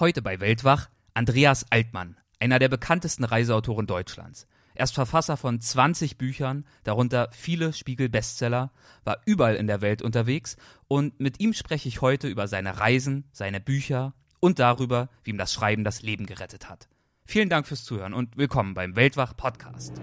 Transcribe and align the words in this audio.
Heute 0.00 0.22
bei 0.22 0.40
Weltwach 0.40 0.88
Andreas 1.12 1.66
Altmann, 1.68 2.16
einer 2.38 2.58
der 2.58 2.70
bekanntesten 2.70 3.22
Reiseautoren 3.22 3.86
Deutschlands. 3.86 4.46
Er 4.74 4.84
ist 4.84 4.94
Verfasser 4.94 5.36
von 5.36 5.60
20 5.60 6.16
Büchern, 6.16 6.64
darunter 6.84 7.28
viele 7.32 7.74
Spiegel-Bestseller, 7.74 8.72
war 9.04 9.18
überall 9.26 9.56
in 9.56 9.66
der 9.66 9.82
Welt 9.82 10.00
unterwegs 10.00 10.56
und 10.88 11.20
mit 11.20 11.38
ihm 11.38 11.52
spreche 11.52 11.86
ich 11.86 12.00
heute 12.00 12.28
über 12.28 12.48
seine 12.48 12.80
Reisen, 12.80 13.28
seine 13.32 13.60
Bücher 13.60 14.14
und 14.40 14.58
darüber, 14.58 15.10
wie 15.22 15.32
ihm 15.32 15.38
das 15.38 15.52
Schreiben 15.52 15.84
das 15.84 16.00
Leben 16.00 16.24
gerettet 16.24 16.70
hat. 16.70 16.88
Vielen 17.26 17.50
Dank 17.50 17.66
fürs 17.66 17.84
Zuhören 17.84 18.14
und 18.14 18.38
willkommen 18.38 18.72
beim 18.72 18.96
Weltwach 18.96 19.36
Podcast. 19.36 20.00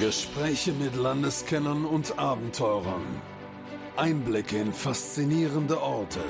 Gespräche 0.00 0.72
mit 0.72 0.96
Landeskennern 0.96 1.84
und 1.84 2.18
Abenteurern. 2.18 3.06
Einblicke 3.96 4.58
in 4.58 4.72
faszinierende 4.72 5.80
Orte 5.80 6.24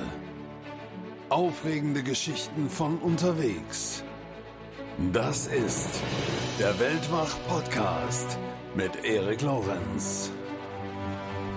Aufregende 1.29 2.05
Geschichten 2.05 2.71
von 2.71 2.99
unterwegs. 2.99 4.05
Das 5.13 5.49
ist 5.49 6.01
der 6.61 6.79
Weltwach-Podcast 6.79 8.39
mit 8.77 9.05
Erik 9.05 9.43
Lorenz. 9.43 10.31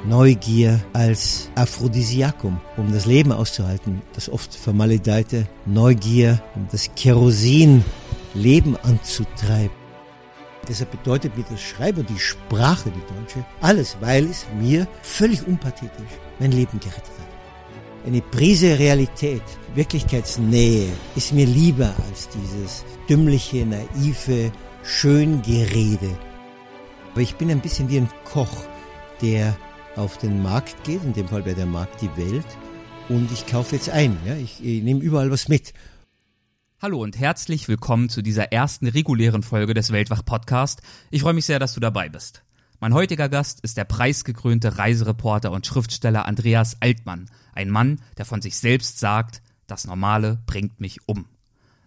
Neugier 0.08 0.84
als 0.94 1.52
Aphrodisiakum, 1.54 2.60
um 2.78 2.92
das 2.92 3.06
Leben 3.06 3.32
auszuhalten. 3.32 4.02
Das 4.14 4.28
oft 4.28 4.56
vermaledeite 4.56 5.48
Neugier, 5.68 6.42
um 6.56 6.68
das 6.72 6.90
Kerosin 6.96 7.86
Leben 8.34 8.76
anzutreiben. 8.76 9.78
Deshalb 10.68 10.90
bedeutet 10.90 11.38
mir 11.38 11.46
das 11.48 11.62
Schreiben, 11.62 12.08
die 12.08 12.18
Sprache, 12.20 12.90
die 12.90 13.14
deutsche, 13.20 13.46
alles, 13.62 13.98
weil 14.02 14.26
es 14.26 14.48
mir 14.60 14.88
völlig 15.04 15.46
unpathetisch 15.46 16.12
mein 16.40 16.54
Leben 16.54 16.80
gerettet 16.80 17.14
hat. 17.20 17.39
Eine 18.06 18.22
Prise 18.22 18.80
Realität, 18.80 19.42
Wirklichkeitsnähe 19.76 20.88
ist 21.18 21.34
mir 21.34 21.46
lieber 21.46 21.94
als 22.08 22.30
dieses 22.30 22.86
dümmliche, 23.10 23.66
naive 23.66 24.54
Schöngerede. 24.84 26.18
Aber 27.12 27.22
ich 27.22 27.36
bin 27.36 27.52
ein 27.52 27.60
bisschen 27.60 27.90
wie 27.90 27.98
ein 27.98 28.10
Koch, 28.24 28.64
der 29.22 29.58
auf 29.98 30.18
den 30.18 30.42
Markt 30.42 30.82
geht, 30.86 31.04
in 31.04 31.12
dem 31.12 31.28
Fall 31.28 31.44
bei 31.44 31.54
der 31.54 31.66
Markt 31.66 32.02
die 32.02 32.16
Welt, 32.16 32.46
und 33.10 33.30
ich 33.34 33.46
kaufe 33.46 33.76
jetzt 33.76 33.90
ein. 33.90 34.18
Ja? 34.26 34.36
Ich, 34.36 34.64
ich 34.64 34.82
nehme 34.82 35.02
überall 35.02 35.30
was 35.30 35.50
mit. 35.50 35.74
Hallo 36.82 37.04
und 37.04 37.20
herzlich 37.20 37.68
willkommen 37.68 38.08
zu 38.08 38.22
dieser 38.22 38.54
ersten 38.54 38.88
regulären 38.88 39.44
Folge 39.44 39.74
des 39.74 39.92
Weltwach 39.92 40.24
Podcast. 40.24 40.82
Ich 41.12 41.24
freue 41.24 41.34
mich 41.34 41.46
sehr, 41.46 41.60
dass 41.60 41.74
du 41.74 41.82
dabei 41.82 42.08
bist. 42.08 42.44
Mein 42.80 42.94
heutiger 42.94 43.28
Gast 43.28 43.60
ist 43.60 43.76
der 43.76 43.84
preisgekrönte 43.84 44.78
Reisereporter 44.78 45.52
und 45.52 45.68
Schriftsteller 45.68 46.26
Andreas 46.26 46.78
Altmann, 46.80 47.30
ein 47.60 47.70
Mann, 47.70 48.00
der 48.18 48.26
von 48.26 48.42
sich 48.42 48.58
selbst 48.58 49.00
sagt, 49.00 49.42
das 49.68 49.86
Normale 49.86 50.40
bringt 50.46 50.80
mich 50.80 51.00
um. 51.08 51.26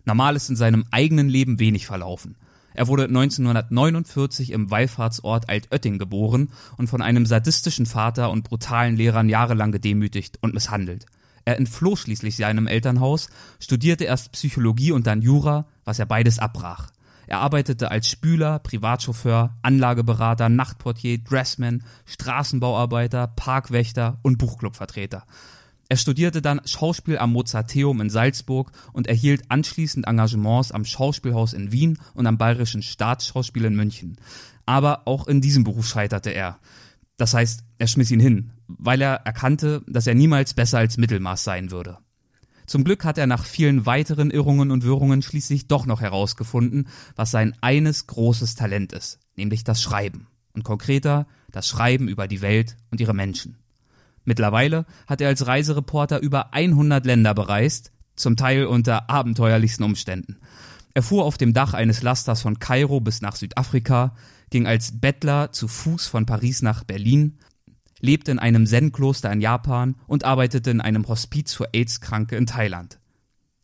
Normal 0.04 0.36
ist 0.36 0.50
in 0.50 0.56
seinem 0.56 0.84
eigenen 0.90 1.30
Leben 1.30 1.58
wenig 1.58 1.86
verlaufen. 1.86 2.36
Er 2.74 2.88
wurde 2.88 3.04
1949 3.04 4.50
im 4.50 4.70
Wallfahrtsort 4.70 5.48
Altötting 5.48 5.98
geboren 5.98 6.50
und 6.76 6.88
von 6.88 7.00
einem 7.00 7.24
sadistischen 7.24 7.86
Vater 7.86 8.30
und 8.30 8.44
brutalen 8.44 8.96
Lehrern 8.96 9.28
jahrelang 9.28 9.72
gedemütigt 9.72 10.38
und 10.42 10.54
misshandelt. 10.54 11.06
Er 11.44 11.56
entfloh 11.56 11.96
schließlich 11.96 12.36
seinem 12.36 12.66
Elternhaus, 12.66 13.28
studierte 13.58 14.04
erst 14.04 14.32
Psychologie 14.32 14.92
und 14.92 15.06
dann 15.06 15.22
Jura, 15.22 15.66
was 15.84 15.98
er 15.98 16.06
beides 16.06 16.38
abbrach. 16.38 16.90
Er 17.26 17.40
arbeitete 17.40 17.90
als 17.90 18.08
Spüler, 18.08 18.58
Privatchauffeur, 18.58 19.56
Anlageberater, 19.62 20.48
Nachtportier, 20.48 21.18
Dressman, 21.18 21.82
Straßenbauarbeiter, 22.04 23.26
Parkwächter 23.26 24.18
und 24.22 24.38
Buchclubvertreter. 24.38 25.24
Er 25.92 25.98
studierte 25.98 26.40
dann 26.40 26.62
Schauspiel 26.64 27.18
am 27.18 27.32
Mozarteum 27.32 28.00
in 28.00 28.08
Salzburg 28.08 28.72
und 28.94 29.08
erhielt 29.08 29.42
anschließend 29.50 30.06
Engagements 30.06 30.72
am 30.72 30.86
Schauspielhaus 30.86 31.52
in 31.52 31.70
Wien 31.70 31.98
und 32.14 32.26
am 32.26 32.38
Bayerischen 32.38 32.82
Staatsschauspiel 32.82 33.66
in 33.66 33.76
München. 33.76 34.16
Aber 34.64 35.06
auch 35.06 35.26
in 35.26 35.42
diesem 35.42 35.64
Beruf 35.64 35.86
scheiterte 35.86 36.30
er. 36.30 36.58
Das 37.18 37.34
heißt, 37.34 37.64
er 37.76 37.86
schmiss 37.88 38.10
ihn 38.10 38.20
hin, 38.20 38.52
weil 38.68 39.02
er 39.02 39.16
erkannte, 39.26 39.82
dass 39.86 40.06
er 40.06 40.14
niemals 40.14 40.54
besser 40.54 40.78
als 40.78 40.96
Mittelmaß 40.96 41.44
sein 41.44 41.70
würde. 41.70 41.98
Zum 42.64 42.84
Glück 42.84 43.04
hat 43.04 43.18
er 43.18 43.26
nach 43.26 43.44
vielen 43.44 43.84
weiteren 43.84 44.30
Irrungen 44.30 44.70
und 44.70 44.84
Wirrungen 44.84 45.20
schließlich 45.20 45.68
doch 45.68 45.84
noch 45.84 46.00
herausgefunden, 46.00 46.88
was 47.16 47.32
sein 47.32 47.54
eines 47.60 48.06
großes 48.06 48.54
Talent 48.54 48.94
ist, 48.94 49.18
nämlich 49.36 49.62
das 49.62 49.82
Schreiben. 49.82 50.26
Und 50.54 50.64
konkreter, 50.64 51.26
das 51.50 51.68
Schreiben 51.68 52.08
über 52.08 52.28
die 52.28 52.40
Welt 52.40 52.78
und 52.90 52.98
ihre 52.98 53.12
Menschen. 53.12 53.58
Mittlerweile 54.24 54.86
hat 55.06 55.20
er 55.20 55.28
als 55.28 55.46
Reisereporter 55.46 56.20
über 56.20 56.52
100 56.54 57.04
Länder 57.04 57.34
bereist, 57.34 57.92
zum 58.16 58.36
Teil 58.36 58.66
unter 58.66 59.10
abenteuerlichsten 59.10 59.84
Umständen. 59.84 60.38
Er 60.94 61.02
fuhr 61.02 61.24
auf 61.24 61.38
dem 61.38 61.54
Dach 61.54 61.74
eines 61.74 62.02
Lasters 62.02 62.42
von 62.42 62.58
Kairo 62.58 63.00
bis 63.00 63.22
nach 63.22 63.36
Südafrika, 63.36 64.14
ging 64.50 64.66
als 64.66 65.00
Bettler 65.00 65.52
zu 65.52 65.66
Fuß 65.66 66.06
von 66.06 66.26
Paris 66.26 66.60
nach 66.62 66.84
Berlin, 66.84 67.38
lebte 68.00 68.30
in 68.30 68.38
einem 68.38 68.66
Zen-Kloster 68.66 69.32
in 69.32 69.40
Japan 69.40 69.96
und 70.06 70.24
arbeitete 70.24 70.70
in 70.70 70.80
einem 70.80 71.08
Hospiz 71.08 71.54
für 71.54 71.72
AIDS-Kranke 71.72 72.36
in 72.36 72.46
Thailand. 72.46 72.98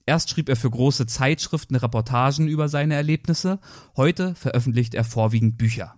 Erst 0.06 0.30
schrieb 0.30 0.48
er 0.48 0.56
für 0.56 0.70
große 0.70 1.06
Zeitschriften 1.06 1.76
Reportagen 1.76 2.48
über 2.48 2.70
seine 2.70 2.94
Erlebnisse, 2.94 3.60
heute 3.94 4.34
veröffentlicht 4.34 4.94
er 4.94 5.04
vorwiegend 5.04 5.58
Bücher. 5.58 5.97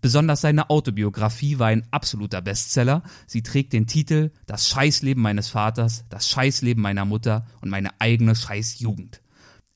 Besonders 0.00 0.40
seine 0.40 0.70
Autobiografie 0.70 1.58
war 1.58 1.68
ein 1.68 1.86
absoluter 1.90 2.40
Bestseller. 2.40 3.02
Sie 3.26 3.42
trägt 3.42 3.72
den 3.72 3.86
Titel 3.86 4.30
Das 4.46 4.68
Scheißleben 4.68 5.22
meines 5.22 5.48
Vaters, 5.48 6.04
das 6.08 6.28
Scheißleben 6.28 6.82
meiner 6.82 7.04
Mutter 7.04 7.46
und 7.60 7.70
meine 7.70 8.00
eigene 8.00 8.36
Scheißjugend. 8.36 9.20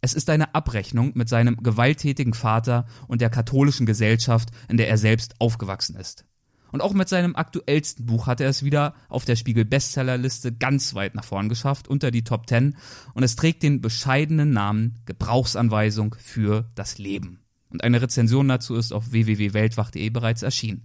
Es 0.00 0.14
ist 0.14 0.30
eine 0.30 0.54
Abrechnung 0.54 1.12
mit 1.14 1.28
seinem 1.28 1.56
gewalttätigen 1.56 2.34
Vater 2.34 2.86
und 3.06 3.20
der 3.20 3.30
katholischen 3.30 3.86
Gesellschaft, 3.86 4.50
in 4.68 4.76
der 4.76 4.88
er 4.88 4.98
selbst 4.98 5.34
aufgewachsen 5.40 5.96
ist. 5.96 6.24
Und 6.72 6.80
auch 6.80 6.94
mit 6.94 7.08
seinem 7.08 7.36
aktuellsten 7.36 8.06
Buch 8.06 8.26
hat 8.26 8.40
er 8.40 8.48
es 8.48 8.64
wieder 8.64 8.94
auf 9.08 9.24
der 9.24 9.36
Spiegel 9.36 9.64
Bestsellerliste 9.64 10.52
ganz 10.52 10.94
weit 10.94 11.14
nach 11.14 11.24
vorn 11.24 11.48
geschafft, 11.48 11.86
unter 11.86 12.10
die 12.10 12.24
Top 12.24 12.48
10. 12.48 12.76
Und 13.14 13.22
es 13.22 13.36
trägt 13.36 13.62
den 13.62 13.80
bescheidenen 13.80 14.50
Namen 14.50 15.02
Gebrauchsanweisung 15.04 16.16
für 16.18 16.70
das 16.74 16.98
Leben. 16.98 17.41
Und 17.72 17.82
eine 17.82 18.02
Rezension 18.02 18.48
dazu 18.48 18.74
ist 18.74 18.92
auf 18.92 19.12
www.weltwach.de 19.12 20.10
bereits 20.10 20.42
erschienen. 20.42 20.84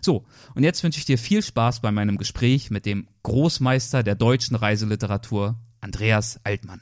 So, 0.00 0.24
und 0.54 0.62
jetzt 0.62 0.84
wünsche 0.84 1.00
ich 1.00 1.04
dir 1.04 1.18
viel 1.18 1.42
Spaß 1.42 1.80
bei 1.80 1.90
meinem 1.90 2.16
Gespräch 2.16 2.70
mit 2.70 2.86
dem 2.86 3.08
Großmeister 3.24 4.04
der 4.04 4.14
deutschen 4.14 4.54
Reiseliteratur, 4.54 5.58
Andreas 5.80 6.40
Altmann. 6.44 6.80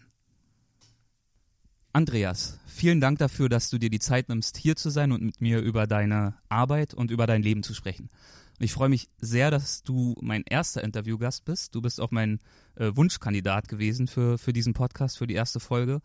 Andreas, 1.94 2.60
vielen 2.66 3.00
Dank 3.00 3.18
dafür, 3.18 3.48
dass 3.48 3.70
du 3.70 3.78
dir 3.78 3.88
die 3.88 3.98
Zeit 3.98 4.28
nimmst, 4.28 4.58
hier 4.58 4.76
zu 4.76 4.90
sein 4.90 5.12
und 5.12 5.22
mit 5.22 5.40
mir 5.40 5.60
über 5.60 5.86
deine 5.86 6.34
Arbeit 6.50 6.92
und 6.92 7.10
über 7.10 7.26
dein 7.26 7.42
Leben 7.42 7.62
zu 7.62 7.72
sprechen. 7.72 8.10
Ich 8.58 8.72
freue 8.72 8.88
mich 8.88 9.10
sehr, 9.18 9.50
dass 9.50 9.82
du 9.82 10.14
mein 10.22 10.42
erster 10.48 10.82
Interviewgast 10.82 11.44
bist. 11.44 11.74
Du 11.74 11.82
bist 11.82 12.00
auch 12.00 12.10
mein 12.10 12.40
äh, 12.76 12.90
Wunschkandidat 12.94 13.68
gewesen 13.68 14.08
für, 14.08 14.38
für 14.38 14.54
diesen 14.54 14.72
Podcast, 14.72 15.18
für 15.18 15.26
die 15.26 15.34
erste 15.34 15.60
Folge. 15.60 16.00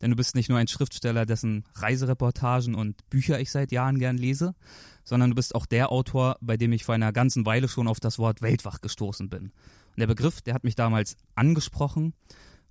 Denn 0.00 0.10
du 0.10 0.16
bist 0.16 0.36
nicht 0.36 0.48
nur 0.48 0.58
ein 0.58 0.68
Schriftsteller, 0.68 1.26
dessen 1.26 1.64
Reisereportagen 1.74 2.76
und 2.76 3.08
Bücher 3.10 3.40
ich 3.40 3.50
seit 3.50 3.72
Jahren 3.72 3.98
gern 3.98 4.18
lese, 4.18 4.54
sondern 5.02 5.30
du 5.30 5.36
bist 5.36 5.54
auch 5.56 5.66
der 5.66 5.90
Autor, 5.90 6.36
bei 6.40 6.56
dem 6.56 6.72
ich 6.72 6.84
vor 6.84 6.94
einer 6.94 7.12
ganzen 7.12 7.44
Weile 7.44 7.66
schon 7.66 7.88
auf 7.88 7.98
das 7.98 8.20
Wort 8.20 8.40
Weltwach 8.40 8.80
gestoßen 8.80 9.28
bin. 9.28 9.46
Und 9.46 9.98
der 9.98 10.06
Begriff, 10.06 10.42
der 10.42 10.54
hat 10.54 10.62
mich 10.62 10.76
damals 10.76 11.16
angesprochen. 11.34 12.14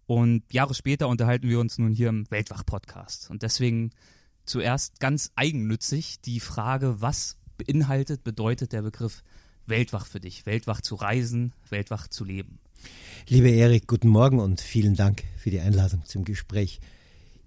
Und 0.05 0.43
Jahre 0.53 0.75
später 0.75 1.09
unterhalten 1.09 1.49
wir 1.49 1.59
uns 1.59 1.77
nun 1.77 1.91
hier 1.91 2.07
im 2.07 2.29
Weltwach-Podcast. 2.31 3.29
Und 3.31 3.41
deswegen 3.41 3.89
zuerst 4.45 4.99
ganz 5.01 5.31
eigennützig 5.35 6.21
die 6.21 6.39
Frage, 6.39 7.01
was 7.01 7.37
beinhaltet, 7.57 8.23
bedeutet 8.23 8.73
der 8.73 8.81
Begriff 8.81 9.23
Weltwach 9.67 10.05
für 10.05 10.19
dich, 10.19 10.45
Weltwach 10.45 10.81
zu 10.81 10.95
reisen, 10.95 11.53
Weltwach 11.69 12.07
zu 12.07 12.23
leben. 12.23 12.59
Lieber 13.27 13.49
Erik, 13.49 13.87
guten 13.87 14.09
Morgen 14.09 14.39
und 14.39 14.61
vielen 14.61 14.95
Dank 14.95 15.23
für 15.37 15.49
die 15.49 15.59
Einladung 15.59 16.05
zum 16.05 16.23
Gespräch. 16.23 16.79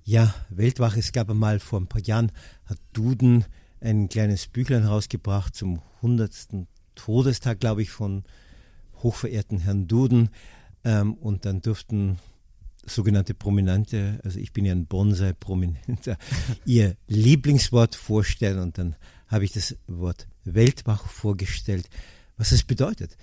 Ja, 0.04 0.34
Weltwach, 0.48 0.96
es 0.96 1.12
gab 1.12 1.30
einmal 1.30 1.60
vor 1.60 1.80
ein 1.80 1.86
paar 1.86 2.00
Jahren, 2.00 2.32
hat 2.66 2.78
Duden 2.92 3.44
ein 3.80 4.08
kleines 4.08 4.46
Büchlein 4.46 4.84
rausgebracht 4.84 5.54
zum 5.54 5.80
100. 5.96 6.66
Todestag, 6.94 7.60
glaube 7.60 7.82
ich, 7.82 7.90
von 7.90 8.24
hochverehrten 9.02 9.60
Herrn 9.60 9.86
Duden. 9.86 10.30
Ähm, 10.84 11.14
und 11.14 11.44
dann 11.44 11.60
durften 11.60 12.18
sogenannte 12.88 13.34
Prominente, 13.34 14.20
also 14.24 14.38
ich 14.38 14.52
bin 14.52 14.64
ja 14.64 14.72
ein 14.72 14.86
Bonsai-Prominenter, 14.86 16.16
ihr 16.64 16.96
Lieblingswort 17.06 17.94
vorstellen 17.94 18.58
und 18.58 18.78
dann 18.78 18.96
habe 19.26 19.44
ich 19.44 19.52
das 19.52 19.76
Wort 19.86 20.26
Weltwach 20.44 21.06
vorgestellt, 21.06 21.88
was 22.36 22.52
es 22.52 22.64
bedeutet, 22.64 23.16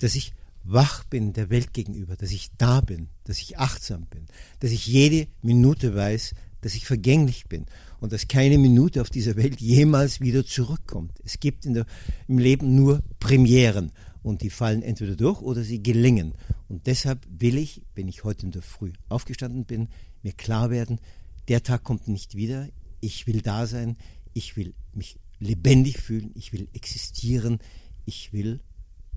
dass 0.00 0.14
ich 0.14 0.34
wach 0.64 1.04
bin 1.04 1.32
der 1.32 1.50
Welt 1.50 1.72
gegenüber, 1.72 2.16
dass 2.16 2.30
ich 2.30 2.50
da 2.58 2.80
bin, 2.80 3.08
dass 3.24 3.38
ich 3.38 3.58
achtsam 3.58 4.06
bin, 4.06 4.26
dass 4.60 4.70
ich 4.70 4.86
jede 4.86 5.28
Minute 5.42 5.94
weiß, 5.94 6.34
dass 6.60 6.74
ich 6.74 6.86
vergänglich 6.86 7.46
bin 7.48 7.66
und 8.00 8.12
dass 8.12 8.28
keine 8.28 8.58
Minute 8.58 9.00
auf 9.00 9.10
dieser 9.10 9.36
Welt 9.36 9.60
jemals 9.60 10.20
wieder 10.20 10.46
zurückkommt. 10.46 11.12
Es 11.24 11.40
gibt 11.40 11.64
der, 11.64 11.86
im 12.28 12.38
Leben 12.38 12.74
nur 12.74 13.02
Premieren 13.18 13.92
und 14.22 14.42
die 14.42 14.50
fallen 14.50 14.82
entweder 14.82 15.16
durch 15.16 15.40
oder 15.40 15.62
sie 15.62 15.82
gelingen. 15.82 16.34
Und 16.68 16.86
deshalb 16.86 17.26
will 17.28 17.58
ich, 17.58 17.82
wenn 17.94 18.08
ich 18.08 18.24
heute 18.24 18.46
in 18.46 18.52
der 18.52 18.62
Früh 18.62 18.92
aufgestanden 19.08 19.64
bin, 19.64 19.88
mir 20.22 20.32
klar 20.32 20.70
werden, 20.70 21.00
der 21.48 21.62
Tag 21.62 21.82
kommt 21.82 22.08
nicht 22.08 22.34
wieder, 22.34 22.68
ich 23.00 23.26
will 23.26 23.42
da 23.42 23.66
sein, 23.66 23.96
ich 24.32 24.56
will 24.56 24.74
mich 24.94 25.18
lebendig 25.38 25.98
fühlen, 25.98 26.30
ich 26.34 26.52
will 26.52 26.68
existieren, 26.72 27.58
ich 28.04 28.32
will, 28.32 28.60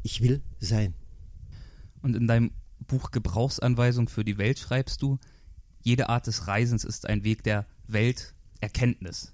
ich 0.02 0.22
will 0.22 0.42
sein. 0.60 0.96
Und 2.02 2.16
in 2.16 2.28
deinem 2.28 2.52
Buch 2.88 3.12
Gebrauchsanweisung 3.12 4.10
für 4.10 4.26
die 4.26 4.38
Welt 4.38 4.60
schreibst 4.60 5.02
du, 5.02 5.20
jede 5.82 6.10
Art 6.10 6.28
des 6.28 6.48
Reisens 6.48 6.84
ist 6.84 7.08
ein 7.08 7.24
Weg 7.24 7.44
der 7.44 7.66
Welterkenntnis. 7.88 9.34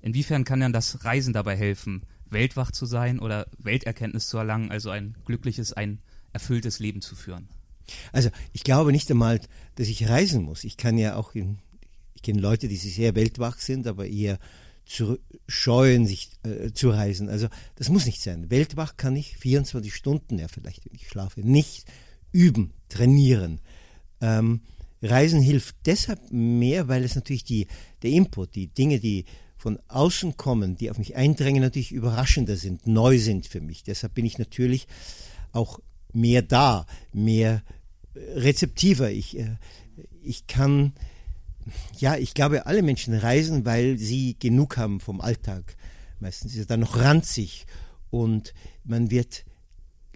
Inwiefern 0.00 0.44
kann 0.44 0.60
dann 0.60 0.72
das 0.72 1.04
Reisen 1.04 1.32
dabei 1.32 1.56
helfen, 1.56 2.02
weltwach 2.30 2.70
zu 2.70 2.86
sein 2.86 3.18
oder 3.18 3.46
Welterkenntnis 3.58 4.28
zu 4.28 4.38
erlangen, 4.38 4.70
also 4.70 4.90
ein 4.90 5.16
glückliches, 5.24 5.72
ein 5.72 6.00
erfülltes 6.32 6.78
Leben 6.78 7.00
zu 7.00 7.14
führen? 7.14 7.48
Also 8.12 8.30
ich 8.52 8.62
glaube 8.62 8.92
nicht 8.92 9.10
einmal, 9.10 9.40
dass 9.74 9.88
ich 9.88 10.08
reisen 10.08 10.42
muss. 10.42 10.64
Ich 10.64 10.76
kann 10.76 10.98
ja 10.98 11.16
auch 11.16 11.34
in, 11.34 11.58
ich 12.14 12.22
kenne 12.22 12.40
Leute, 12.40 12.68
die 12.68 12.76
sehr 12.76 13.14
weltwach 13.14 13.58
sind, 13.58 13.86
aber 13.86 14.06
eher 14.06 14.38
zu 14.84 15.18
scheuen, 15.46 16.06
sich 16.06 16.30
äh, 16.42 16.72
zu 16.72 16.90
reisen. 16.90 17.28
Also 17.28 17.48
das 17.76 17.88
muss 17.88 18.06
nicht 18.06 18.22
sein. 18.22 18.50
Weltwach 18.50 18.96
kann 18.96 19.14
ich 19.16 19.36
24 19.36 19.94
Stunden, 19.94 20.38
ja 20.38 20.48
vielleicht, 20.48 20.84
wenn 20.84 20.94
ich 20.94 21.08
schlafe, 21.08 21.40
nicht 21.40 21.84
üben, 22.32 22.72
trainieren. 22.88 23.60
Ähm, 24.20 24.62
Reisen 25.02 25.40
hilft 25.40 25.76
deshalb 25.86 26.30
mehr, 26.30 26.88
weil 26.88 27.04
es 27.04 27.14
natürlich 27.14 27.44
die, 27.44 27.66
der 28.02 28.10
Input, 28.10 28.54
die 28.54 28.66
Dinge, 28.66 29.00
die 29.00 29.24
von 29.60 29.78
außen 29.88 30.38
kommen, 30.38 30.78
die 30.78 30.90
auf 30.90 30.96
mich 30.96 31.16
eindrängen, 31.16 31.60
natürlich 31.60 31.92
überraschender 31.92 32.56
sind, 32.56 32.86
neu 32.86 33.18
sind 33.18 33.46
für 33.46 33.60
mich. 33.60 33.82
Deshalb 33.84 34.14
bin 34.14 34.24
ich 34.24 34.38
natürlich 34.38 34.86
auch 35.52 35.80
mehr 36.14 36.40
da, 36.40 36.86
mehr 37.12 37.62
rezeptiver. 38.14 39.10
Ich, 39.10 39.38
äh, 39.38 39.56
ich 40.22 40.46
kann, 40.46 40.94
ja, 41.98 42.16
ich 42.16 42.32
glaube, 42.32 42.64
alle 42.64 42.80
Menschen 42.80 43.12
reisen, 43.12 43.66
weil 43.66 43.98
sie 43.98 44.34
genug 44.38 44.78
haben 44.78 44.98
vom 44.98 45.20
Alltag. 45.20 45.76
Meistens 46.20 46.54
ist 46.54 46.60
es 46.60 46.66
dann 46.66 46.80
noch 46.80 46.96
ranzig 46.96 47.66
und 48.08 48.54
man 48.84 49.10
wird 49.10 49.44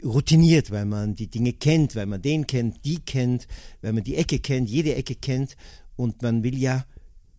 routiniert, 0.03 0.71
weil 0.71 0.87
man 0.87 1.17
die 1.17 1.29
Dinge 1.29 1.53
kennt, 1.53 1.97
weil 1.97 2.07
man 2.07 2.23
den 2.23 2.47
kennt, 2.47 2.83
die 2.87 2.99
kennt, 2.99 3.47
weil 3.83 3.93
man 3.93 4.05
die 4.05 4.17
Ecke 4.17 4.39
kennt, 4.39 4.71
jede 4.71 4.95
Ecke 4.95 5.17
kennt 5.17 5.55
und 5.97 6.23
man 6.23 6.43
will 6.43 6.57
ja 6.57 6.87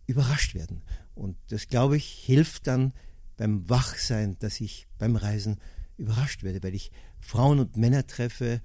überrascht 0.06 0.54
werden. 0.54 0.82
Und 1.16 1.36
das, 1.48 1.66
glaube 1.66 1.96
ich, 1.96 2.06
hilft 2.06 2.66
dann 2.66 2.92
beim 3.36 3.68
Wachsein, 3.68 4.38
dass 4.38 4.60
ich 4.60 4.86
beim 4.98 5.16
Reisen 5.16 5.58
überrascht 5.96 6.42
werde, 6.42 6.62
weil 6.62 6.74
ich 6.74 6.92
Frauen 7.20 7.58
und 7.58 7.76
Männer 7.76 8.06
treffe 8.06 8.60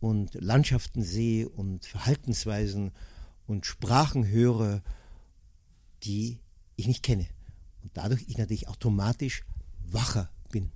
und 0.00 0.34
Landschaften 0.34 1.02
sehe 1.02 1.48
und 1.48 1.86
Verhaltensweisen 1.86 2.92
und 3.46 3.64
Sprachen 3.64 4.26
höre, 4.26 4.82
die 6.02 6.40
ich 6.76 6.88
nicht 6.88 7.04
kenne. 7.04 7.26
Und 7.82 7.96
dadurch 7.96 8.24
ich 8.28 8.38
natürlich 8.38 8.68
automatisch 8.68 9.44
wacher 9.86 10.30
bin. 10.50 10.72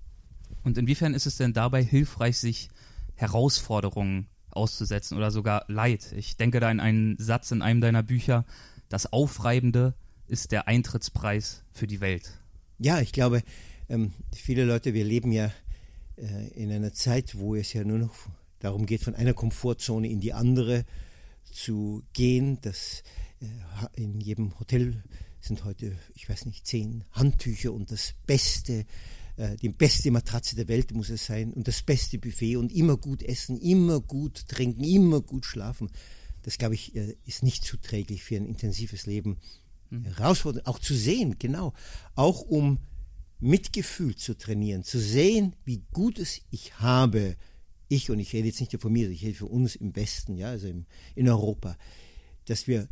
Und 0.62 0.78
inwiefern 0.78 1.14
ist 1.14 1.26
es 1.26 1.36
denn 1.36 1.52
dabei 1.52 1.82
hilfreich, 1.82 2.38
sich 2.38 2.70
Herausforderungen 3.16 4.28
auszusetzen 4.50 5.16
oder 5.16 5.32
sogar 5.32 5.64
Leid? 5.66 6.12
Ich 6.12 6.36
denke 6.36 6.60
da 6.60 6.68
an 6.68 6.78
einen 6.78 7.18
Satz 7.18 7.50
in 7.50 7.60
einem 7.60 7.80
deiner 7.80 8.04
Bücher, 8.04 8.44
das 8.88 9.12
Aufreibende 9.12 9.94
ist 10.28 10.52
der 10.52 10.68
Eintrittspreis 10.68 11.62
für 11.72 11.86
die 11.86 12.00
Welt. 12.00 12.38
Ja, 12.78 13.00
ich 13.00 13.12
glaube, 13.12 13.42
ähm, 13.88 14.12
viele 14.34 14.64
Leute, 14.64 14.94
wir 14.94 15.04
leben 15.04 15.32
ja 15.32 15.52
äh, 16.16 16.48
in 16.54 16.70
einer 16.70 16.92
Zeit, 16.92 17.38
wo 17.38 17.54
es 17.54 17.72
ja 17.72 17.84
nur 17.84 17.98
noch 17.98 18.14
darum 18.60 18.86
geht, 18.86 19.02
von 19.02 19.14
einer 19.14 19.34
Komfortzone 19.34 20.08
in 20.08 20.20
die 20.20 20.32
andere 20.32 20.84
zu 21.50 22.02
gehen. 22.12 22.58
Das 22.62 23.02
äh, 23.40 23.46
in 24.00 24.20
jedem 24.20 24.58
Hotel 24.60 25.02
sind 25.40 25.64
heute, 25.64 25.96
ich 26.14 26.28
weiß 26.28 26.46
nicht, 26.46 26.66
zehn 26.66 27.04
Handtücher 27.12 27.72
und 27.72 27.90
das 27.90 28.14
Beste 28.26 28.84
äh, 29.38 29.56
die 29.56 29.68
beste 29.68 30.10
Matratze 30.10 30.56
der 30.56 30.68
Welt 30.68 30.92
muss 30.92 31.10
es 31.10 31.26
sein 31.26 31.52
und 31.52 31.68
das 31.68 31.82
beste 31.82 32.18
Buffet 32.18 32.56
und 32.56 32.72
immer 32.72 32.96
gut 32.96 33.22
essen, 33.22 33.58
immer 33.58 34.00
gut 34.00 34.48
trinken, 34.48 34.84
immer 34.84 35.20
gut 35.20 35.46
schlafen. 35.46 35.90
Das, 36.42 36.58
glaube 36.58 36.74
ich, 36.74 36.94
äh, 36.96 37.16
ist 37.24 37.42
nicht 37.42 37.64
zuträglich 37.64 38.24
für 38.24 38.36
ein 38.36 38.46
intensives 38.46 39.06
Leben. 39.06 39.38
Mhm. 39.90 40.04
Herausfordernd, 40.04 40.66
auch 40.66 40.78
zu 40.78 40.94
sehen, 40.94 41.38
genau. 41.38 41.72
Auch 42.14 42.40
um 42.42 42.78
Mitgefühl 43.40 44.16
zu 44.16 44.36
trainieren, 44.36 44.82
zu 44.82 44.98
sehen, 44.98 45.54
wie 45.64 45.82
gut 45.92 46.18
es 46.18 46.40
ich 46.50 46.80
habe. 46.80 47.36
Ich, 47.88 48.10
und 48.10 48.18
ich 48.18 48.32
rede 48.32 48.48
jetzt 48.48 48.60
nicht 48.60 48.72
nur 48.72 48.80
von 48.80 48.92
mir, 48.92 49.08
ich 49.08 49.24
rede 49.24 49.38
von 49.38 49.48
uns 49.48 49.76
im 49.76 49.94
Westen, 49.96 50.36
ja, 50.36 50.48
also 50.48 50.66
im, 50.66 50.86
in 51.14 51.28
Europa, 51.28 51.76
dass 52.44 52.66
wir 52.66 52.88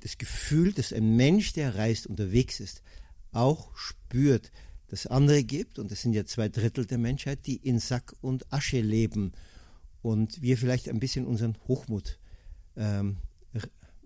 das 0.00 0.18
Gefühl, 0.18 0.72
dass 0.72 0.92
ein 0.92 1.16
Mensch, 1.16 1.52
der 1.52 1.74
reist, 1.74 2.06
unterwegs 2.06 2.60
ist, 2.60 2.82
auch 3.32 3.76
spürt, 3.76 4.52
das 4.88 5.06
andere 5.06 5.42
gibt, 5.42 5.78
und 5.78 5.90
das 5.90 6.02
sind 6.02 6.12
ja 6.12 6.24
zwei 6.24 6.48
Drittel 6.48 6.86
der 6.86 6.98
Menschheit, 6.98 7.46
die 7.46 7.56
in 7.56 7.80
Sack 7.80 8.14
und 8.20 8.50
Asche 8.52 8.80
leben 8.80 9.32
und 10.00 10.40
wir 10.40 10.56
vielleicht 10.56 10.88
ein 10.88 11.00
bisschen 11.00 11.26
unseren 11.26 11.56
Hochmut, 11.66 12.18
ähm, 12.76 13.16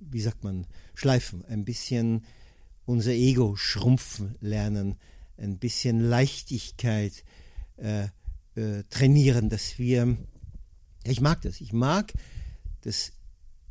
wie 0.01 0.21
sagt 0.21 0.45
man, 0.45 0.67
schleifen, 0.95 1.45
ein 1.47 1.65
bisschen 1.65 2.25
unser 2.85 3.13
Ego 3.13 3.57
schrumpfen 3.57 4.35
lernen, 4.41 4.97
ein 5.37 5.59
bisschen 5.59 6.01
Leichtigkeit 6.01 7.25
äh, 7.77 8.09
äh, 8.57 8.85
trainieren, 8.91 9.49
dass 9.49 9.79
wir, 9.79 10.17
ich 11.05 11.21
mag 11.21 11.43
das, 11.43 11.61
ich 11.61 11.73
mag 11.73 12.13
das, 12.83 13.13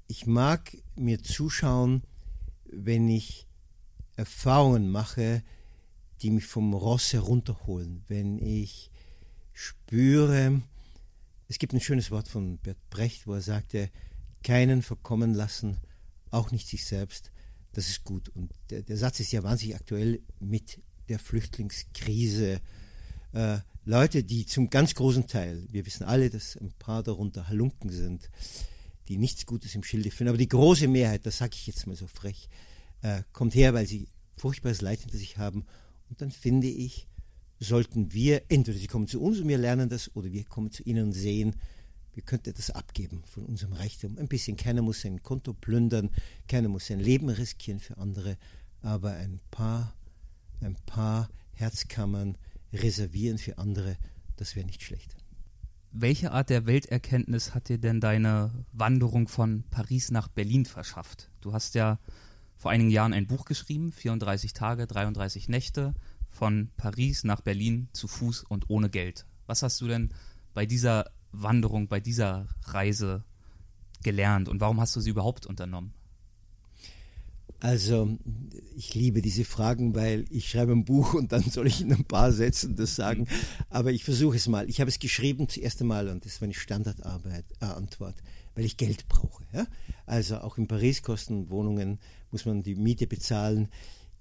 ich 0.07 0.25
mag 0.25 0.75
mir 0.95 1.21
zuschauen, 1.21 2.03
wenn 2.71 3.09
ich 3.09 3.47
Erfahrungen 4.15 4.89
mache, 4.89 5.43
die 6.21 6.31
mich 6.31 6.45
vom 6.45 6.73
Ross 6.73 7.13
herunterholen. 7.13 8.03
Wenn 8.07 8.39
ich 8.39 8.91
spüre, 9.53 10.61
es 11.47 11.59
gibt 11.59 11.73
ein 11.73 11.79
schönes 11.79 12.11
Wort 12.11 12.27
von 12.27 12.57
Bert 12.57 12.77
Brecht, 12.89 13.27
wo 13.27 13.33
er 13.33 13.41
sagte, 13.41 13.89
keinen 14.43 14.81
verkommen 14.81 15.33
lassen, 15.33 15.77
auch 16.31 16.51
nicht 16.51 16.67
sich 16.67 16.85
selbst, 16.85 17.31
das 17.73 17.89
ist 17.89 18.03
gut. 18.03 18.29
Und 18.29 18.51
der, 18.69 18.81
der 18.81 18.97
Satz 18.97 19.19
ist 19.19 19.31
ja 19.31 19.43
wahnsinnig 19.43 19.75
aktuell 19.75 20.21
mit 20.39 20.79
der 21.07 21.19
Flüchtlingskrise. 21.19 22.61
Äh, 23.33 23.59
Leute, 23.85 24.23
die 24.23 24.45
zum 24.45 24.69
ganz 24.69 24.93
großen 24.95 25.27
Teil, 25.27 25.65
wir 25.71 25.85
wissen 25.85 26.03
alle, 26.03 26.29
dass 26.29 26.55
ein 26.57 26.71
paar 26.77 27.03
darunter 27.03 27.47
Halunken 27.47 27.89
sind, 27.89 28.29
die 29.07 29.17
nichts 29.17 29.45
Gutes 29.45 29.73
im 29.75 29.83
Schilde 29.83 30.11
führen, 30.11 30.27
aber 30.27 30.37
die 30.37 30.47
große 30.47 30.87
Mehrheit, 30.87 31.25
das 31.25 31.39
sage 31.39 31.55
ich 31.55 31.65
jetzt 31.65 31.87
mal 31.87 31.95
so 31.95 32.05
frech, 32.05 32.49
äh, 33.01 33.23
kommt 33.31 33.55
her, 33.55 33.73
weil 33.73 33.87
sie 33.87 34.07
furchtbares 34.37 34.81
Leid 34.81 34.99
hinter 34.99 35.17
sich 35.17 35.37
haben 35.37 35.65
und 36.09 36.21
dann 36.21 36.31
finde 36.31 36.67
ich, 36.67 37.07
sollten 37.59 38.13
wir, 38.13 38.43
entweder 38.49 38.77
sie 38.77 38.87
kommen 38.87 39.07
zu 39.07 39.21
uns 39.21 39.39
und 39.39 39.47
wir 39.47 39.57
lernen 39.57 39.89
das, 39.89 40.15
oder 40.15 40.31
wir 40.31 40.45
kommen 40.45 40.71
zu 40.71 40.83
ihnen 40.83 41.07
und 41.07 41.13
sehen, 41.13 41.55
wir 42.19 42.25
könnten 42.25 42.49
etwas 42.49 42.69
abgeben 42.71 43.23
von 43.25 43.45
unserem 43.45 43.71
Reichtum. 43.71 44.17
Ein 44.17 44.27
bisschen. 44.27 44.57
Keiner 44.57 44.81
muss 44.81 44.99
sein 44.99 45.23
Konto 45.23 45.53
plündern, 45.53 46.09
keiner 46.49 46.67
muss 46.67 46.87
sein 46.87 46.99
Leben 46.99 47.29
riskieren 47.29 47.79
für 47.79 47.97
andere, 47.97 48.37
aber 48.81 49.13
ein 49.13 49.39
paar, 49.51 49.93
ein 50.59 50.75
paar 50.85 51.29
Herzkammern 51.53 52.37
reservieren 52.73 53.37
für 53.37 53.57
andere, 53.57 53.95
das 54.35 54.57
wäre 54.57 54.65
nicht 54.65 54.83
schlecht. 54.83 55.15
Welche 55.93 56.33
Art 56.33 56.49
der 56.49 56.65
Welterkenntnis 56.65 57.55
hat 57.55 57.69
dir 57.69 57.77
denn 57.77 58.01
deine 58.01 58.65
Wanderung 58.73 59.29
von 59.29 59.63
Paris 59.71 60.11
nach 60.11 60.27
Berlin 60.27 60.65
verschafft? 60.65 61.31
Du 61.39 61.53
hast 61.53 61.73
ja 61.73 61.99
vor 62.57 62.69
einigen 62.71 62.91
Jahren 62.91 63.13
ein 63.13 63.27
Buch 63.27 63.45
geschrieben, 63.45 63.93
34 63.93 64.51
Tage, 64.51 64.87
33 64.87 65.47
Nächte, 65.47 65.93
von 66.27 66.69
Paris 66.75 67.23
nach 67.23 67.39
Berlin 67.39 67.87
zu 67.93 68.09
Fuß 68.09 68.43
und 68.43 68.69
ohne 68.69 68.89
Geld. 68.89 69.25
Was 69.47 69.63
hast 69.63 69.79
du 69.79 69.87
denn 69.87 70.09
bei 70.53 70.65
dieser 70.65 71.05
Wanderung, 71.31 71.87
bei 71.87 71.99
dieser 71.99 72.47
Reise 72.63 73.23
gelernt 74.03 74.49
und 74.49 74.61
warum 74.61 74.79
hast 74.79 74.95
du 74.95 75.01
sie 75.01 75.09
überhaupt 75.09 75.45
unternommen? 75.45 75.93
Also, 77.61 78.17
ich 78.77 78.95
liebe 78.95 79.21
diese 79.21 79.43
Fragen, 79.43 79.93
weil 79.93 80.25
ich 80.29 80.49
schreibe 80.49 80.71
ein 80.71 80.85
Buch 80.85 81.13
und 81.13 81.33
dann 81.33 81.43
soll 81.43 81.67
ich 81.67 81.81
in 81.81 81.91
ein 81.91 82.05
paar 82.05 82.31
Sätzen 82.31 82.77
das 82.77 82.95
sagen. 82.95 83.27
Aber 83.69 83.91
ich 83.91 84.05
versuche 84.05 84.37
es 84.37 84.47
mal. 84.47 84.69
Ich 84.69 84.79
habe 84.79 84.89
es 84.89 84.99
geschrieben 84.99 85.49
zuerst 85.49 85.81
einmal 85.81 86.07
und 86.07 86.23
das 86.23 86.39
war 86.39 86.45
eine 86.45 86.53
Standardarbeit, 86.53 87.45
äh, 87.59 88.13
weil 88.55 88.65
ich 88.65 88.77
Geld 88.77 89.09
brauche. 89.09 89.43
Ja? 89.51 89.67
Also 90.05 90.37
auch 90.37 90.57
in 90.57 90.67
Paris 90.67 91.03
kosten 91.03 91.49
Wohnungen 91.49 91.99
muss 92.31 92.45
man 92.45 92.63
die 92.63 92.75
Miete 92.75 93.07
bezahlen. 93.07 93.67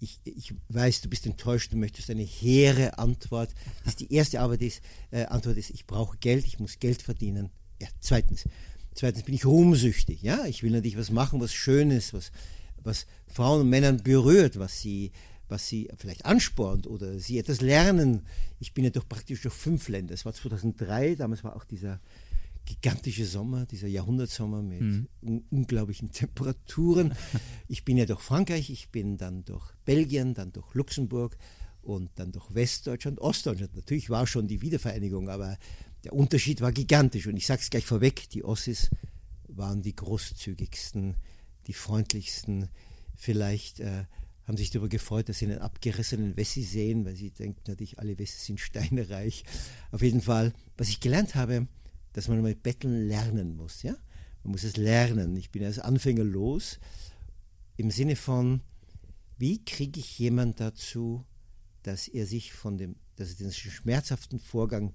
Ich, 0.00 0.20
ich 0.24 0.54
weiß, 0.68 1.00
du 1.00 1.08
bist 1.08 1.26
enttäuscht, 1.26 1.72
du 1.72 1.76
möchtest 1.76 2.10
eine 2.10 2.22
hehre 2.22 2.98
Antwort. 2.98 3.50
Das 3.84 3.94
ist 3.94 4.00
die 4.00 4.12
erste 4.12 4.40
Arbeit 4.40 4.62
ist, 4.62 4.80
äh, 5.10 5.24
Antwort 5.26 5.56
ist, 5.56 5.70
ich 5.70 5.86
brauche 5.86 6.16
Geld, 6.18 6.46
ich 6.46 6.58
muss 6.58 6.78
Geld 6.78 7.02
verdienen. 7.02 7.50
Ja, 7.80 7.88
zweitens, 8.00 8.44
zweitens 8.94 9.24
bin 9.24 9.34
ich 9.34 9.44
ruhmsüchtig. 9.44 10.22
Ja, 10.22 10.46
ich 10.46 10.62
will 10.62 10.70
natürlich 10.70 10.98
was 10.98 11.10
machen, 11.10 11.40
was 11.40 11.52
Schönes, 11.52 12.12
was, 12.12 12.30
was 12.82 13.06
Frauen 13.26 13.62
und 13.62 13.70
Männern 13.70 14.02
berührt, 14.02 14.58
was 14.58 14.80
sie, 14.80 15.10
was 15.48 15.66
sie 15.66 15.88
vielleicht 15.96 16.24
anspornt 16.24 16.86
oder 16.86 17.18
sie 17.18 17.38
etwas 17.38 17.60
lernen. 17.60 18.22
Ich 18.60 18.74
bin 18.74 18.84
ja 18.84 18.90
doch 18.90 19.08
praktisch 19.08 19.42
durch 19.42 19.54
fünf 19.54 19.88
Länder. 19.88 20.14
Es 20.14 20.24
war 20.24 20.32
2003, 20.32 21.16
damals 21.16 21.42
war 21.42 21.56
auch 21.56 21.64
dieser 21.64 22.00
gigantische 22.68 23.24
Sommer, 23.24 23.64
dieser 23.64 23.88
Jahrhundertsommer 23.88 24.62
mit 24.62 24.80
mhm. 24.82 25.08
un 25.22 25.44
unglaublichen 25.50 26.12
Temperaturen. 26.12 27.14
Ich 27.66 27.84
bin 27.84 27.96
ja 27.96 28.04
durch 28.04 28.20
Frankreich, 28.20 28.68
ich 28.70 28.90
bin 28.90 29.16
dann 29.16 29.44
durch 29.44 29.72
Belgien, 29.84 30.34
dann 30.34 30.52
durch 30.52 30.74
Luxemburg 30.74 31.36
und 31.82 32.10
dann 32.16 32.32
durch 32.32 32.54
Westdeutschland, 32.54 33.20
Ostdeutschland. 33.20 33.74
Natürlich 33.74 34.10
war 34.10 34.26
schon 34.26 34.48
die 34.48 34.60
Wiedervereinigung, 34.60 35.30
aber 35.30 35.56
der 36.04 36.12
Unterschied 36.12 36.60
war 36.60 36.72
gigantisch. 36.72 37.26
Und 37.26 37.36
ich 37.36 37.46
sage 37.46 37.62
es 37.62 37.70
gleich 37.70 37.86
vorweg, 37.86 38.28
die 38.30 38.44
Ossis 38.44 38.90
waren 39.48 39.80
die 39.80 39.96
großzügigsten, 39.96 41.16
die 41.66 41.72
freundlichsten. 41.72 42.68
Vielleicht 43.16 43.80
äh, 43.80 44.04
haben 44.44 44.58
sich 44.58 44.70
darüber 44.70 44.90
gefreut, 44.90 45.28
dass 45.30 45.38
sie 45.38 45.46
einen 45.46 45.58
abgerissenen 45.58 46.36
Wessi 46.36 46.62
sehen, 46.62 47.06
weil 47.06 47.16
sie 47.16 47.30
denken 47.30 47.62
natürlich, 47.66 47.98
alle 47.98 48.18
Wessis 48.18 48.44
sind 48.44 48.60
steinereich. 48.60 49.44
Auf 49.90 50.02
jeden 50.02 50.20
Fall, 50.20 50.52
was 50.76 50.90
ich 50.90 51.00
gelernt 51.00 51.34
habe, 51.34 51.66
dass 52.18 52.26
man 52.26 52.42
mit 52.42 52.64
Betteln 52.64 53.06
lernen 53.06 53.54
muss. 53.54 53.84
Ja? 53.84 53.92
Man 54.42 54.50
muss 54.50 54.64
es 54.64 54.76
lernen. 54.76 55.36
Ich 55.36 55.52
bin 55.52 55.62
als 55.62 55.78
Anfänger 55.78 56.24
los 56.24 56.80
im 57.76 57.92
Sinne 57.92 58.16
von, 58.16 58.60
wie 59.36 59.64
kriege 59.64 60.00
ich 60.00 60.18
jemand 60.18 60.58
dazu, 60.58 61.24
dass 61.84 62.08
er 62.08 62.26
sich 62.26 62.52
von 62.52 62.76
dem, 62.76 62.96
dass 63.14 63.30
er 63.30 63.36
den 63.36 63.52
schmerzhaften 63.52 64.40
Vorgang 64.40 64.94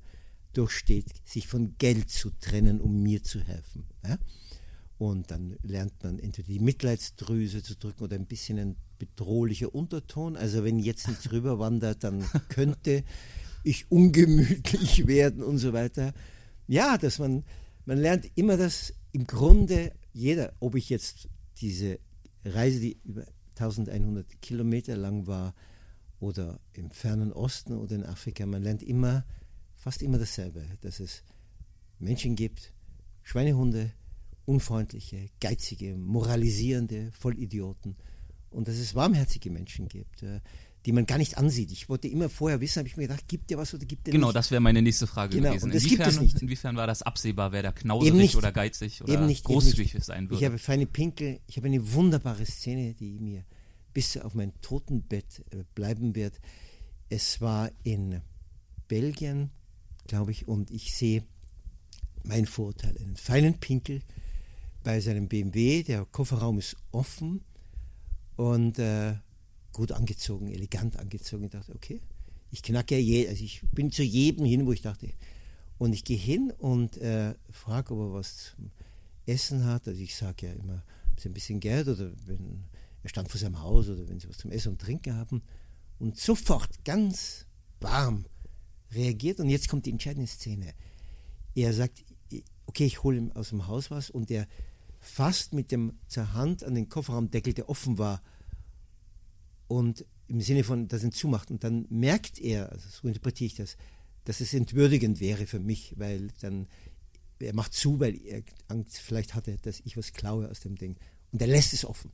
durchsteht, 0.52 1.06
sich 1.24 1.48
von 1.48 1.78
Geld 1.78 2.10
zu 2.10 2.30
trennen, 2.42 2.82
um 2.82 3.02
mir 3.02 3.24
zu 3.24 3.40
helfen. 3.40 3.86
Ja? 4.06 4.18
Und 4.98 5.32
dann 5.32 5.56
lernt 5.64 6.04
man 6.04 6.20
entweder 6.20 6.50
die 6.50 6.60
Mitleidsdrüse 6.60 7.64
zu 7.64 7.78
drücken 7.78 8.04
oder 8.04 8.18
ein 8.18 8.28
bisschen 8.28 8.60
ein 8.60 8.76
bedrohlicher 9.00 9.74
Unterton. 9.74 10.36
Also 10.36 10.66
wenn 10.66 10.78
jetzt 10.78 11.08
nichts 11.08 11.32
rüber 11.32 11.58
wandert, 11.58 12.04
dann 12.04 12.22
könnte 12.50 13.06
ich 13.64 13.90
ungemütlich 13.90 15.08
werden 15.08 15.42
und 15.42 15.58
so 15.58 15.72
weiter 15.72 16.14
ja, 16.68 16.98
dass 16.98 17.20
man, 17.20 17.44
man 17.86 17.98
lernt 17.98 18.30
immer 18.36 18.58
das 18.58 18.94
im 19.12 19.26
Grunde, 19.26 19.94
jeder, 20.14 20.54
ob 20.60 20.76
ich 20.76 20.90
jetzt 20.90 21.30
diese 21.58 22.00
Reise, 22.46 22.80
die 22.80 22.98
über 23.04 23.26
1100 23.56 24.42
Kilometer 24.42 24.98
lang 24.98 25.28
war, 25.28 25.54
oder 26.24 26.60
im 26.72 26.90
fernen 26.90 27.34
Osten 27.34 27.74
oder 27.74 27.96
in 27.96 28.06
Afrika, 28.06 28.46
man 28.46 28.64
lernt 28.64 28.82
immer, 28.82 29.26
fast 29.76 30.02
immer 30.02 30.18
dasselbe, 30.18 30.66
dass 30.80 31.02
es 31.02 31.22
Menschen 32.00 32.38
gibt, 32.38 32.72
Schweinehunde, 33.24 33.92
unfreundliche, 34.46 35.30
geizige, 35.42 35.98
moralisierende 35.98 37.12
Vollidioten 37.12 37.98
und 38.50 38.70
dass 38.70 38.76
es 38.76 38.96
warmherzige 38.96 39.50
Menschen 39.50 39.90
gibt, 39.90 40.24
äh, 40.24 40.40
die 40.86 40.92
man 40.92 41.06
gar 41.06 41.18
nicht 41.18 41.38
ansieht. 41.38 41.72
Ich 41.72 41.88
wollte 41.88 42.08
immer 42.08 42.30
vorher 42.30 42.60
wissen, 42.60 42.80
habe 42.80 42.88
ich 42.88 42.98
mir 42.98 43.08
gedacht, 43.08 43.28
gibt 43.28 43.50
der 43.50 43.58
was 43.58 43.74
oder 43.74 43.86
gibt 43.86 44.06
der 44.06 44.12
genau, 44.12 44.28
nicht? 44.28 44.34
Genau, 44.34 44.40
das 44.40 44.52
wäre 44.52 44.62
meine 44.62 44.82
nächste 44.82 45.08
Frage 45.08 45.38
genau, 45.38 45.50
gewesen. 45.50 45.72
Inwiefern, 45.72 46.24
nicht. 46.24 46.42
inwiefern 46.42 46.76
war 46.76 46.88
das 46.88 47.02
absehbar, 47.02 47.52
wer 47.52 47.64
da 47.64 47.72
knauserig 47.72 48.36
oder 48.36 48.52
geizig 48.52 49.02
oder 49.02 49.14
eben 49.14 49.26
nicht, 49.26 49.46
großzügig 49.46 49.96
sein 50.02 50.30
würde? 50.30 50.42
Ich 50.42 50.46
habe 50.46 50.58
feine 50.58 50.86
Pinkel, 50.86 51.40
ich 51.48 51.58
habe 51.58 51.68
eine 51.68 51.94
wunderbare 51.94 52.46
Szene, 52.46 52.94
die 52.96 53.20
mir 53.20 53.46
bis 53.94 54.18
auf 54.18 54.34
mein 54.34 54.54
Totenbett 54.62 55.44
äh, 55.52 55.64
bleiben 55.74 56.16
wird. 56.16 56.40
Es 57.10 57.40
war 57.40 57.72
in 57.84 58.22
Belgien, 58.88 59.52
glaube 60.08 60.32
ich, 60.32 60.48
und 60.48 60.70
ich 60.70 60.94
sehe 60.96 61.24
mein 62.24 62.46
Vorteil, 62.46 62.98
einen 62.98 63.16
feinen 63.16 63.60
Pinkel 63.60 64.02
bei 64.84 65.00
seinem 65.00 65.30
BMW, 65.30 65.84
der 65.84 66.06
Kofferraum 66.06 66.60
ist 66.60 66.76
offen 66.92 67.42
und 68.36 68.80
äh, 68.80 69.16
gut 69.74 69.92
angezogen, 69.92 70.48
elegant 70.48 70.98
angezogen. 70.98 71.46
Ich 71.46 71.52
dachte, 71.52 71.74
okay, 71.74 72.02
ich 72.52 72.64
knacke 72.64 72.96
ja 72.96 73.02
je, 73.02 73.28
also 73.28 73.44
ich 73.44 73.62
bin 73.72 73.92
zu 73.92 74.04
jedem 74.04 74.46
hin, 74.46 74.66
wo 74.66 74.72
ich 74.72 74.82
dachte. 74.82 75.10
Und 75.78 75.94
ich 75.94 76.04
gehe 76.04 76.18
hin 76.18 76.54
und 76.60 76.98
äh, 76.98 77.34
frage, 77.50 77.94
ob 77.94 78.00
er 78.00 78.14
was 78.14 78.54
zum 78.56 78.72
Essen 79.26 79.66
hat. 79.66 79.88
Also 79.88 80.00
ich 80.00 80.16
sage 80.16 80.48
ja 80.48 80.54
immer, 80.54 80.76
haben 80.76 81.18
Sie 81.18 81.30
ein 81.30 81.34
bisschen 81.34 81.60
Geld 81.60 81.88
oder 81.88 82.12
wenn 82.26 82.64
er 83.02 83.10
stand 83.10 83.30
vor 83.30 83.40
seinem 83.40 83.62
Haus 83.62 83.90
oder 83.90 84.08
wenn 84.08 84.20
Sie 84.20 84.30
was 84.30 84.38
zum 84.38 84.52
Essen 84.52 84.70
und 84.70 84.82
Trinken 84.82 85.16
haben. 85.16 85.42
Und 86.00 86.18
sofort 86.18 86.86
ganz 86.86 87.46
warm 87.82 88.26
reagiert. 88.92 89.40
Und 89.40 89.50
jetzt 89.50 89.68
kommt 89.68 89.86
die 89.86 89.92
entscheidende 89.92 90.28
Szene. 90.28 90.74
Er 91.56 91.74
sagt, 91.74 92.04
okay, 92.66 92.86
ich 92.86 93.04
hole 93.04 93.18
ihm 93.18 93.32
aus 93.34 93.50
dem 93.50 93.68
Haus 93.68 93.92
was 93.92 94.10
und 94.10 94.32
er 94.32 94.48
fasst 95.00 95.54
mit 95.54 95.72
dem 95.72 95.94
zur 96.08 96.34
Hand 96.34 96.64
an 96.64 96.76
den 96.76 96.88
Kofferraumdeckel, 96.88 97.54
der 97.54 97.70
offen 97.70 97.98
war, 97.98 98.22
und 99.78 100.06
im 100.28 100.42
Sinne 100.42 100.64
von, 100.64 100.88
dass 100.88 101.02
er 101.02 101.10
ihn 101.10 101.12
zumacht. 101.12 101.52
Und 101.52 101.64
dann 101.64 101.86
merkt 101.90 102.40
er, 102.40 102.72
also 102.72 102.88
so 102.90 103.08
interpretiere 103.08 103.48
ich 103.48 103.56
das, 103.56 103.78
dass 104.26 104.40
es 104.40 104.54
entwürdigend 104.54 105.20
wäre 105.20 105.46
für 105.46 105.60
mich, 105.60 105.94
weil 105.98 106.30
dann, 106.42 106.68
er 107.40 107.54
macht 107.54 107.74
zu, 107.74 108.00
weil 108.00 108.20
er 108.26 108.42
Angst 108.68 109.00
vielleicht 109.00 109.36
hatte, 109.36 109.58
dass 109.62 109.82
ich 109.84 109.98
was 109.98 110.14
klaue 110.14 110.50
aus 110.50 110.62
dem 110.62 110.76
Ding. 110.76 110.96
Und 111.32 111.42
er 111.42 111.48
lässt 111.48 111.74
es 111.74 111.86
offen. 111.86 112.12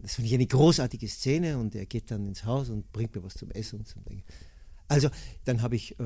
Das 0.00 0.14
finde 0.14 0.28
ich 0.28 0.34
eine 0.34 0.46
großartige 0.46 1.08
Szene 1.08 1.58
und 1.58 1.74
er 1.74 1.86
geht 1.86 2.10
dann 2.10 2.26
ins 2.26 2.44
Haus 2.44 2.70
und 2.70 2.90
bringt 2.92 3.14
mir 3.14 3.22
was 3.22 3.34
zum 3.34 3.50
Essen 3.50 3.80
und 3.80 3.86
zum 3.86 4.04
Ding. 4.04 4.22
Also 4.90 5.08
dann 5.44 5.62
habe 5.62 5.76
ich 5.76 5.96
äh, 6.00 6.04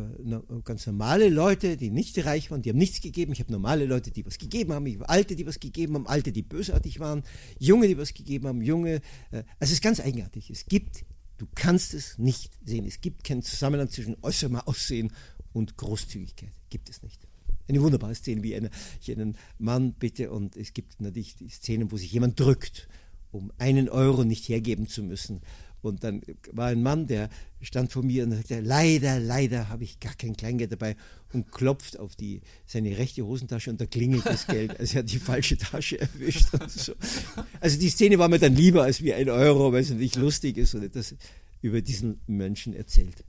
ganz 0.62 0.86
normale 0.86 1.30
Leute, 1.30 1.78
die 1.78 1.88
nicht 1.88 2.22
reich 2.26 2.50
waren, 2.50 2.60
die 2.60 2.68
haben 2.68 2.76
nichts 2.76 3.00
gegeben. 3.00 3.32
Ich 3.32 3.40
habe 3.40 3.50
normale 3.50 3.86
Leute, 3.86 4.10
die 4.10 4.26
was 4.26 4.36
gegeben 4.36 4.74
haben. 4.74 4.84
Ich 4.84 4.96
habe 4.96 5.08
Alte, 5.08 5.36
die 5.36 5.46
was 5.46 5.58
gegeben 5.58 5.94
haben, 5.94 6.06
Alte, 6.06 6.32
die 6.32 6.42
bösartig 6.42 7.00
waren, 7.00 7.22
Junge, 7.58 7.88
die 7.88 7.96
was 7.96 8.12
gegeben 8.12 8.46
haben, 8.46 8.60
Junge. 8.60 8.96
Äh, 9.30 9.44
also 9.58 9.60
es 9.60 9.72
ist 9.72 9.82
ganz 9.82 10.00
eigenartig. 10.00 10.50
Es 10.50 10.66
gibt, 10.66 11.06
du 11.38 11.46
kannst 11.54 11.94
es 11.94 12.18
nicht 12.18 12.52
sehen. 12.66 12.84
Es 12.84 13.00
gibt 13.00 13.24
keinen 13.24 13.42
Zusammenhang 13.42 13.88
zwischen 13.88 14.18
äußerem 14.20 14.56
Aussehen 14.56 15.12
und 15.54 15.78
Großzügigkeit. 15.78 16.52
Gibt 16.68 16.90
es 16.90 17.02
nicht. 17.02 17.26
Eine 17.66 17.80
wunderbare 17.80 18.14
Szene, 18.14 18.42
wie 18.42 18.54
eine, 18.54 18.68
ich 19.00 19.10
einen 19.10 19.38
Mann 19.56 19.94
bitte 19.94 20.30
und 20.30 20.58
es 20.58 20.74
gibt 20.74 21.00
natürlich 21.00 21.36
die 21.36 21.48
Szenen, 21.48 21.90
wo 21.90 21.96
sich 21.96 22.12
jemand 22.12 22.38
drückt, 22.38 22.86
um 23.30 23.50
einen 23.56 23.88
Euro 23.88 24.24
nicht 24.24 24.46
hergeben 24.50 24.88
zu 24.88 25.02
müssen 25.02 25.40
und 25.84 26.04
dann 26.04 26.22
war 26.52 26.68
ein 26.68 26.82
Mann, 26.82 27.06
der 27.06 27.28
stand 27.60 27.92
vor 27.92 28.02
mir 28.02 28.24
und 28.24 28.32
sagte, 28.32 28.60
leider, 28.60 29.20
leider 29.20 29.68
habe 29.68 29.84
ich 29.84 30.00
gar 30.00 30.14
kein 30.14 30.36
Kleingeld 30.36 30.72
dabei 30.72 30.96
und 31.32 31.50
klopft 31.50 31.98
auf 31.98 32.16
die, 32.16 32.40
seine 32.66 32.96
rechte 32.96 33.24
Hosentasche 33.24 33.70
und 33.70 33.80
da 33.80 33.86
klingelt 33.86 34.26
das 34.26 34.46
Geld. 34.46 34.78
Also 34.78 34.96
er 34.96 35.02
hat 35.02 35.10
die 35.10 35.18
falsche 35.18 35.56
Tasche 35.56 36.00
erwischt. 36.00 36.46
So. 36.68 36.94
Also 37.60 37.78
die 37.78 37.88
Szene 37.88 38.18
war 38.18 38.28
mir 38.28 38.38
dann 38.38 38.54
lieber 38.54 38.82
als 38.84 39.02
wie 39.02 39.14
ein 39.14 39.28
Euro, 39.30 39.72
weil 39.72 39.82
es 39.82 39.90
nicht 39.90 40.16
lustig 40.16 40.56
ist 40.56 40.74
und 40.74 40.82
etwas 40.82 41.14
über 41.62 41.80
diesen 41.80 42.20
Menschen 42.26 42.74
erzählt. 42.74 43.24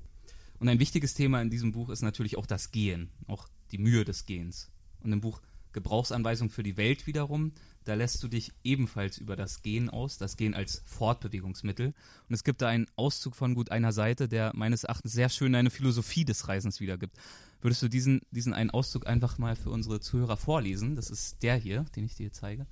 Und 0.60 0.70
ein 0.70 0.80
wichtiges 0.80 1.14
Thema 1.14 1.42
in 1.42 1.50
diesem 1.50 1.72
Buch 1.72 1.90
ist 1.90 2.02
natürlich 2.02 2.38
auch 2.38 2.46
das 2.46 2.72
Gehen, 2.72 3.10
auch 3.28 3.48
die 3.72 3.78
Mühe 3.78 4.06
des 4.06 4.26
Gehens. 4.26 4.70
Und 5.04 5.12
im 5.12 5.22
Buch 5.22 5.42
Gebrauchsanweisung 5.76 6.50
für 6.50 6.64
die 6.64 6.78
Welt 6.78 7.06
wiederum 7.06 7.52
da 7.86 7.94
lässt 7.94 8.24
du 8.24 8.28
dich 8.28 8.52
ebenfalls 8.64 9.20
über 9.20 9.36
das 9.36 9.62
Gehen 9.62 9.90
aus, 9.92 10.18
das 10.18 10.38
Gehen 10.38 10.56
als 10.56 10.82
Fortbewegungsmittel. 10.86 11.94
Und 12.28 12.34
es 12.34 12.44
gibt 12.44 12.62
da 12.64 12.68
einen 12.68 12.88
Auszug 12.96 13.36
von 13.36 13.54
gut 13.54 13.72
einer 13.72 13.92
Seite, 13.92 14.28
der 14.28 14.52
meines 14.56 14.84
Erachtens 14.84 15.14
sehr 15.14 15.30
schön 15.30 15.54
eine 15.54 15.70
Philosophie 15.70 16.26
des 16.26 16.48
Reisens 16.48 16.80
wiedergibt. 16.80 17.16
Würdest 17.62 17.84
du 17.84 17.88
diesen, 17.88 18.22
diesen 18.32 18.54
einen 18.54 18.72
Auszug 18.72 19.08
einfach 19.08 19.38
mal 19.38 19.56
für 19.56 19.70
unsere 19.70 20.00
Zuhörer 20.00 20.36
vorlesen? 20.36 20.96
Das 20.96 21.12
ist 21.12 21.44
der 21.44 21.56
hier, 21.58 21.86
den 21.96 22.06
ich 22.06 22.16
dir 22.16 22.34
zeige. 22.34 22.66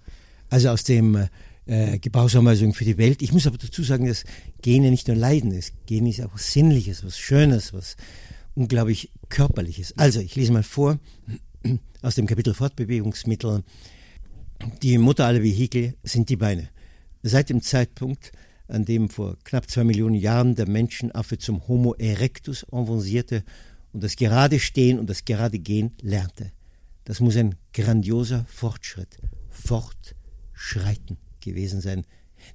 Also 0.50 0.70
aus 0.70 0.84
dem 0.84 1.28
äh, 1.68 2.00
Gebrauchsanweisung 2.00 2.74
für 2.74 2.86
die 2.86 2.98
Welt. 2.98 3.22
Ich 3.22 3.32
muss 3.32 3.46
aber 3.46 3.58
dazu 3.60 3.84
sagen, 3.84 4.08
dass 4.08 4.24
ja 4.66 4.80
nicht 4.80 5.08
nur 5.08 5.18
Leiden 5.18 5.52
ist. 5.52 5.74
Gehen 5.86 6.08
ist 6.08 6.22
auch 6.22 6.34
was 6.34 6.52
Sinnliches, 6.52 7.06
was 7.06 7.20
Schönes, 7.20 7.72
was 7.72 7.98
unglaublich 8.56 9.12
Körperliches. 9.30 9.98
Also, 9.98 10.20
ich 10.20 10.36
lese 10.36 10.54
mal 10.54 10.64
vor 10.64 11.00
aus 12.02 12.16
dem 12.16 12.28
Kapitel 12.28 12.54
Fortbewegungsmittel 12.54 13.64
die 14.82 14.98
Mutter 14.98 15.26
aller 15.26 15.44
Vehikel 15.44 15.96
sind 16.04 16.30
die 16.30 16.38
Beine. 16.38 16.70
Seit 17.22 17.50
dem 17.50 17.62
Zeitpunkt, 17.62 18.32
an 18.68 18.86
dem 18.86 19.10
vor 19.10 19.38
knapp 19.44 19.70
zwei 19.70 19.84
Millionen 19.84 20.16
Jahren 20.16 20.56
der 20.56 20.70
Menschenaffe 20.70 21.38
zum 21.38 21.68
Homo 21.68 21.94
erectus 21.96 22.66
avancierte 22.72 23.44
und 23.92 24.04
das 24.04 24.16
gerade 24.16 24.60
Stehen 24.60 25.00
und 25.00 25.10
das 25.10 25.26
gerade 25.26 25.60
Gehen 25.60 25.92
lernte. 26.02 26.52
Das 27.04 27.20
muss 27.20 27.36
ein 27.36 27.56
grandioser 27.74 28.46
Fortschritt, 28.48 29.18
Fortschreiten 29.50 31.18
gewesen 31.42 31.82
sein. 31.82 32.06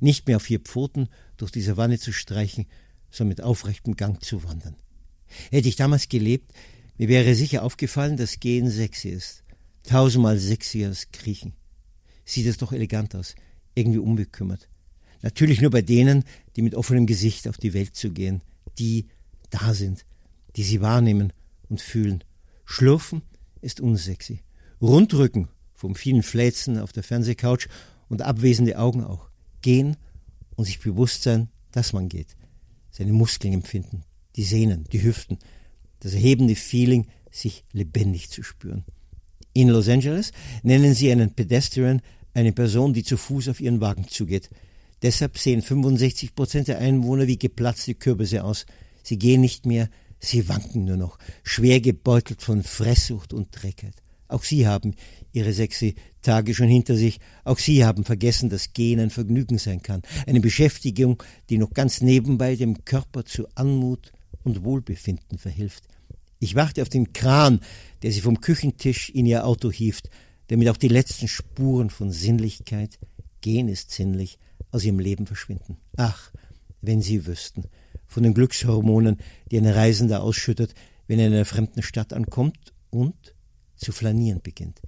Nicht 0.00 0.26
mehr 0.26 0.36
auf 0.36 0.44
vier 0.44 0.60
Pfoten 0.60 1.08
durch 1.36 1.50
die 1.50 1.60
Savanne 1.60 1.98
zu 1.98 2.12
streichen, 2.12 2.66
sondern 3.10 3.28
mit 3.28 3.42
aufrechtem 3.42 3.96
Gang 3.96 4.22
zu 4.22 4.44
wandern. 4.44 4.76
Hätte 5.50 5.68
ich 5.68 5.76
damals 5.76 6.08
gelebt, 6.08 6.52
mir 6.98 7.08
wäre 7.08 7.34
sicher 7.34 7.62
aufgefallen, 7.62 8.16
dass 8.16 8.40
Gehen 8.40 8.68
sexy 8.70 9.08
ist. 9.08 9.44
Tausendmal 9.84 10.38
sexier 10.38 10.88
als 10.88 11.10
Kriechen 11.12 11.54
sieht 12.24 12.46
es 12.46 12.58
doch 12.58 12.72
elegant 12.72 13.14
aus, 13.14 13.34
irgendwie 13.74 13.98
unbekümmert. 13.98 14.68
Natürlich 15.22 15.60
nur 15.60 15.70
bei 15.70 15.82
denen, 15.82 16.24
die 16.56 16.62
mit 16.62 16.74
offenem 16.74 17.06
Gesicht 17.06 17.48
auf 17.48 17.56
die 17.56 17.72
Welt 17.72 17.96
zu 17.96 18.12
gehen, 18.12 18.42
die 18.78 19.06
da 19.50 19.72
sind, 19.72 20.04
die 20.56 20.62
sie 20.62 20.80
wahrnehmen 20.80 21.32
und 21.68 21.80
fühlen. 21.80 22.22
Schlurfen 22.64 23.22
ist 23.62 23.80
unsexy. 23.80 24.40
Rundrücken 24.80 25.48
vom 25.74 25.94
vielen 25.94 26.22
Fläzen 26.22 26.78
auf 26.78 26.92
der 26.92 27.02
Fernsehcouch 27.02 27.68
und 28.08 28.22
abwesende 28.22 28.78
Augen 28.78 29.02
auch. 29.02 29.28
Gehen 29.62 29.96
und 30.56 30.66
sich 30.66 30.80
bewusst 30.80 31.22
sein, 31.22 31.48
dass 31.72 31.92
man 31.92 32.08
geht. 32.08 32.36
Seine 32.90 33.12
Muskeln 33.12 33.54
empfinden, 33.54 34.02
die 34.36 34.44
Sehnen, 34.44 34.84
die 34.92 35.02
Hüften, 35.02 35.38
das 36.00 36.14
erhebende 36.14 36.54
Feeling, 36.54 37.06
sich 37.30 37.64
lebendig 37.72 38.30
zu 38.30 38.42
spüren. 38.42 38.84
In 39.52 39.68
Los 39.68 39.88
Angeles 39.88 40.32
nennen 40.62 40.94
sie 40.94 41.10
einen 41.10 41.34
Pedestrian 41.34 42.00
eine 42.34 42.52
Person, 42.52 42.92
die 42.92 43.02
zu 43.02 43.16
Fuß 43.16 43.48
auf 43.48 43.60
ihren 43.60 43.80
Wagen 43.80 44.06
zugeht. 44.08 44.50
Deshalb 45.02 45.38
sehen 45.38 45.62
65 45.62 46.34
Prozent 46.34 46.68
der 46.68 46.78
Einwohner 46.78 47.26
wie 47.26 47.38
geplatzte 47.38 47.94
Kürbisse 47.94 48.44
aus. 48.44 48.66
Sie 49.02 49.18
gehen 49.18 49.40
nicht 49.40 49.66
mehr, 49.66 49.88
sie 50.20 50.48
wanken 50.48 50.84
nur 50.84 50.96
noch, 50.96 51.18
schwer 51.42 51.80
gebeutelt 51.80 52.42
von 52.42 52.62
Fresssucht 52.62 53.32
und 53.32 53.48
Dreckheit. 53.50 53.94
Auch 54.28 54.44
sie 54.44 54.66
haben 54.66 54.94
ihre 55.32 55.52
sexy 55.52 55.94
Tage 56.20 56.54
schon 56.54 56.68
hinter 56.68 56.96
sich. 56.96 57.18
Auch 57.44 57.58
sie 57.58 57.84
haben 57.84 58.04
vergessen, 58.04 58.50
dass 58.50 58.74
Gehen 58.74 59.00
ein 59.00 59.10
Vergnügen 59.10 59.58
sein 59.58 59.80
kann. 59.80 60.02
Eine 60.26 60.40
Beschäftigung, 60.40 61.22
die 61.48 61.56
noch 61.58 61.70
ganz 61.70 62.02
nebenbei 62.02 62.54
dem 62.54 62.84
Körper 62.84 63.24
zu 63.24 63.46
Anmut 63.54 64.12
und 64.44 64.64
Wohlbefinden 64.64 65.38
verhilft. 65.38 65.84
Ich 66.40 66.54
warte 66.54 66.82
auf 66.82 66.88
den 66.88 67.12
Kran, 67.12 67.60
der 68.02 68.12
sie 68.12 68.20
vom 68.20 68.40
Küchentisch 68.40 69.10
in 69.10 69.26
ihr 69.26 69.44
Auto 69.44 69.70
hieft, 69.70 70.08
damit 70.48 70.68
auch 70.68 70.76
die 70.76 70.88
letzten 70.88 71.28
Spuren 71.28 71.90
von 71.90 72.10
Sinnlichkeit, 72.10 72.98
Gehen 73.40 73.68
ist 73.68 73.92
sinnlich, 73.92 74.38
aus 74.72 74.84
ihrem 74.84 74.98
Leben 74.98 75.26
verschwinden. 75.26 75.76
Ach, 75.96 76.32
wenn 76.82 77.00
Sie 77.00 77.26
wüssten, 77.26 77.64
von 78.06 78.22
den 78.22 78.34
Glückshormonen, 78.34 79.18
die 79.50 79.58
ein 79.58 79.66
Reisender 79.66 80.22
ausschüttet, 80.22 80.74
wenn 81.06 81.18
er 81.18 81.28
in 81.28 81.34
einer 81.34 81.44
fremden 81.44 81.82
Stadt 81.82 82.12
ankommt 82.12 82.72
und 82.90 83.34
zu 83.76 83.92
flanieren 83.92 84.40
beginnt. 84.42 84.80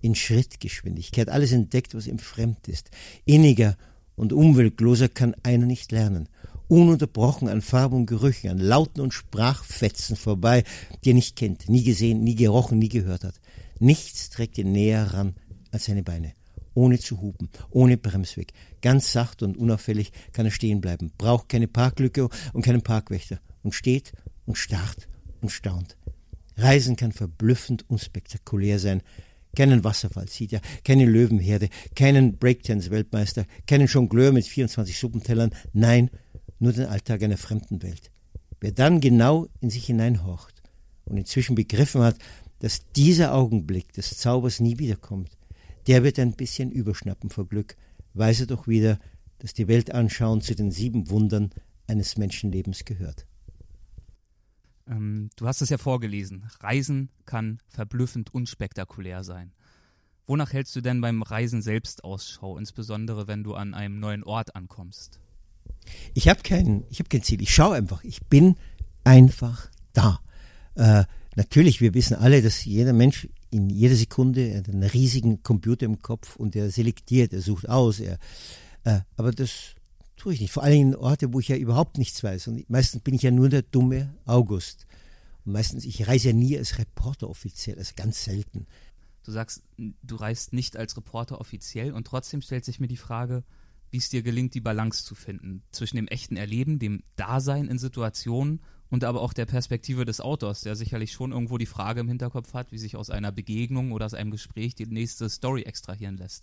In 0.00 0.14
Schrittgeschwindigkeit 0.14 1.28
alles 1.28 1.52
entdeckt, 1.52 1.94
was 1.94 2.06
ihm 2.06 2.18
fremd 2.18 2.68
ist. 2.68 2.90
Inniger 3.24 3.76
und 4.14 4.32
umweltloser 4.32 5.08
kann 5.08 5.34
einer 5.42 5.66
nicht 5.66 5.90
lernen. 5.92 6.28
Ununterbrochen 6.68 7.48
an 7.48 7.62
Farben 7.62 7.96
und 7.96 8.06
Gerüchen, 8.06 8.50
an 8.50 8.58
Lauten 8.58 9.00
und 9.00 9.14
Sprachfetzen 9.14 10.16
vorbei, 10.16 10.64
die 11.04 11.10
er 11.10 11.14
nicht 11.14 11.36
kennt, 11.36 11.68
nie 11.68 11.84
gesehen, 11.84 12.24
nie 12.24 12.34
gerochen, 12.34 12.78
nie 12.78 12.88
gehört 12.88 13.22
hat. 13.22 13.40
Nichts 13.78 14.30
trägt 14.30 14.58
ihn 14.58 14.72
näher 14.72 15.14
ran 15.14 15.34
als 15.70 15.84
seine 15.84 16.02
Beine. 16.02 16.32
Ohne 16.74 16.98
zu 16.98 17.20
hupen, 17.20 17.48
ohne 17.70 17.96
Bremsweg. 17.96 18.52
Ganz 18.82 19.12
sacht 19.12 19.42
und 19.42 19.56
unauffällig 19.56 20.12
kann 20.32 20.44
er 20.44 20.52
stehen 20.52 20.80
bleiben, 20.80 21.12
braucht 21.16 21.48
keine 21.48 21.68
Parklücke 21.68 22.28
und 22.52 22.62
keinen 22.62 22.82
Parkwächter 22.82 23.38
und 23.62 23.74
steht 23.74 24.12
und 24.44 24.58
starrt 24.58 25.08
und 25.40 25.50
staunt. 25.50 25.96
Reisen 26.56 26.96
kann 26.96 27.12
verblüffend 27.12 27.88
unspektakulär 27.88 28.78
sein. 28.78 29.02
Keinen 29.56 29.84
Wasserfall 29.84 30.28
sieht 30.28 30.52
er, 30.52 30.60
keine 30.84 31.06
Löwenherde, 31.06 31.70
keinen 31.94 32.36
Breakdance-Weltmeister, 32.36 33.46
keinen 33.66 33.86
Jongleur 33.86 34.32
mit 34.32 34.46
24 34.46 34.98
Suppentellern, 34.98 35.50
nein, 35.72 36.10
nur 36.58 36.72
den 36.72 36.86
Alltag 36.86 37.22
einer 37.22 37.36
fremden 37.36 37.82
Welt. 37.82 38.10
Wer 38.60 38.72
dann 38.72 39.00
genau 39.00 39.48
in 39.60 39.70
sich 39.70 39.86
hineinhorcht 39.86 40.62
und 41.04 41.16
inzwischen 41.16 41.54
begriffen 41.54 42.02
hat, 42.02 42.16
dass 42.60 42.80
dieser 42.92 43.34
Augenblick 43.34 43.92
des 43.92 44.16
Zaubers 44.18 44.60
nie 44.60 44.78
wiederkommt, 44.78 45.36
der 45.86 46.02
wird 46.02 46.18
ein 46.18 46.32
bisschen 46.32 46.70
überschnappen 46.70 47.30
vor 47.30 47.46
Glück, 47.46 47.76
weiß 48.14 48.40
er 48.40 48.46
doch 48.46 48.66
wieder, 48.66 48.98
dass 49.38 49.52
die 49.52 49.68
Welt 49.68 49.92
anschauen 49.92 50.40
zu 50.40 50.54
den 50.54 50.70
sieben 50.70 51.10
Wundern 51.10 51.50
eines 51.86 52.16
Menschenlebens 52.16 52.84
gehört. 52.84 53.26
Ähm, 54.88 55.30
du 55.36 55.46
hast 55.46 55.60
es 55.62 55.68
ja 55.68 55.78
vorgelesen. 55.78 56.48
Reisen 56.60 57.10
kann 57.24 57.58
verblüffend 57.68 58.32
unspektakulär 58.32 59.24
sein. 59.24 59.52
Wonach 60.26 60.52
hältst 60.52 60.74
du 60.74 60.80
denn 60.80 61.00
beim 61.00 61.22
Reisen 61.22 61.62
selbst 61.62 62.02
Ausschau, 62.02 62.58
insbesondere 62.58 63.28
wenn 63.28 63.44
du 63.44 63.54
an 63.54 63.74
einem 63.74 64.00
neuen 64.00 64.24
Ort 64.24 64.56
ankommst? 64.56 65.20
Ich 66.14 66.28
habe 66.28 66.40
kein, 66.42 66.84
hab 66.92 67.10
kein 67.10 67.22
Ziel. 67.22 67.42
Ich 67.42 67.54
schaue 67.54 67.74
einfach. 67.74 68.04
Ich 68.04 68.20
bin 68.26 68.56
einfach 69.04 69.70
da. 69.92 70.20
Äh, 70.74 71.04
natürlich, 71.36 71.80
wir 71.80 71.94
wissen 71.94 72.16
alle, 72.16 72.42
dass 72.42 72.64
jeder 72.64 72.92
Mensch 72.92 73.28
in 73.50 73.70
jeder 73.70 73.94
Sekunde 73.94 74.64
einen 74.66 74.82
riesigen 74.82 75.42
Computer 75.42 75.86
im 75.86 76.02
Kopf 76.02 76.36
und 76.36 76.56
er 76.56 76.70
selektiert, 76.70 77.32
er 77.32 77.40
sucht 77.40 77.68
aus. 77.68 78.00
Er, 78.00 78.18
äh, 78.84 79.00
aber 79.16 79.30
das 79.30 79.74
tue 80.16 80.34
ich 80.34 80.40
nicht. 80.40 80.52
Vor 80.52 80.62
allem 80.62 80.80
in 80.80 80.96
Orte, 80.96 81.32
wo 81.32 81.40
ich 81.40 81.48
ja 81.48 81.56
überhaupt 81.56 81.98
nichts 81.98 82.22
weiß. 82.22 82.48
Und 82.48 82.68
meistens 82.68 83.02
bin 83.02 83.14
ich 83.14 83.22
ja 83.22 83.30
nur 83.30 83.48
der 83.48 83.62
dumme 83.62 84.14
August. 84.24 84.86
Und 85.44 85.52
meistens, 85.52 85.84
ich 85.84 86.08
reise 86.08 86.28
ja 86.28 86.34
nie 86.34 86.58
als 86.58 86.78
Reporter 86.78 87.30
offiziell, 87.30 87.78
also 87.78 87.92
ganz 87.96 88.24
selten. 88.24 88.66
Du 89.22 89.32
sagst, 89.32 89.62
du 89.76 90.16
reist 90.16 90.52
nicht 90.52 90.76
als 90.76 90.96
Reporter 90.96 91.40
offiziell 91.40 91.92
und 91.92 92.06
trotzdem 92.06 92.42
stellt 92.42 92.64
sich 92.64 92.80
mir 92.80 92.88
die 92.88 92.96
Frage, 92.96 93.44
wie 93.96 93.98
es 93.98 94.10
dir 94.10 94.22
gelingt, 94.22 94.52
die 94.52 94.60
Balance 94.60 95.06
zu 95.06 95.14
finden 95.14 95.62
zwischen 95.72 95.96
dem 95.96 96.06
echten 96.06 96.36
Erleben, 96.36 96.78
dem 96.78 97.02
Dasein 97.16 97.66
in 97.66 97.78
Situationen 97.78 98.60
und 98.90 99.04
aber 99.04 99.22
auch 99.22 99.32
der 99.32 99.46
Perspektive 99.46 100.04
des 100.04 100.20
Autors, 100.20 100.60
der 100.60 100.76
sicherlich 100.76 101.12
schon 101.12 101.32
irgendwo 101.32 101.56
die 101.56 101.64
Frage 101.64 102.00
im 102.00 102.08
Hinterkopf 102.08 102.52
hat, 102.52 102.72
wie 102.72 102.78
sich 102.78 102.94
aus 102.94 103.08
einer 103.08 103.32
Begegnung 103.32 103.92
oder 103.92 104.04
aus 104.04 104.12
einem 104.12 104.30
Gespräch 104.30 104.74
die 104.74 104.84
nächste 104.84 105.30
Story 105.30 105.62
extrahieren 105.62 106.18
lässt. 106.18 106.42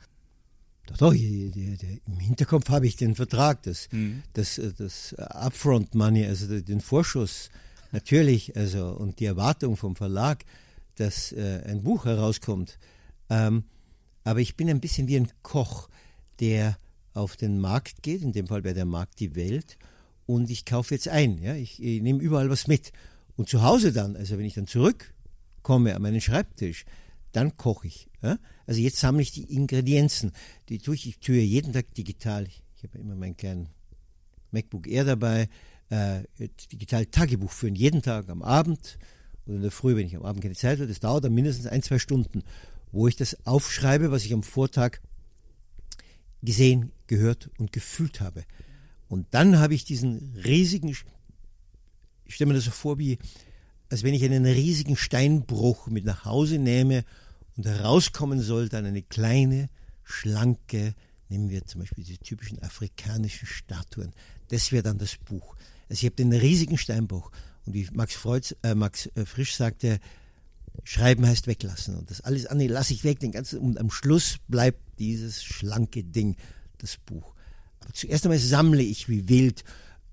Doch, 0.87 0.97
doch, 0.97 1.13
im 1.13 2.19
Hinterkopf 2.19 2.69
habe 2.69 2.87
ich 2.87 2.95
den 2.95 3.13
Vertrag, 3.13 3.61
das, 3.61 3.87
mhm. 3.91 4.23
das, 4.33 4.57
äh, 4.57 4.73
das 4.75 5.13
Upfront 5.13 5.93
Money, 5.93 6.25
also 6.25 6.59
den 6.59 6.81
Vorschuss, 6.81 7.51
natürlich, 7.91 8.57
also 8.57 8.87
und 8.87 9.19
die 9.19 9.25
Erwartung 9.25 9.77
vom 9.77 9.95
Verlag, 9.95 10.43
dass 10.95 11.31
äh, 11.33 11.61
ein 11.67 11.83
Buch 11.83 12.05
herauskommt. 12.05 12.79
Ähm, 13.29 13.65
aber 14.23 14.39
ich 14.39 14.55
bin 14.55 14.71
ein 14.71 14.81
bisschen 14.81 15.07
wie 15.07 15.17
ein 15.17 15.29
Koch, 15.43 15.87
der 16.39 16.79
auf 17.13 17.35
den 17.35 17.59
Markt 17.59 18.01
geht, 18.01 18.21
in 18.21 18.33
dem 18.33 18.47
Fall 18.47 18.63
wäre 18.63 18.75
der 18.75 18.85
Markt 18.85 19.19
die 19.19 19.35
Welt, 19.35 19.77
und 20.25 20.49
ich 20.49 20.65
kaufe 20.65 20.93
jetzt 20.93 21.07
ein. 21.07 21.37
Ja? 21.41 21.55
Ich, 21.55 21.81
ich 21.83 22.01
nehme 22.01 22.21
überall 22.21 22.49
was 22.49 22.67
mit. 22.67 22.91
Und 23.35 23.49
zu 23.49 23.61
Hause 23.61 23.91
dann, 23.91 24.15
also 24.15 24.37
wenn 24.37 24.45
ich 24.45 24.53
dann 24.53 24.67
zurückkomme 24.67 25.95
an 25.95 26.01
meinen 26.01 26.21
Schreibtisch, 26.21 26.85
dann 27.31 27.57
koche 27.57 27.87
ich. 27.87 28.09
Ja? 28.21 28.37
Also 28.65 28.79
jetzt 28.79 28.97
sammle 28.97 29.21
ich 29.21 29.31
die 29.31 29.53
Ingredienzen. 29.53 30.31
Die 30.69 30.79
tue 30.79 30.95
ich, 30.95 31.07
ich 31.07 31.19
tue 31.19 31.39
jeden 31.39 31.73
Tag 31.73 31.93
digital. 31.93 32.47
Ich, 32.47 32.63
ich 32.77 32.83
habe 32.83 32.97
immer 32.99 33.15
meinen 33.15 33.35
kleinen 33.35 33.69
MacBook 34.51 34.87
Air 34.87 35.03
dabei, 35.03 35.49
äh, 35.89 36.23
digital 36.71 37.05
Tagebuch 37.07 37.51
führen, 37.51 37.75
jeden 37.75 38.01
Tag 38.01 38.29
am 38.29 38.43
Abend 38.43 38.97
oder 39.45 39.55
in 39.55 39.61
der 39.61 39.71
Früh, 39.71 39.95
wenn 39.95 40.05
ich 40.05 40.15
am 40.15 40.23
Abend 40.23 40.41
keine 40.41 40.55
Zeit 40.55 40.77
habe. 40.77 40.87
Das 40.87 40.99
dauert 40.99 41.25
dann 41.25 41.33
mindestens 41.33 41.65
ein, 41.67 41.81
zwei 41.81 41.99
Stunden, 41.99 42.43
wo 42.91 43.07
ich 43.07 43.15
das 43.15 43.45
aufschreibe, 43.45 44.11
was 44.11 44.23
ich 44.23 44.33
am 44.33 44.43
Vortag 44.43 44.99
gesehen, 46.43 46.91
gehört 47.07 47.49
und 47.57 47.71
gefühlt 47.71 48.21
habe. 48.21 48.43
Und 49.07 49.27
dann 49.31 49.59
habe 49.59 49.73
ich 49.73 49.85
diesen 49.85 50.33
riesigen, 50.43 50.89
ich 50.89 51.05
stelle 52.27 52.49
mir 52.49 52.55
das 52.55 52.65
so 52.65 52.71
vor, 52.71 52.97
wie 52.99 53.17
als 53.89 54.01
wenn 54.01 54.15
ich 54.15 54.23
einen 54.23 54.45
riesigen 54.45 54.97
Steinbruch 54.97 55.85
mit 55.85 56.03
nach 56.03 56.25
Hause 56.25 56.57
nehme 56.57 57.05
und 57.55 57.67
herauskommen 57.67 58.41
soll 58.41 58.67
dann 58.67 58.85
eine 58.85 59.03
kleine, 59.03 59.69
schlanke, 60.03 60.95
nehmen 61.29 61.51
wir 61.51 61.67
zum 61.67 61.81
Beispiel 61.81 62.03
die 62.03 62.17
typischen 62.17 62.59
afrikanischen 62.63 63.45
Statuen. 63.45 64.11
Das 64.49 64.71
wäre 64.71 64.81
dann 64.81 64.97
das 64.97 65.17
Buch. 65.17 65.55
Also 65.89 65.99
ich 65.99 66.05
habe 66.05 66.15
den 66.15 66.33
riesigen 66.33 66.79
Steinbruch 66.79 67.29
und 67.67 67.73
wie 67.75 67.87
Max, 67.93 68.15
Freud, 68.15 68.55
äh, 68.63 68.73
Max 68.73 69.11
äh, 69.13 69.25
Frisch 69.25 69.55
sagte, 69.55 69.99
Schreiben 70.83 71.27
heißt 71.27 71.45
weglassen 71.45 71.95
und 71.95 72.09
das 72.09 72.21
alles 72.21 72.47
andere 72.47 72.69
lasse 72.69 72.93
ich 72.93 73.03
weg, 73.03 73.19
den 73.19 73.31
ganzen, 73.31 73.59
und 73.59 73.79
am 73.79 73.91
Schluss 73.91 74.37
bleibt 74.47 74.82
dieses 74.99 75.43
schlanke 75.43 76.03
Ding, 76.03 76.35
das 76.77 76.97
Buch. 76.97 77.33
Aber 77.79 77.93
zuerst 77.93 78.25
einmal 78.25 78.39
sammle 78.39 78.81
ich 78.81 79.09
wie 79.09 79.27
wild, 79.29 79.63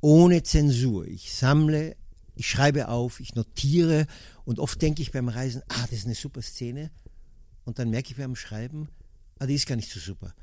ohne 0.00 0.42
Zensur. 0.42 1.06
Ich 1.06 1.32
sammle 1.32 1.96
ich 2.40 2.48
schreibe 2.48 2.88
auf, 2.88 3.20
ich 3.20 3.34
notiere 3.34 4.06
und 4.46 4.60
oft 4.60 4.80
denke 4.80 5.02
ich 5.02 5.12
beim 5.12 5.28
Reisen, 5.28 5.60
ah, 5.68 5.82
das 5.82 5.98
ist 5.98 6.06
eine 6.06 6.14
super 6.14 6.40
Szene. 6.40 6.90
Und 7.64 7.78
dann 7.78 7.90
merke 7.90 8.12
ich 8.12 8.16
beim 8.16 8.34
Schreiben, 8.34 8.88
ah, 9.38 9.46
die 9.46 9.56
ist 9.56 9.66
gar 9.66 9.76
nicht 9.76 9.90
so 9.90 10.00
super. 10.00 10.34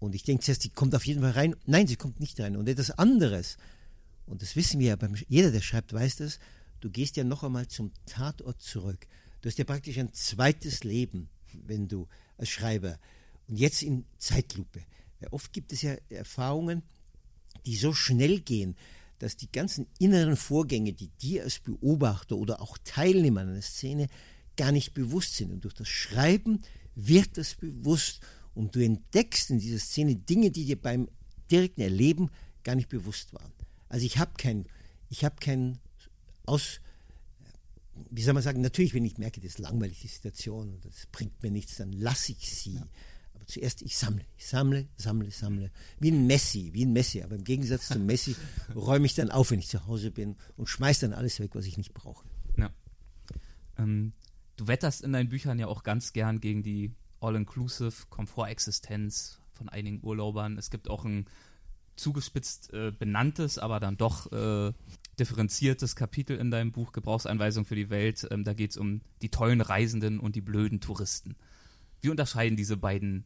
Und 0.00 0.16
ich 0.16 0.24
denke 0.24 0.42
zuerst, 0.42 0.64
die 0.64 0.70
kommt 0.70 0.92
auf 0.96 1.06
jeden 1.06 1.20
Fall 1.20 1.30
rein. 1.30 1.54
Nein, 1.64 1.86
sie 1.86 1.94
kommt 1.94 2.18
nicht 2.18 2.40
rein. 2.40 2.56
Und 2.56 2.68
etwas 2.68 2.90
anderes, 2.90 3.58
und 4.26 4.42
das 4.42 4.56
wissen 4.56 4.80
wir 4.80 4.88
ja, 4.88 4.96
beim, 4.96 5.14
jeder, 5.28 5.52
der 5.52 5.60
schreibt, 5.60 5.92
weiß 5.92 6.16
das, 6.16 6.40
du 6.80 6.90
gehst 6.90 7.16
ja 7.16 7.22
noch 7.22 7.44
einmal 7.44 7.68
zum 7.68 7.92
Tatort 8.06 8.60
zurück. 8.60 9.06
Du 9.40 9.48
hast 9.48 9.58
ja 9.58 9.64
praktisch 9.64 9.98
ein 9.98 10.12
zweites 10.12 10.82
Leben, 10.82 11.28
wenn 11.52 11.86
du 11.86 12.08
als 12.38 12.48
Schreiber. 12.48 12.98
Und 13.48 13.58
jetzt 13.58 13.82
in 13.82 14.04
Zeitlupe. 14.18 14.80
Ja, 15.20 15.28
oft 15.32 15.52
gibt 15.52 15.72
es 15.72 15.82
ja 15.82 15.96
Erfahrungen, 16.08 16.82
die 17.64 17.76
so 17.76 17.92
schnell 17.92 18.40
gehen, 18.40 18.76
dass 19.18 19.36
die 19.36 19.50
ganzen 19.50 19.86
inneren 19.98 20.36
Vorgänge, 20.36 20.92
die 20.92 21.08
dir 21.08 21.44
als 21.44 21.58
Beobachter 21.58 22.36
oder 22.36 22.60
auch 22.60 22.76
Teilnehmer 22.84 23.40
einer 23.40 23.62
Szene 23.62 24.08
gar 24.56 24.72
nicht 24.72 24.94
bewusst 24.94 25.36
sind. 25.36 25.52
Und 25.52 25.64
durch 25.64 25.74
das 25.74 25.88
Schreiben 25.88 26.60
wird 26.94 27.38
das 27.38 27.54
bewusst 27.54 28.20
und 28.54 28.74
du 28.74 28.84
entdeckst 28.84 29.50
in 29.50 29.58
dieser 29.58 29.78
Szene 29.78 30.16
Dinge, 30.16 30.50
die 30.50 30.64
dir 30.64 30.80
beim 30.80 31.08
direkten 31.50 31.82
Erleben 31.82 32.30
gar 32.62 32.74
nicht 32.74 32.88
bewusst 32.88 33.32
waren. 33.32 33.52
Also 33.88 34.04
ich 34.04 34.18
habe 34.18 34.32
kein, 34.36 34.66
ich 35.08 35.24
habe 35.24 35.36
kein 35.40 35.78
aus, 36.44 36.80
wie 38.10 38.22
soll 38.22 38.34
man 38.34 38.42
sagen, 38.42 38.60
natürlich, 38.60 38.92
wenn 38.92 39.04
ich 39.04 39.18
merke, 39.18 39.40
das 39.40 39.52
ist 39.52 39.58
langweilig, 39.58 40.00
die 40.00 40.08
Situation, 40.08 40.78
das 40.82 41.06
bringt 41.12 41.42
mir 41.42 41.50
nichts, 41.50 41.76
dann 41.76 41.92
lasse 41.92 42.32
ich 42.32 42.50
sie. 42.50 42.74
Ja 42.74 42.88
zuerst 43.46 43.82
ich 43.82 43.96
sammle, 43.96 44.24
ich 44.36 44.46
sammle, 44.46 44.88
sammle, 44.96 45.30
sammle. 45.30 45.70
Wie 45.98 46.10
ein 46.10 46.26
Messi, 46.26 46.70
wie 46.72 46.84
ein 46.84 46.92
Messi. 46.92 47.22
Aber 47.22 47.36
im 47.36 47.44
Gegensatz 47.44 47.88
zum 47.88 48.06
Messi 48.06 48.36
räume 48.74 49.06
ich 49.06 49.14
dann 49.14 49.30
auf, 49.30 49.50
wenn 49.50 49.58
ich 49.58 49.68
zu 49.68 49.86
Hause 49.86 50.10
bin 50.10 50.36
und 50.56 50.68
schmeiße 50.68 51.08
dann 51.08 51.18
alles 51.18 51.40
weg, 51.40 51.54
was 51.54 51.66
ich 51.66 51.76
nicht 51.76 51.94
brauche. 51.94 52.24
Ja. 52.56 52.70
Ähm, 53.78 54.12
Du 54.56 54.66
wetterst 54.68 55.02
in 55.02 55.12
deinen 55.12 55.28
Büchern 55.28 55.58
ja 55.58 55.66
auch 55.66 55.82
ganz 55.82 56.12
gern 56.12 56.40
gegen 56.40 56.62
die 56.62 56.94
All-Inclusive 57.20 58.06
Komfortexistenz 58.08 59.38
von 59.52 59.68
einigen 59.68 60.00
Urlaubern. 60.02 60.56
Es 60.58 60.70
gibt 60.70 60.88
auch 60.88 61.04
ein 61.04 61.26
zugespitzt 61.94 62.72
äh, 62.72 62.90
benanntes, 62.90 63.58
aber 63.58 63.80
dann 63.80 63.96
doch 63.96 64.30
äh, 64.32 64.72
differenziertes 65.18 65.96
Kapitel 65.96 66.36
in 66.36 66.50
deinem 66.50 66.72
Buch 66.72 66.92
Gebrauchsanweisung 66.92 67.64
für 67.64 67.74
die 67.74 67.90
Welt. 67.90 68.26
Ähm, 68.30 68.44
da 68.44 68.54
geht 68.54 68.72
es 68.72 68.76
um 68.76 69.00
die 69.22 69.30
tollen 69.30 69.60
Reisenden 69.60 70.20
und 70.20 70.36
die 70.36 70.42
blöden 70.42 70.80
Touristen. 70.80 71.36
Wie 72.00 72.08
unterscheiden 72.10 72.56
diese 72.56 72.76
beiden 72.76 73.24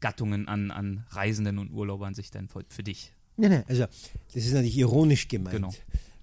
Gattungen 0.00 0.48
an, 0.48 0.70
an 0.70 1.04
Reisenden 1.10 1.58
und 1.58 1.70
Urlaubern 1.70 2.14
sich 2.14 2.30
denn 2.30 2.48
für, 2.48 2.64
für 2.68 2.82
dich? 2.82 3.12
Nein, 3.36 3.50
nein, 3.50 3.64
also 3.68 3.86
das 4.34 4.44
ist 4.44 4.52
natürlich 4.52 4.76
ironisch 4.78 5.28
gemeint, 5.28 5.56
Genau. 5.56 5.72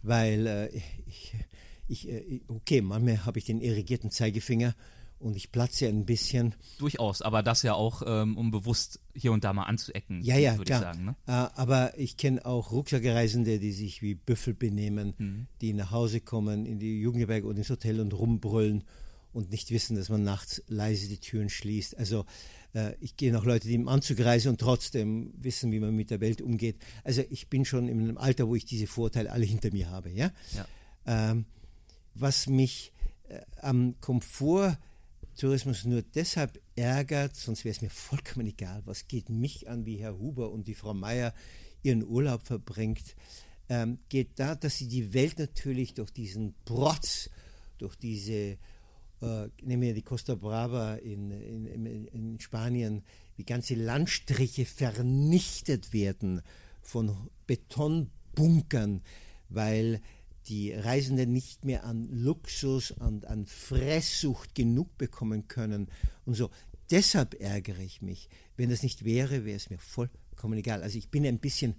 weil 0.04 0.48
äh, 0.48 0.70
ich, 1.08 1.34
ich, 1.88 2.10
äh, 2.10 2.42
okay, 2.48 2.82
manchmal 2.82 3.26
habe 3.26 3.40
ich 3.40 3.46
den 3.46 3.62
irrigierten 3.62 4.12
Zeigefinger 4.12 4.76
und 5.18 5.36
ich 5.36 5.52
platze 5.52 5.88
ein 5.88 6.06
bisschen. 6.06 6.56
Durchaus, 6.78 7.22
aber 7.22 7.42
das 7.44 7.64
ja 7.64 7.74
auch, 7.74 8.04
ähm, 8.06 8.38
um 8.38 8.52
bewusst 8.52 9.02
hier 9.16 9.32
und 9.34 9.44
da 9.44 9.52
mal 9.54 9.64
anzuecken, 9.64 10.22
Ja, 10.22 10.38
ja, 10.38 10.58
würde 10.58 10.72
ich 10.72 10.80
sagen. 10.80 11.04
Ne? 11.06 11.16
Äh, 11.28 11.32
aber 11.32 11.98
ich 11.98 12.16
kenne 12.16 12.46
auch 12.46 12.72
Rucksackreisende, 12.72 13.60
die 13.60 13.72
sich 13.74 14.02
wie 14.02 14.16
Büffel 14.16 14.54
benehmen, 14.54 15.14
Mhm. 15.18 15.48
die 15.62 15.74
nach 15.74 15.92
Hause 15.92 16.22
kommen, 16.22 16.66
in 16.66 16.80
die 16.80 17.02
Jugendherberge 17.02 17.48
oder 17.48 17.58
ins 17.58 17.70
Hotel 17.70 18.00
und 18.00 18.14
rumbrüllen 18.14 18.84
und 19.34 19.52
nicht 19.52 19.72
wissen, 19.72 19.96
dass 19.96 20.10
man 20.10 20.24
nachts 20.24 20.64
leise 20.68 21.08
die 21.08 21.20
Türen 21.20 21.50
schließt. 21.50 21.98
Also 21.98 22.26
äh, 22.74 22.96
ich 23.00 23.16
kenne 23.16 23.40
auch 23.40 23.46
Leute, 23.46 23.68
die 23.68 23.76
im 23.76 23.88
Anzug 23.88 24.20
reisen 24.20 24.50
und 24.50 24.60
trotzdem 24.60 25.34
wissen, 25.38 25.72
wie 25.72 25.80
man 25.80 25.96
mit 25.96 26.10
der 26.10 26.20
Welt 26.20 26.42
umgeht. 26.42 26.78
Also 27.04 27.24
ich 27.30 27.48
bin 27.48 27.66
schon 27.66 27.88
in 27.88 28.00
einem 28.00 28.18
Alter, 28.18 28.48
wo 28.48 28.56
ich 28.56 28.66
diese 28.66 28.88
Vorteile 28.88 29.32
alle 29.32 29.46
hinter 29.46 29.72
mir 29.72 29.90
habe. 29.90 30.10
Ja? 30.10 30.32
Ja. 30.56 30.68
Ähm, 31.06 31.46
was 32.16 32.48
mich 32.48 32.92
äh, 33.28 33.40
am 33.62 33.96
Komforttourismus 34.02 35.86
nur 35.86 36.02
deshalb 36.02 36.60
ärgert, 36.76 37.36
sonst 37.36 37.66
wäre 37.66 37.76
es 37.76 37.82
mir 37.82 37.90
vollkommen 37.90 38.48
egal, 38.48 38.82
was 38.86 39.08
geht 39.08 39.30
mich 39.30 39.70
an, 39.70 39.86
wie 39.86 39.98
Herr 39.98 40.18
Huber 40.18 40.52
und 40.52 40.68
die 40.68 40.76
Frau 40.76 40.94
Meier 40.94 41.34
ihren 41.82 42.04
Urlaub 42.04 42.44
verbringt, 42.44 43.16
ähm, 43.70 44.00
geht 44.10 44.32
da, 44.40 44.56
dass 44.56 44.78
sie 44.78 44.88
die 44.88 45.14
Welt 45.14 45.40
natürlich 45.40 45.94
durch 45.94 46.12
diesen 46.12 46.56
Protz, 46.66 47.30
durch 47.78 47.96
diese, 47.96 48.58
äh, 49.22 49.50
nehmen 49.62 49.84
wir 49.84 49.94
die 49.94 50.02
Costa 50.02 50.36
Brava 50.36 50.96
in, 50.96 51.32
in, 51.32 52.08
in, 52.08 52.40
Spanien, 52.40 53.04
wie 53.36 53.44
ganze 53.44 53.76
Landstriche 53.76 54.66
vernichtet 54.66 55.94
werden 55.94 56.42
von 56.82 57.30
Betonbunkern, 57.46 59.02
weil 59.50 60.02
die 60.48 60.74
Reisenden 60.74 61.34
nicht 61.34 61.66
mehr 61.66 61.84
an 61.84 62.08
Luxus 62.12 62.92
und 62.92 63.26
an 63.26 63.46
Fresssucht 63.46 64.56
genug 64.56 64.98
bekommen 64.98 65.48
können 65.48 65.88
und 66.26 66.34
so. 66.36 66.50
Deshalb 66.90 67.40
ärgere 67.40 67.82
ich 67.82 68.02
mich. 68.02 68.30
Wenn 68.58 68.70
das 68.70 68.84
nicht 68.84 69.06
wäre, 69.06 69.46
wäre 69.46 69.58
es 69.58 69.70
mir 69.70 69.78
vollkommen 69.78 70.58
egal. 70.58 70.82
Also 70.82 70.98
ich 70.98 71.10
bin 71.10 71.26
ein 71.26 71.40
bisschen, 71.40 71.76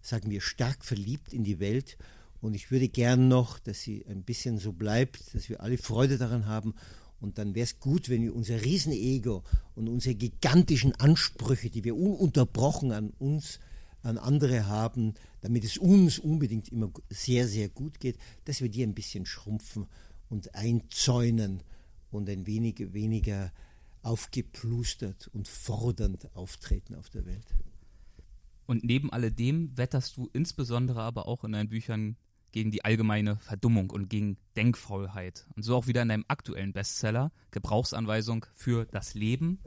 sagen 0.00 0.30
wir, 0.30 0.40
stark 0.40 0.84
verliebt 0.84 1.32
in 1.32 1.44
die 1.44 1.60
Welt 1.60 1.98
und 2.46 2.54
ich 2.54 2.70
würde 2.70 2.88
gern 2.88 3.26
noch, 3.26 3.58
dass 3.58 3.80
sie 3.80 4.06
ein 4.06 4.22
bisschen 4.22 4.58
so 4.58 4.72
bleibt, 4.72 5.34
dass 5.34 5.48
wir 5.48 5.60
alle 5.62 5.78
Freude 5.78 6.16
daran 6.16 6.46
haben. 6.46 6.74
Und 7.18 7.38
dann 7.38 7.56
wäre 7.56 7.64
es 7.64 7.80
gut, 7.80 8.08
wenn 8.08 8.22
wir 8.22 8.36
unser 8.36 8.62
Riesenego 8.62 9.42
und 9.74 9.88
unsere 9.88 10.14
gigantischen 10.14 10.94
Ansprüche, 10.94 11.70
die 11.70 11.82
wir 11.82 11.96
ununterbrochen 11.96 12.92
an 12.92 13.10
uns 13.18 13.58
an 14.02 14.16
andere 14.16 14.68
haben, 14.68 15.14
damit 15.40 15.64
es 15.64 15.76
uns 15.76 16.20
unbedingt 16.20 16.68
immer 16.68 16.92
sehr, 17.10 17.48
sehr 17.48 17.68
gut 17.68 17.98
geht, 17.98 18.16
dass 18.44 18.60
wir 18.60 18.68
die 18.68 18.84
ein 18.84 18.94
bisschen 18.94 19.26
schrumpfen 19.26 19.88
und 20.28 20.54
einzäunen 20.54 21.64
und 22.12 22.30
ein 22.30 22.46
wenig 22.46 22.92
weniger 22.92 23.52
aufgeplustert 24.02 25.26
und 25.34 25.48
fordernd 25.48 26.32
auftreten 26.36 26.94
auf 26.94 27.10
der 27.10 27.26
Welt. 27.26 27.56
Und 28.66 28.84
neben 28.84 29.12
alledem 29.12 29.76
wetterst 29.76 30.16
du 30.16 30.30
insbesondere 30.32 31.02
aber 31.02 31.26
auch 31.26 31.42
in 31.42 31.50
deinen 31.50 31.70
Büchern 31.70 32.16
gegen 32.56 32.70
die 32.70 32.86
allgemeine 32.86 33.36
Verdummung 33.36 33.90
und 33.90 34.08
gegen 34.08 34.38
Denkfaulheit. 34.56 35.46
Und 35.54 35.62
so 35.62 35.76
auch 35.76 35.88
wieder 35.88 36.00
in 36.00 36.08
deinem 36.08 36.24
aktuellen 36.26 36.72
Bestseller 36.72 37.30
Gebrauchsanweisung 37.50 38.46
für 38.54 38.86
das 38.86 39.12
Leben. 39.12 39.58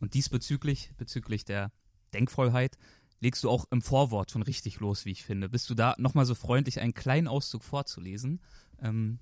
Und 0.00 0.14
diesbezüglich, 0.14 0.90
bezüglich 0.96 1.44
der 1.44 1.70
Denkfaulheit, 2.12 2.76
legst 3.20 3.44
du 3.44 3.50
auch 3.50 3.66
im 3.70 3.82
Vorwort 3.82 4.32
schon 4.32 4.42
richtig 4.42 4.80
los, 4.80 5.04
wie 5.04 5.12
ich 5.12 5.22
finde. 5.22 5.48
Bist 5.48 5.70
du 5.70 5.76
da 5.76 5.94
nochmal 5.96 6.26
so 6.26 6.34
freundlich, 6.34 6.80
einen 6.80 6.92
kleinen 6.92 7.28
Auszug 7.28 7.62
vorzulesen? 7.62 8.40
Ähm, 8.82 9.20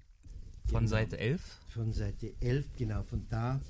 von 0.65 0.81
Genau. 0.81 0.91
Seite 0.91 1.19
11? 1.19 1.41
Von 1.69 1.93
Seite 1.93 2.33
11, 2.41 2.67
genau, 2.77 3.03
von 3.03 3.27
da 3.31 3.61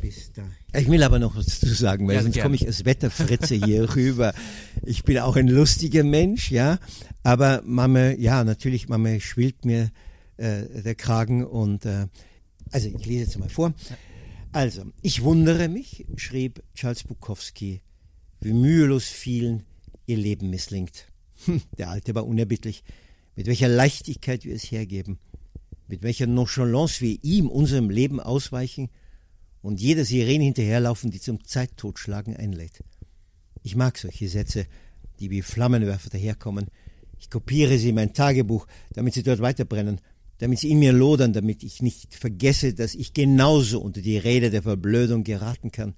bis 0.00 0.32
da. 0.32 0.42
Ich 0.78 0.88
will 0.90 1.02
aber 1.02 1.20
noch 1.20 1.36
was 1.36 1.46
dazu 1.46 1.72
sagen, 1.72 2.08
weil 2.08 2.16
Ja, 2.16 2.22
sonst 2.22 2.40
komme 2.40 2.56
ich 2.56 2.66
als 2.66 2.84
Wetterfritze 2.84 3.54
hier 3.54 3.94
rüber. 3.96 4.34
Ich 4.84 5.04
bin 5.04 5.18
auch 5.18 5.36
ein 5.36 5.46
lustiger 5.46 6.02
Mensch, 6.02 6.50
ja, 6.50 6.78
aber 7.22 7.62
Mama, 7.64 8.10
ja, 8.10 8.42
natürlich, 8.42 8.88
Mama 8.88 9.20
schwillt 9.20 9.64
mir 9.64 9.92
äh, 10.38 10.82
der 10.82 10.96
Kragen 10.96 11.44
und, 11.44 11.86
äh, 11.86 12.08
also 12.72 12.88
ich 12.88 13.06
lese 13.06 13.24
jetzt 13.24 13.38
mal 13.38 13.48
vor. 13.48 13.74
Also, 14.50 14.82
ich 15.00 15.22
wundere 15.22 15.68
mich, 15.68 16.04
schrieb 16.16 16.62
Charles 16.74 17.04
Bukowski, 17.04 17.80
wie 18.40 18.52
mühelos 18.52 19.04
vielen 19.04 19.64
ihr 20.06 20.16
Leben 20.16 20.50
misslingt. 20.50 21.06
Der 21.78 21.90
Alte 21.90 22.14
war 22.14 22.26
unerbittlich. 22.26 22.82
Mit 23.34 23.46
welcher 23.46 23.68
Leichtigkeit 23.68 24.44
wir 24.44 24.54
es 24.54 24.70
hergeben 24.70 25.18
mit 25.92 26.02
welcher 26.02 26.26
Nonchalance 26.26 27.02
wir 27.02 27.18
ihm, 27.22 27.50
unserem 27.50 27.90
Leben 27.90 28.18
ausweichen 28.18 28.88
und 29.60 29.78
jeder 29.78 30.06
Sirene 30.06 30.44
hinterherlaufen, 30.44 31.10
die 31.10 31.20
zum 31.20 31.44
Zeittotschlagen 31.44 32.34
einlädt. 32.34 32.82
Ich 33.62 33.76
mag 33.76 33.98
solche 33.98 34.26
Sätze, 34.26 34.64
die 35.20 35.28
wie 35.28 35.42
Flammenwerfer 35.42 36.08
daherkommen. 36.08 36.68
Ich 37.20 37.28
kopiere 37.28 37.76
sie 37.76 37.90
in 37.90 37.96
mein 37.96 38.14
Tagebuch, 38.14 38.66
damit 38.94 39.12
sie 39.12 39.22
dort 39.22 39.40
weiterbrennen, 39.40 40.00
damit 40.38 40.60
sie 40.60 40.70
in 40.70 40.78
mir 40.78 40.94
lodern, 40.94 41.34
damit 41.34 41.62
ich 41.62 41.82
nicht 41.82 42.14
vergesse, 42.14 42.72
dass 42.72 42.94
ich 42.94 43.12
genauso 43.12 43.78
unter 43.78 44.00
die 44.00 44.16
Räder 44.16 44.48
der 44.48 44.62
Verblödung 44.62 45.24
geraten 45.24 45.72
kann. 45.72 45.92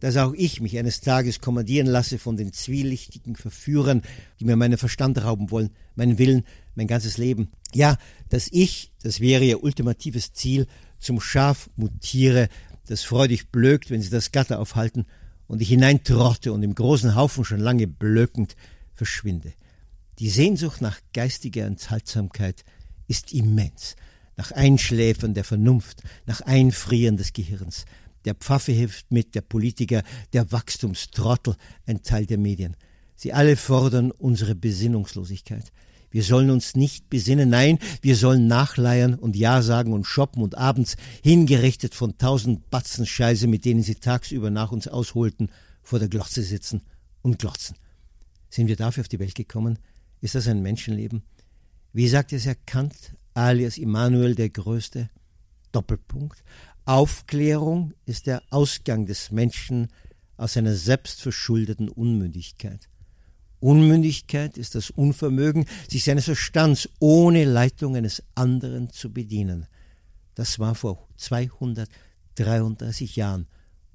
Dass 0.00 0.16
auch 0.16 0.32
ich 0.34 0.60
mich 0.60 0.78
eines 0.78 1.00
Tages 1.00 1.40
kommandieren 1.40 1.86
lasse 1.86 2.18
von 2.18 2.36
den 2.36 2.52
zwielichtigen 2.52 3.36
Verführern, 3.36 4.02
die 4.40 4.44
mir 4.44 4.56
meinen 4.56 4.78
Verstand 4.78 5.22
rauben 5.22 5.50
wollen, 5.50 5.70
meinen 5.94 6.18
Willen, 6.18 6.44
mein 6.74 6.86
ganzes 6.86 7.18
Leben. 7.18 7.50
Ja, 7.74 7.96
dass 8.28 8.48
ich, 8.50 8.92
das 9.02 9.20
wäre 9.20 9.44
ihr 9.44 9.62
ultimatives 9.62 10.32
Ziel, 10.32 10.66
zum 10.98 11.20
Schaf 11.20 11.70
mutiere, 11.76 12.48
das 12.86 13.02
freudig 13.02 13.50
blökt, 13.50 13.90
wenn 13.90 14.02
sie 14.02 14.10
das 14.10 14.32
Gatter 14.32 14.60
aufhalten, 14.60 15.06
und 15.46 15.60
ich 15.60 15.68
hineintrotte 15.68 16.52
und 16.52 16.62
im 16.62 16.74
großen 16.74 17.14
Haufen 17.14 17.44
schon 17.44 17.60
lange 17.60 17.86
blökend 17.86 18.56
verschwinde. 18.94 19.52
Die 20.18 20.30
Sehnsucht 20.30 20.80
nach 20.80 20.98
geistiger 21.12 21.66
Enthaltsamkeit 21.66 22.64
ist 23.08 23.32
immens, 23.32 23.96
nach 24.36 24.52
Einschläfern 24.52 25.34
der 25.34 25.44
Vernunft, 25.44 26.02
nach 26.26 26.40
Einfrieren 26.42 27.16
des 27.16 27.32
Gehirns. 27.32 27.84
Der 28.24 28.34
Pfaffe 28.34 28.72
hilft 28.72 29.10
mit, 29.10 29.34
der 29.34 29.40
Politiker, 29.40 30.02
der 30.32 30.50
Wachstumstrottel, 30.52 31.56
ein 31.86 32.02
Teil 32.02 32.26
der 32.26 32.38
Medien. 32.38 32.76
Sie 33.16 33.32
alle 33.32 33.56
fordern 33.56 34.10
unsere 34.10 34.54
Besinnungslosigkeit. 34.54 35.72
Wir 36.10 36.22
sollen 36.22 36.50
uns 36.50 36.76
nicht 36.76 37.08
besinnen, 37.08 37.48
nein, 37.48 37.78
wir 38.02 38.16
sollen 38.16 38.46
nachleiern 38.46 39.14
und 39.14 39.34
Ja 39.34 39.62
sagen 39.62 39.94
und 39.94 40.06
shoppen 40.06 40.42
und 40.42 40.58
abends, 40.58 40.96
hingerichtet 41.22 41.94
von 41.94 42.18
tausend 42.18 42.68
Batzen 42.68 43.06
Scheiße, 43.06 43.46
mit 43.46 43.64
denen 43.64 43.82
sie 43.82 43.94
tagsüber 43.94 44.50
nach 44.50 44.72
uns 44.72 44.88
ausholten, 44.88 45.48
vor 45.82 45.98
der 45.98 46.08
Glotze 46.08 46.42
sitzen 46.42 46.82
und 47.22 47.38
glotzen. 47.38 47.76
Sind 48.50 48.68
wir 48.68 48.76
dafür 48.76 49.00
auf 49.00 49.08
die 49.08 49.18
Welt 49.18 49.34
gekommen? 49.34 49.78
Ist 50.20 50.34
das 50.34 50.46
ein 50.46 50.60
Menschenleben? 50.60 51.22
Wie 51.94 52.08
sagt 52.08 52.34
es 52.34 52.44
Herr 52.44 52.56
Kant, 52.66 52.94
alias 53.32 53.78
Immanuel 53.78 54.34
der 54.34 54.50
Größte? 54.50 55.08
Doppelpunkt. 55.72 56.44
Aufklärung 56.84 57.94
ist 58.06 58.26
der 58.26 58.42
Ausgang 58.50 59.06
des 59.06 59.30
Menschen 59.30 59.88
aus 60.36 60.54
seiner 60.54 60.74
selbstverschuldeten 60.74 61.88
Unmündigkeit. 61.88 62.88
Unmündigkeit 63.60 64.58
ist 64.58 64.74
das 64.74 64.90
Unvermögen, 64.90 65.66
sich 65.88 66.02
seines 66.04 66.24
Verstands 66.24 66.88
ohne 66.98 67.44
Leitung 67.44 67.94
eines 67.94 68.22
anderen 68.34 68.90
zu 68.90 69.12
bedienen. 69.12 69.66
Das 70.34 70.58
war 70.58 70.74
vor 70.74 71.06
233 71.16 73.14
Jahren 73.16 73.46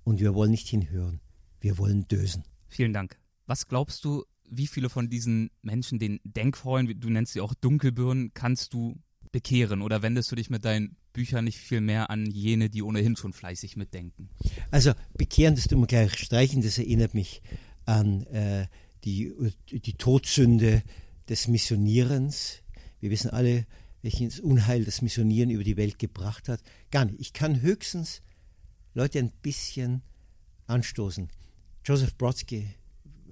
und 0.03 0.19
wir 0.21 0.33
wollen 0.33 0.51
nicht 0.51 0.67
hinhören. 0.69 1.19
Wir 1.59 1.77
wollen 1.77 2.07
dösen. 2.07 2.43
Vielen 2.69 2.93
Dank. 2.93 3.17
Was 3.45 3.67
glaubst 3.67 4.05
du, 4.05 4.23
wie 4.49 4.67
viele 4.67 4.89
von 4.89 5.09
diesen 5.09 5.49
Menschen, 5.61 5.99
den 5.99 6.19
Denkfaulen, 6.23 6.87
wie- 6.87 6.95
du 6.95 7.09
nennst 7.09 7.33
sie 7.33 7.41
auch 7.41 7.53
Dunkelbirnen, 7.53 8.31
kannst 8.33 8.73
du 8.73 8.95
bekehren? 9.33 9.81
Oder 9.81 10.01
wendest 10.01 10.31
du 10.31 10.35
dich 10.37 10.49
mit 10.49 10.63
deinen 10.63 10.95
Büchern 11.17 11.45
nicht 11.45 11.57
viel 11.57 11.81
mehr 11.81 12.11
an 12.11 12.27
jene, 12.27 12.69
die 12.69 12.83
ohnehin 12.83 13.15
schon 13.15 13.33
fleißig 13.33 13.75
mitdenken? 13.75 14.29
Also 14.69 14.93
bekehren, 15.17 15.55
das 15.55 15.67
tun 15.67 15.79
wir 15.79 15.87
gleich 15.87 16.15
streichen, 16.15 16.61
das 16.61 16.77
erinnert 16.77 17.15
mich 17.15 17.41
an 17.85 18.21
äh, 18.27 18.67
die, 19.03 19.33
die 19.71 19.93
Todsünde 19.93 20.83
des 21.27 21.47
Missionierens. 21.47 22.59
Wir 22.99 23.09
wissen 23.09 23.31
alle, 23.31 23.65
welches 24.03 24.39
Unheil 24.39 24.85
das 24.85 25.01
Missionieren 25.01 25.49
über 25.49 25.63
die 25.63 25.75
Welt 25.75 25.97
gebracht 25.97 26.49
hat. 26.49 26.61
Gar 26.91 27.05
nicht. 27.05 27.19
Ich 27.19 27.33
kann 27.33 27.61
höchstens 27.61 28.21
Leute 28.93 29.17
ein 29.17 29.31
bisschen 29.41 30.03
anstoßen. 30.67 31.29
Joseph 31.83 32.15
Brodsky, 32.15 32.67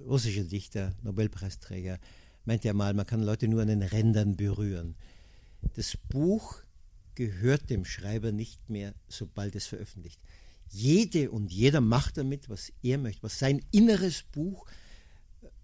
russischer 0.04 0.42
Dichter, 0.42 0.92
Nobelpreisträger, 1.04 2.00
meinte 2.44 2.66
ja 2.66 2.74
mal, 2.74 2.94
man 2.94 3.06
kann 3.06 3.22
Leute 3.22 3.46
nur 3.46 3.62
an 3.62 3.68
den 3.68 3.82
Rändern 3.82 4.34
berühren. 4.36 4.96
Das 5.74 5.96
Buch 5.96 6.65
gehört 7.16 7.68
dem 7.70 7.84
Schreiber 7.84 8.30
nicht 8.30 8.70
mehr, 8.70 8.94
sobald 9.08 9.56
es 9.56 9.66
veröffentlicht. 9.66 10.20
Jede 10.68 11.30
und 11.30 11.52
jeder 11.52 11.80
macht 11.80 12.18
damit, 12.18 12.48
was 12.48 12.72
er 12.82 12.98
möchte, 12.98 13.22
was 13.22 13.38
sein 13.38 13.64
inneres 13.72 14.22
Buch 14.22 14.66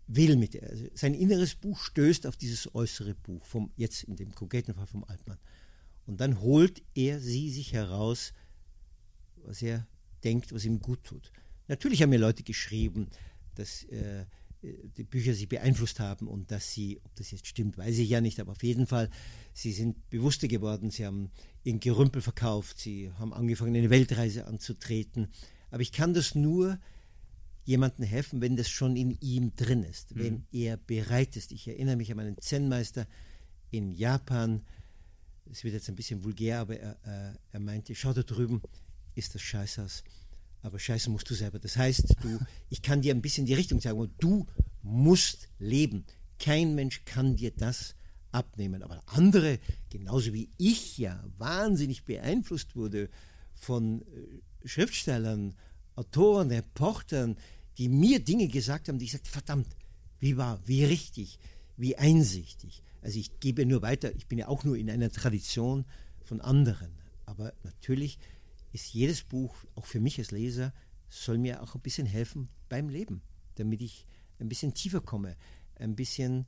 will 0.07 0.37
mit 0.37 0.61
also 0.62 0.87
sein 0.95 1.15
inneres 1.15 1.55
Buch 1.55 1.79
stößt 1.79 2.27
auf 2.27 2.37
dieses 2.37 2.75
äußere 2.75 3.15
Buch 3.15 3.47
vom 3.47 3.71
jetzt 3.77 4.03
in 4.05 4.17
dem 4.17 4.35
konkreten 4.35 4.75
Fall 4.75 4.87
vom 4.87 5.05
Altmann 5.05 5.38
und 6.07 6.21
dann 6.21 6.41
holt 6.41 6.83
er 6.95 7.21
sie 7.21 7.51
sich 7.51 7.73
heraus 7.73 8.33
was 9.37 9.62
er 9.62 9.87
denkt 10.25 10.53
was 10.53 10.65
ihm 10.65 10.81
gut 10.81 11.05
tut 11.05 11.31
natürlich 11.69 12.03
haben 12.03 12.11
mir 12.11 12.19
Leute 12.19 12.43
geschrieben 12.43 13.09
dass 13.55 13.85
äh, 13.85 14.27
die 14.62 15.05
Bücher 15.05 15.35
sie 15.35 15.46
beeinflusst 15.46 15.98
haben 15.98 16.29
und 16.29 16.51
dass 16.51 16.72
sie, 16.72 17.01
ob 17.05 17.14
das 17.16 17.31
jetzt 17.33 17.46
stimmt, 17.46 17.77
weiß 17.77 17.98
ich 17.98 18.09
ja 18.09 18.20
nicht, 18.20 18.38
aber 18.38 18.53
auf 18.53 18.62
jeden 18.62 18.87
Fall, 18.87 19.11
sie 19.53 19.72
sind 19.72 20.09
bewusster 20.09 20.46
geworden, 20.46 20.90
sie 20.90 21.05
haben 21.05 21.31
in 21.64 21.81
Gerümpel 21.81 22.22
verkauft, 22.22 22.79
sie 22.79 23.11
haben 23.18 23.33
angefangen, 23.33 23.75
eine 23.75 23.90
Weltreise 23.90 24.46
anzutreten. 24.46 25.29
Aber 25.70 25.83
ich 25.83 25.92
kann 25.92 26.14
das 26.14 26.35
nur 26.35 26.79
jemandem 27.64 28.05
helfen, 28.05 28.40
wenn 28.40 28.57
das 28.57 28.68
schon 28.68 28.96
in 28.96 29.16
ihm 29.20 29.55
drin 29.57 29.83
ist, 29.83 30.14
mhm. 30.14 30.20
wenn 30.20 30.46
er 30.53 30.77
bereit 30.77 31.37
ist. 31.37 31.53
Ich 31.53 31.66
erinnere 31.66 31.96
mich 31.96 32.11
an 32.11 32.16
meinen 32.16 32.38
Zen-Meister 32.38 33.07
in 33.70 33.92
Japan, 33.92 34.62
es 35.51 35.64
wird 35.64 35.75
jetzt 35.75 35.88
ein 35.88 35.96
bisschen 35.96 36.22
vulgär, 36.22 36.61
aber 36.61 36.79
er, 36.79 36.96
äh, 37.05 37.37
er 37.51 37.61
meinte, 37.61 37.94
schau 37.94 38.12
da 38.12 38.22
drüben, 38.22 38.62
ist 39.14 39.35
das 39.35 39.42
Scheißhaus 39.42 40.05
aber 40.62 40.79
scheiße 40.79 41.11
musst 41.11 41.29
du 41.29 41.35
selber. 41.35 41.59
Das 41.59 41.77
heißt, 41.77 42.16
du, 42.22 42.38
ich 42.70 42.83
kann 42.83 43.03
dir 43.03 43.14
ein 43.14 43.22
bisschen 43.22 43.46
die 43.46 43.55
Richtung 43.55 43.81
sagen, 43.81 43.98
und 43.98 44.12
du 44.18 44.46
musst 44.83 45.48
leben. 45.59 46.05
Kein 46.38 46.75
Mensch 46.75 47.05
kann 47.05 47.37
dir 47.37 47.51
das 47.51 47.94
abnehmen. 48.31 48.83
Aber 48.83 49.03
andere, 49.07 49.59
genauso 49.90 50.33
wie 50.33 50.51
ich 50.57 50.98
ja 50.98 51.22
wahnsinnig 51.38 52.05
beeinflusst 52.05 52.75
wurde 52.75 53.11
von 53.55 54.03
äh, 54.03 54.68
Schriftstellern, 54.68 55.55
Autoren, 55.94 56.51
Reportern, 56.51 57.37
die 57.79 57.88
mir 57.88 58.20
Dinge 58.20 58.48
gesagt 58.48 58.88
haben, 58.88 58.98
die 58.98 59.07
ich 59.07 59.12
sagte, 59.12 59.31
verdammt, 59.31 59.68
wie 60.18 60.37
wahr, 60.37 60.61
wie 60.64 60.85
richtig, 60.85 61.38
wie 61.77 61.96
einsichtig. 61.96 62.83
Also 63.03 63.18
ich 63.18 63.40
gebe 63.40 63.66
nur 63.66 63.83
weiter, 63.83 64.14
ich 64.14 64.27
bin 64.27 64.38
ja 64.38 64.48
auch 64.48 64.64
nur 64.64 64.77
in 64.77 64.90
einer 64.90 65.11
Tradition 65.11 65.85
von 66.22 66.40
anderen. 66.40 66.92
Aber 67.27 67.53
natürlich 67.62 68.18
ist 68.72 68.92
jedes 68.92 69.22
Buch, 69.22 69.54
auch 69.74 69.87
für 69.87 70.00
mich 70.00 70.18
als 70.18 70.30
Leser, 70.30 70.72
soll 71.08 71.38
mir 71.38 71.62
auch 71.62 71.74
ein 71.74 71.80
bisschen 71.80 72.06
helfen 72.06 72.48
beim 72.68 72.88
Leben, 72.88 73.22
damit 73.56 73.82
ich 73.82 74.06
ein 74.38 74.48
bisschen 74.48 74.74
tiefer 74.74 75.00
komme, 75.00 75.37
ein 75.76 75.94
bisschen 75.94 76.46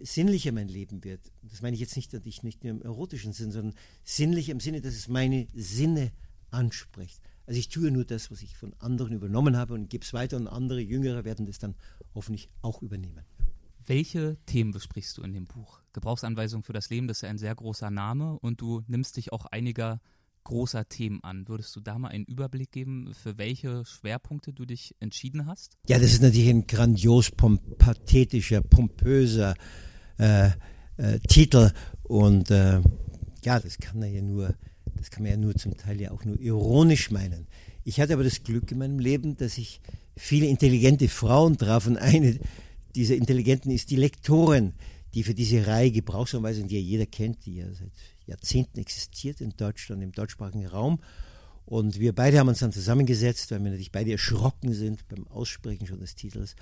sinnlicher 0.00 0.52
mein 0.52 0.68
Leben 0.68 1.04
wird. 1.04 1.20
Das 1.42 1.62
meine 1.62 1.74
ich 1.74 1.80
jetzt 1.80 1.96
nicht, 1.96 2.12
dass 2.12 2.24
ich 2.24 2.42
nicht 2.42 2.64
nur 2.64 2.72
im 2.72 2.82
erotischen 2.82 3.32
Sinn, 3.32 3.52
sondern 3.52 3.74
sinnlicher 4.04 4.52
im 4.52 4.60
Sinne, 4.60 4.80
dass 4.80 4.94
es 4.94 5.08
meine 5.08 5.48
Sinne 5.54 6.12
anspricht. 6.50 7.20
Also 7.46 7.58
ich 7.58 7.68
tue 7.68 7.90
nur 7.90 8.04
das, 8.04 8.30
was 8.30 8.42
ich 8.42 8.56
von 8.56 8.74
anderen 8.78 9.14
übernommen 9.14 9.56
habe 9.56 9.74
und 9.74 9.90
gebe 9.90 10.04
es 10.04 10.12
weiter 10.12 10.36
und 10.36 10.48
andere 10.48 10.80
Jüngere 10.80 11.24
werden 11.24 11.46
das 11.46 11.58
dann 11.58 11.74
hoffentlich 12.14 12.48
auch 12.62 12.82
übernehmen. 12.82 13.24
Welche 13.86 14.36
Themen 14.44 14.70
besprichst 14.70 15.16
du 15.16 15.22
in 15.22 15.32
dem 15.32 15.46
Buch? 15.46 15.80
Gebrauchsanweisung 15.94 16.62
für 16.62 16.74
das 16.74 16.90
Leben, 16.90 17.08
das 17.08 17.18
ist 17.18 17.22
ja 17.22 17.30
ein 17.30 17.38
sehr 17.38 17.54
großer 17.54 17.90
Name 17.90 18.38
und 18.38 18.60
du 18.60 18.82
nimmst 18.86 19.16
dich 19.16 19.32
auch 19.32 19.46
einiger 19.46 20.00
großer 20.48 20.88
Themen 20.88 21.22
an. 21.22 21.46
Würdest 21.46 21.76
du 21.76 21.80
da 21.80 21.98
mal 21.98 22.08
einen 22.08 22.24
Überblick 22.24 22.72
geben, 22.72 23.12
für 23.14 23.38
welche 23.38 23.84
Schwerpunkte 23.84 24.52
du 24.52 24.64
dich 24.64 24.94
entschieden 24.98 25.46
hast? 25.46 25.76
Ja, 25.86 25.98
das 25.98 26.12
ist 26.12 26.22
natürlich 26.22 26.48
ein 26.48 26.66
grandios 26.66 27.30
pathetischer, 27.30 28.62
pompöser 28.62 29.54
äh, 30.18 30.48
äh, 30.96 31.18
Titel 31.28 31.70
und 32.02 32.50
äh, 32.50 32.80
ja, 33.44 33.60
das 33.60 33.78
kann 33.78 34.00
man 34.00 34.12
ja 34.12 34.22
nur, 34.22 34.54
das 34.96 35.10
kann 35.10 35.22
man 35.22 35.32
ja 35.32 35.36
nur 35.36 35.54
zum 35.54 35.76
Teil 35.76 36.00
ja 36.00 36.10
auch 36.10 36.24
nur 36.24 36.40
ironisch 36.40 37.10
meinen. 37.10 37.46
Ich 37.84 38.00
hatte 38.00 38.14
aber 38.14 38.24
das 38.24 38.42
Glück 38.42 38.72
in 38.72 38.78
meinem 38.78 38.98
Leben, 38.98 39.36
dass 39.36 39.58
ich 39.58 39.80
viele 40.16 40.46
intelligente 40.46 41.08
Frauen 41.08 41.58
traf 41.58 41.86
und 41.86 41.98
eine 41.98 42.40
dieser 42.94 43.16
Intelligenten 43.16 43.70
ist 43.70 43.90
die 43.90 43.96
Lektorin, 43.96 44.72
die 45.14 45.22
für 45.22 45.34
diese 45.34 45.66
Reihe 45.66 45.90
Gebrauchsanweisungen, 45.90 46.68
die 46.68 46.76
ja 46.76 46.82
jeder 46.82 47.06
kennt, 47.06 47.44
die 47.44 47.56
ja 47.56 47.66
seit 47.72 47.92
Jahrzehnten 48.28 48.78
existiert 48.78 49.40
in 49.40 49.50
Deutschland, 49.56 50.02
im 50.02 50.12
deutschsprachigen 50.12 50.66
Raum. 50.66 51.00
Und 51.64 52.00
wir 52.00 52.14
beide 52.14 52.38
haben 52.38 52.48
uns 52.48 52.60
dann 52.60 52.72
zusammengesetzt, 52.72 53.50
weil 53.50 53.58
wir 53.62 53.70
natürlich 53.70 53.92
beide 53.92 54.12
erschrocken 54.12 54.72
sind 54.72 55.06
beim 55.08 55.26
Aussprechen 55.28 55.86
schon 55.86 56.00
des 56.00 56.14
Titels 56.14 56.56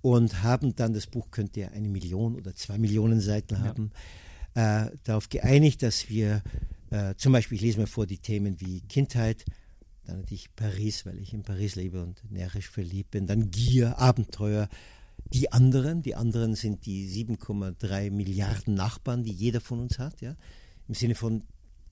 und 0.00 0.42
haben 0.42 0.74
dann, 0.76 0.94
das 0.94 1.06
Buch 1.06 1.30
könnte 1.30 1.60
ja 1.60 1.68
eine 1.68 1.88
Million 1.88 2.36
oder 2.36 2.54
zwei 2.54 2.78
Millionen 2.78 3.20
Seiten 3.20 3.60
haben, 3.60 3.90
ja. 4.56 4.86
äh, 4.86 4.90
darauf 5.04 5.28
geeinigt, 5.28 5.82
dass 5.82 6.08
wir 6.08 6.42
äh, 6.88 7.14
zum 7.16 7.32
Beispiel, 7.32 7.56
ich 7.56 7.62
lese 7.62 7.80
mal 7.80 7.86
vor, 7.86 8.06
die 8.06 8.16
Themen 8.16 8.60
wie 8.60 8.80
Kindheit, 8.82 9.44
dann 10.06 10.20
natürlich 10.20 10.54
Paris, 10.56 11.04
weil 11.04 11.18
ich 11.18 11.34
in 11.34 11.42
Paris 11.42 11.74
lebe 11.74 12.02
und 12.02 12.22
närrisch 12.30 12.70
verliebt 12.70 13.10
bin, 13.10 13.26
dann 13.26 13.50
Gier, 13.50 13.98
Abenteuer, 13.98 14.70
die 15.34 15.52
anderen, 15.52 16.00
die 16.00 16.14
anderen 16.14 16.54
sind 16.54 16.86
die 16.86 17.06
7,3 17.06 18.10
Milliarden 18.10 18.72
Nachbarn, 18.72 19.22
die 19.22 19.32
jeder 19.32 19.60
von 19.60 19.80
uns 19.80 19.98
hat, 19.98 20.22
ja 20.22 20.34
im 20.90 20.94
Sinne 20.94 21.14
von 21.14 21.44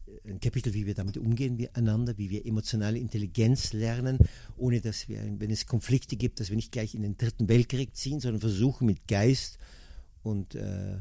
äh, 0.07 0.31
ein 0.33 0.41
Kapitel, 0.41 0.75
wie 0.75 0.85
wir 0.85 0.95
damit 0.95 1.17
umgehen 1.17 1.57
miteinander, 1.57 2.19
wie 2.19 2.31
wir 2.31 2.45
emotionale 2.45 2.99
Intelligenz 2.99 3.73
lernen, 3.73 4.19
ohne 4.57 4.81
dass 4.81 5.09
wir, 5.09 5.23
wenn 5.39 5.51
es 5.51 5.67
Konflikte 5.67 6.17
gibt, 6.17 6.41
dass 6.41 6.51
wir 6.51 6.57
nicht 6.57 6.73
gleich 6.73 6.97
in 6.97 7.03
den 7.03 7.17
dritten 7.17 7.49
Weltkrieg 7.49 7.95
ziehen, 7.95 8.19
sondern 8.19 8.41
versuchen 8.41 8.87
mit 8.87 9.07
Geist 9.07 9.59
und 10.25 10.57
äh, 10.57 10.95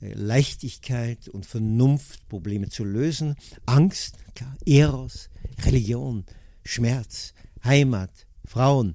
äh 0.00 0.14
Leichtigkeit 0.14 1.28
und 1.28 1.44
Vernunft 1.44 2.28
Probleme 2.28 2.68
zu 2.68 2.84
lösen. 2.84 3.34
Angst, 3.66 4.16
klar, 4.36 4.56
Eros, 4.64 5.28
Religion, 5.64 6.24
Schmerz, 6.64 7.34
Heimat, 7.64 8.12
Frauen. 8.44 8.94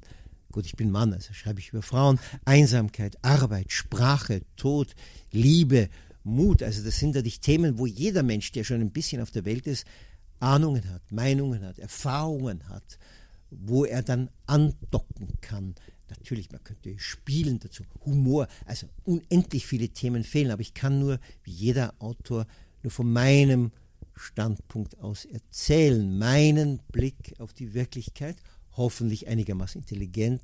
Gut, 0.51 0.65
ich 0.65 0.77
bin 0.77 0.91
Mann, 0.91 1.13
also 1.13 1.33
schreibe 1.33 1.59
ich 1.59 1.69
über 1.69 1.81
Frauen. 1.81 2.19
Einsamkeit, 2.45 3.17
Arbeit, 3.21 3.73
Sprache, 3.73 4.43
Tod, 4.55 4.95
Liebe, 5.31 5.89
Mut. 6.23 6.63
Also 6.63 6.83
das 6.83 6.97
sind 6.99 7.15
natürlich 7.15 7.39
Themen, 7.39 7.77
wo 7.77 7.85
jeder 7.85 8.23
Mensch, 8.23 8.51
der 8.51 8.63
schon 8.63 8.81
ein 8.81 8.91
bisschen 8.91 9.21
auf 9.21 9.31
der 9.31 9.45
Welt 9.45 9.67
ist, 9.67 9.85
Ahnungen 10.39 10.89
hat, 10.89 11.11
Meinungen 11.11 11.63
hat, 11.65 11.79
Erfahrungen 11.79 12.67
hat, 12.69 12.97
wo 13.49 13.85
er 13.85 14.03
dann 14.03 14.29
andocken 14.45 15.27
kann. 15.41 15.75
Natürlich, 16.09 16.51
man 16.51 16.63
könnte 16.63 16.97
spielen 16.97 17.59
dazu, 17.59 17.83
Humor, 18.05 18.47
also 18.65 18.87
unendlich 19.03 19.65
viele 19.65 19.89
Themen 19.89 20.23
fehlen, 20.23 20.51
aber 20.51 20.61
ich 20.61 20.73
kann 20.73 20.99
nur, 20.99 21.19
wie 21.43 21.51
jeder 21.51 21.93
Autor, 21.99 22.47
nur 22.81 22.91
von 22.91 23.11
meinem 23.11 23.71
Standpunkt 24.15 24.99
aus 24.99 25.25
erzählen, 25.25 26.17
meinen 26.17 26.79
Blick 26.91 27.35
auf 27.39 27.53
die 27.53 27.73
Wirklichkeit, 27.73 28.37
hoffentlich 28.71 29.27
einigermaßen 29.27 29.81
intelligent 29.81 30.41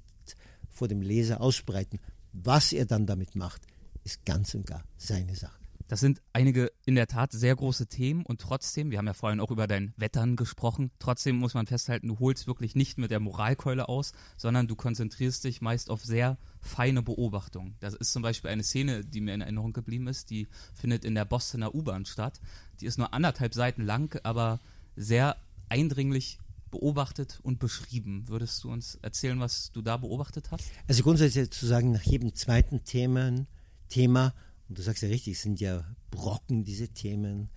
vor 0.69 0.87
dem 0.87 1.01
Leser 1.01 1.41
ausbreiten. 1.41 1.99
Was 2.31 2.73
er 2.73 2.85
dann 2.85 3.05
damit 3.05 3.35
macht, 3.35 3.61
ist 4.03 4.25
ganz 4.25 4.53
und 4.53 4.67
gar 4.67 4.83
seine 4.97 5.35
Sache. 5.35 5.64
Das 5.87 5.99
sind 5.99 6.21
einige 6.33 6.71
in 6.85 6.95
der 6.95 7.07
Tat 7.07 7.31
sehr 7.31 7.55
große 7.55 7.87
Themen 7.87 8.25
und 8.25 8.41
trotzdem, 8.41 8.89
wir 8.89 8.97
haben 8.97 9.05
ja 9.05 9.13
vorhin 9.13 9.39
auch 9.39 9.51
über 9.51 9.67
dein 9.67 9.93
Wettern 9.97 10.35
gesprochen, 10.35 10.91
trotzdem 10.97 11.35
muss 11.35 11.53
man 11.53 11.67
festhalten, 11.67 12.07
du 12.07 12.19
holst 12.19 12.47
wirklich 12.47 12.75
nicht 12.75 12.97
mit 12.97 13.11
der 13.11 13.19
Moralkeule 13.19 13.87
aus, 13.87 14.13
sondern 14.35 14.67
du 14.67 14.75
konzentrierst 14.75 15.43
dich 15.43 15.61
meist 15.61 15.91
auf 15.91 16.03
sehr 16.03 16.37
feine 16.59 17.03
Beobachtungen. 17.03 17.75
Das 17.79 17.93
ist 17.93 18.11
zum 18.11 18.23
Beispiel 18.23 18.49
eine 18.49 18.63
Szene, 18.63 19.05
die 19.05 19.21
mir 19.21 19.35
in 19.35 19.41
Erinnerung 19.41 19.73
geblieben 19.73 20.07
ist, 20.07 20.31
die 20.31 20.47
findet 20.73 21.05
in 21.05 21.13
der 21.13 21.25
Bostoner 21.25 21.75
U-Bahn 21.75 22.05
statt. 22.05 22.41
Die 22.81 22.87
ist 22.87 22.97
nur 22.97 23.13
anderthalb 23.13 23.53
Seiten 23.53 23.83
lang, 23.83 24.19
aber 24.23 24.59
sehr 24.95 25.37
eindringlich 25.69 26.39
beobachtet 26.71 27.39
und 27.43 27.59
beschrieben. 27.59 28.27
Würdest 28.27 28.63
du 28.63 28.71
uns 28.71 28.95
erzählen, 29.01 29.39
was 29.39 29.71
du 29.71 29.81
da 29.81 29.97
beobachtet 29.97 30.51
hast? 30.51 30.65
Also 30.87 31.03
grundsätzlich 31.03 31.51
zu 31.51 31.65
sagen, 31.65 31.91
nach 31.91 32.03
jedem 32.03 32.33
zweiten 32.33 32.83
Themen, 32.83 33.47
Thema 33.87 34.33
und 34.67 34.77
du 34.77 34.81
sagst 34.81 35.03
ja 35.03 35.09
richtig, 35.09 35.33
es 35.33 35.41
sind 35.41 35.59
ja 35.59 35.85
Brocken, 36.11 36.63
diese 36.63 36.87
Themen. 36.89 37.49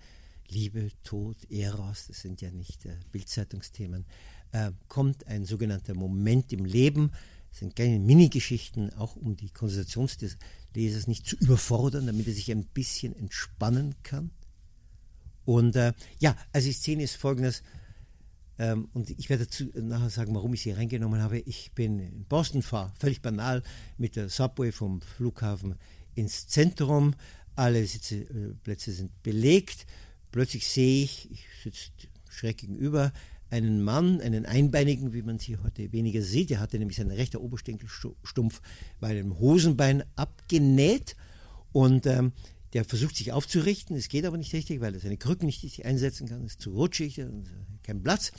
Liebe, 0.51 0.89
Tod, 1.03 1.37
Eros, 1.51 2.07
das 2.07 2.21
sind 2.21 2.41
ja 2.41 2.51
nicht 2.51 2.85
äh, 2.85 2.97
Bildzeitungsthemen. 3.11 4.05
Äh, 4.51 4.71
kommt 4.87 5.27
ein 5.27 5.45
sogenannter 5.45 5.93
Moment 5.93 6.51
im 6.51 6.65
Leben. 6.65 7.11
Das 7.51 7.59
sind 7.59 7.75
kleine 7.75 7.99
Mini-Geschichten, 7.99 8.91
auch 8.93 9.15
um 9.15 9.35
die 9.35 9.49
Konzentration 9.49 10.07
des 10.21 10.37
Lesers 10.73 11.07
nicht 11.07 11.27
zu 11.27 11.35
überfordern, 11.37 12.07
damit 12.07 12.27
er 12.27 12.33
sich 12.33 12.51
ein 12.51 12.65
bisschen 12.65 13.15
entspannen 13.15 13.95
kann. 14.03 14.31
Und 15.45 15.75
äh, 15.75 15.93
ja, 16.19 16.35
also 16.51 16.67
die 16.67 16.73
Szene 16.73 17.03
ist 17.03 17.15
folgendes. 17.15 17.63
Ähm, 18.57 18.89
und 18.93 19.09
ich 19.09 19.29
werde 19.29 19.45
dazu 19.45 19.65
nachher 19.75 20.09
sagen, 20.09 20.35
warum 20.35 20.53
ich 20.53 20.61
sie 20.61 20.71
reingenommen 20.71 21.21
habe. 21.21 21.39
Ich 21.39 21.71
bin 21.73 21.99
in 21.99 22.25
Boston, 22.25 22.61
fahre 22.61 22.91
völlig 22.99 23.21
banal 23.21 23.63
mit 23.97 24.15
der 24.15 24.29
Subway 24.29 24.71
vom 24.71 25.01
Flughafen 25.01 25.75
ins 26.15 26.47
Zentrum. 26.47 27.13
Alle 27.55 27.85
Sitzplätze 27.85 28.91
sind 28.91 29.23
belegt. 29.23 29.85
plötzlich 30.31 30.67
sehe 30.67 31.03
ich, 31.03 31.29
ich 31.31 31.45
sitze 31.63 31.89
schräg 32.29 32.57
gegenüber, 32.57 33.11
einen 33.49 33.81
Mann, 33.81 34.21
einen 34.21 34.45
Einbeinigen, 34.45 35.13
wie 35.13 35.23
man 35.23 35.39
sie 35.39 35.57
heute 35.57 35.91
weniger 35.91 36.21
sieht. 36.21 36.51
Er 36.51 36.59
hatte 36.59 36.77
nämlich 36.77 36.97
seinen 36.97 37.11
rechter 37.11 37.41
Oberschenkelstumpf 37.41 38.61
bei 38.99 39.13
dem 39.13 39.39
Hosenbein 39.39 40.03
abgenäht 40.15 41.15
und 41.71 42.05
ähm, 42.05 42.31
der 42.73 42.85
versucht 42.85 43.15
sich 43.15 43.31
aufzurichten. 43.31 43.95
Es 43.95 44.09
geht 44.09 44.25
aber 44.25 44.37
nicht 44.37 44.53
richtig, 44.53 44.79
weil 44.81 44.93
er 44.93 44.99
seine 44.99 45.17
Krücken 45.17 45.47
nicht 45.47 45.63
richtig 45.63 45.85
einsetzen 45.85 46.27
kann. 46.27 46.43
Es 46.43 46.53
ist 46.53 46.61
zu 46.61 46.71
rutschig, 46.71 47.21
kein 47.83 48.03
Platz. 48.03 48.31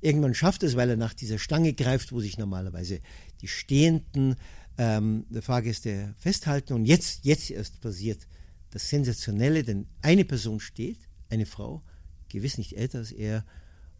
Irgendwann 0.00 0.34
schafft 0.34 0.62
es, 0.62 0.76
weil 0.76 0.90
er 0.90 0.96
nach 0.96 1.14
dieser 1.14 1.38
Stange 1.38 1.72
greift, 1.72 2.12
wo 2.12 2.20
sich 2.20 2.38
normalerweise 2.38 3.00
die 3.40 3.48
stehenden 3.48 4.36
ähm, 4.78 5.26
Fahrgäste 5.40 6.14
festhalten. 6.18 6.72
Und 6.72 6.86
jetzt, 6.86 7.24
jetzt 7.24 7.50
erst 7.50 7.80
passiert 7.80 8.26
das 8.70 8.88
Sensationelle, 8.88 9.64
denn 9.64 9.86
eine 10.02 10.24
Person 10.24 10.60
steht, 10.60 10.98
eine 11.28 11.46
Frau, 11.46 11.82
gewiss 12.28 12.58
nicht 12.58 12.76
älter 12.76 12.98
als 12.98 13.12
er, 13.12 13.44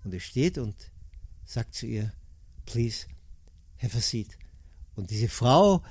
und 0.05 0.15
er 0.15 0.21
steht 0.21 0.59
und 0.59 0.75
sagt 1.45 1.75
zu 1.75 1.87
ihr, 1.87 2.13
please, 2.65 3.07
have 3.79 3.97
a 3.97 4.01
seat. 4.01 4.39
Und 4.95 5.11
diese 5.11 5.29
Frau, 5.29 5.83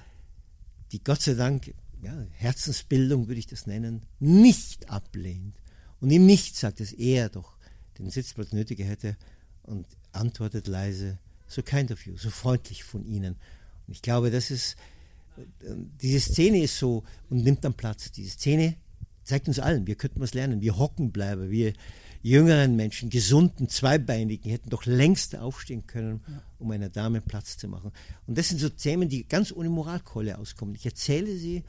die 0.92 1.04
Gott 1.04 1.22
sei 1.22 1.34
Dank, 1.34 1.74
ja, 2.02 2.26
Herzensbildung 2.32 3.28
würde 3.28 3.40
ich 3.40 3.48
das 3.48 3.68
nennen, 3.68 4.06
nicht 4.20 4.90
ablehnt 4.90 5.60
und 6.00 6.12
ihm 6.12 6.26
nicht 6.26 6.56
sagt, 6.56 6.80
dass 6.80 6.94
er 6.94 7.30
doch 7.30 7.58
den 7.98 8.10
Sitzplatz 8.10 8.54
nötiger 8.54 8.86
hätte 8.86 9.18
und 9.64 9.88
antwortet 10.12 10.68
leise, 10.68 11.20
so 11.48 11.62
kind 11.62 11.92
of 11.92 12.06
you, 12.06 12.18
so 12.18 12.30
freundlich 12.30 12.84
von 12.84 13.06
Ihnen. 13.06 13.38
Ich 13.88 14.02
glaube, 14.02 14.32
das 14.32 14.52
ist, 14.52 14.76
diese 16.02 16.20
Szene 16.20 16.64
ist 16.64 16.78
so 16.78 17.04
und 17.30 17.44
nimmt 17.44 17.64
dann 17.64 17.74
Platz. 17.74 18.12
Diese 18.12 18.32
Szene 18.32 18.76
zeigt 19.24 19.48
uns 19.48 19.60
allen, 19.60 19.88
wir 19.88 19.96
könnten 19.96 20.20
was 20.20 20.34
lernen. 20.34 20.62
Wir 20.62 20.78
hocken 20.78 21.12
bleiben, 21.12 21.50
wir 21.50 21.74
jüngeren 22.22 22.76
Menschen, 22.76 23.10
gesunden, 23.10 23.70
zweibeinigen, 23.70 24.50
hätten 24.50 24.70
doch 24.70 24.86
längst 24.86 25.36
aufstehen 25.36 25.86
können, 25.88 26.22
um 26.60 26.72
einer 26.72 26.90
Dame 26.90 27.22
Platz 27.22 27.58
zu 27.58 27.68
machen. 27.68 27.92
Und 28.26 28.38
das 28.38 28.50
sind 28.50 28.60
so 28.60 28.70
Themen, 28.70 29.08
die 29.10 29.28
ganz 29.28 29.52
ohne 29.52 29.70
Moralkeule 29.70 30.38
auskommen. 30.38 30.76
Ich 30.76 30.86
erzähle 30.86 31.38
sie 31.38 31.64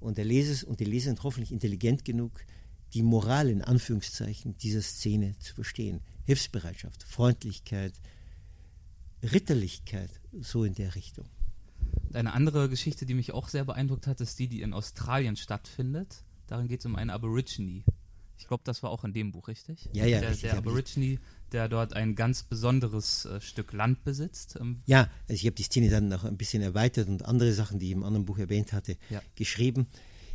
und 0.00 0.18
der 0.18 0.24
Leser 0.24 0.66
und 0.68 0.80
die 0.80 0.84
Leser 0.84 1.06
sind 1.06 1.22
hoffentlich 1.22 1.52
intelligent 1.52 2.04
genug, 2.04 2.44
die 2.94 3.02
Moral 3.02 3.48
in 3.48 3.62
Anführungszeichen 3.62 4.56
dieser 4.58 4.82
Szene 4.82 5.38
zu 5.38 5.54
verstehen. 5.54 6.00
Hilfsbereitschaft, 6.24 7.04
Freundlichkeit, 7.04 7.94
Ritterlichkeit, 9.22 10.10
so 10.40 10.64
in 10.64 10.74
der 10.74 10.94
Richtung. 10.94 11.26
Eine 12.12 12.32
andere 12.32 12.68
Geschichte, 12.68 13.06
die 13.06 13.14
mich 13.14 13.32
auch 13.32 13.48
sehr 13.48 13.64
beeindruckt 13.64 14.06
hat, 14.06 14.20
ist 14.20 14.38
die, 14.38 14.48
die 14.48 14.62
in 14.62 14.72
Australien 14.72 15.36
stattfindet. 15.36 16.24
Darin 16.46 16.68
geht 16.68 16.80
es 16.80 16.86
um 16.86 16.96
einen 16.96 17.10
Aborigine. 17.10 17.84
Ich 18.38 18.48
glaube, 18.48 18.62
das 18.64 18.82
war 18.82 18.90
auch 18.90 19.04
in 19.04 19.12
dem 19.12 19.32
Buch, 19.32 19.48
richtig? 19.48 19.88
Ja, 19.92 20.04
ja. 20.04 20.20
Der, 20.20 20.30
richtig, 20.30 20.50
der 20.50 20.58
Aborigine, 20.58 21.18
der 21.52 21.68
dort 21.68 21.94
ein 21.94 22.14
ganz 22.14 22.42
besonderes 22.42 23.24
äh, 23.24 23.40
Stück 23.40 23.72
Land 23.72 24.04
besitzt. 24.04 24.58
Ähm 24.60 24.82
ja, 24.86 25.08
also 25.28 25.34
ich 25.34 25.46
habe 25.46 25.54
die 25.54 25.62
Szene 25.62 25.90
dann 25.90 26.08
noch 26.08 26.24
ein 26.24 26.36
bisschen 26.36 26.62
erweitert 26.62 27.08
und 27.08 27.24
andere 27.24 27.52
Sachen, 27.52 27.78
die 27.78 27.86
ich 27.86 27.92
im 27.92 28.02
anderen 28.02 28.26
Buch 28.26 28.38
erwähnt 28.38 28.72
hatte, 28.72 28.96
ja. 29.10 29.22
geschrieben. 29.36 29.86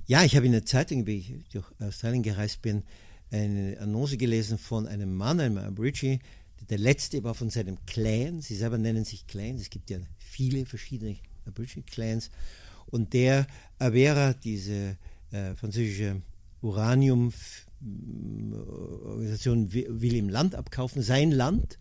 Ja, 0.06 0.24
ich 0.24 0.36
habe 0.36 0.46
in 0.46 0.54
der 0.54 0.66
Zeitung, 0.66 1.06
wie 1.06 1.18
ich 1.18 1.34
durch 1.52 1.66
Australien 1.80 2.24
gereist 2.24 2.62
bin, 2.62 2.84
eine 3.30 3.78
Annonce 3.82 4.18
gelesen 4.18 4.58
von 4.58 4.88
einem 4.88 5.14
Mann, 5.14 5.42
einem 5.42 5.58
Aborigine, 5.58 6.20
der 6.70 6.78
letzte 6.78 7.24
war 7.24 7.34
von 7.34 7.50
seinem 7.50 7.78
Clan. 7.86 8.42
Sie 8.42 8.56
selber 8.56 8.78
nennen 8.78 9.06
sich 9.06 9.28
Clans. 9.28 9.62
Es 9.62 9.70
gibt 9.70 9.90
ja 9.90 10.00
viele 10.18 10.66
verschiedene 10.66 11.18
Aborigine-Clans. 11.48 12.30
Und 12.88 13.14
der 13.14 13.48
Avera, 13.80 14.34
diese 14.34 14.98
äh, 15.32 15.56
französische 15.56 16.22
Uranium 16.62 17.34
Organisation 19.04 19.72
will 19.72 20.16
ihm 20.16 20.30
Land 20.30 20.56
abkaufen, 20.56 21.02
sein 21.02 21.32
Land, 21.32 21.78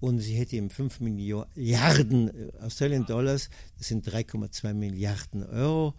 und 0.00 0.18
sie 0.18 0.34
hätte 0.34 0.56
ihm 0.56 0.68
5 0.68 1.00
Milliarden 1.00 2.28
äh, 2.28 2.52
Australian 2.60 3.06
Dollars, 3.06 3.50
das 3.78 3.88
sind 3.88 4.06
3,2 4.06 4.74
Milliarden 4.74 5.44
Euro, 5.44 5.94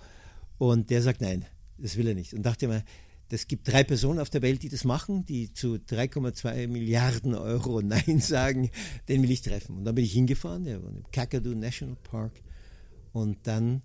und 0.57 0.89
der 0.89 1.01
sagt 1.01 1.21
nein, 1.21 1.45
das 1.77 1.95
will 1.97 2.07
er 2.07 2.13
nicht. 2.13 2.33
Und 2.33 2.43
dachte 2.43 2.67
mir, 2.67 2.83
es 3.29 3.47
gibt 3.47 3.67
drei 3.67 3.83
Personen 3.83 4.19
auf 4.19 4.29
der 4.29 4.43
Welt, 4.43 4.61
die 4.61 4.69
das 4.69 4.83
machen, 4.83 5.25
die 5.25 5.51
zu 5.53 5.75
3,2 5.75 6.67
Milliarden 6.67 7.33
Euro 7.33 7.81
Nein 7.83 8.19
sagen, 8.19 8.69
den 9.07 9.23
will 9.23 9.31
ich 9.31 9.41
treffen. 9.41 9.77
Und 9.77 9.85
dann 9.85 9.95
bin 9.95 10.05
ich 10.05 10.13
hingefahren, 10.13 10.65
der 10.65 10.83
war 10.83 10.91
im 10.91 11.03
Kakadu 11.11 11.55
National 11.55 11.95
Park. 12.03 12.33
Und 13.13 13.47
dann 13.47 13.81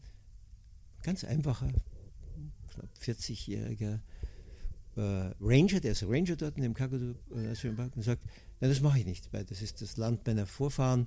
ganz 1.03 1.23
einfacher, 1.23 1.69
knapp 2.69 2.89
40-jähriger 3.01 4.01
äh, 4.97 5.33
Ranger, 5.41 5.81
der 5.81 5.93
ist 5.93 6.03
Ranger 6.03 6.37
dort 6.37 6.57
in 6.57 6.63
dem 6.63 6.75
Kakadu 6.75 7.15
National 7.31 7.77
Park 7.77 7.97
und 7.97 8.03
sagt, 8.03 8.25
nein, 8.61 8.71
das 8.71 8.81
mache 8.81 8.99
ich 8.99 9.05
nicht, 9.07 9.33
weil 9.33 9.45
das 9.45 9.63
ist 9.63 9.81
das 9.81 9.97
Land 9.97 10.27
meiner 10.27 10.47
Vorfahren. 10.47 11.07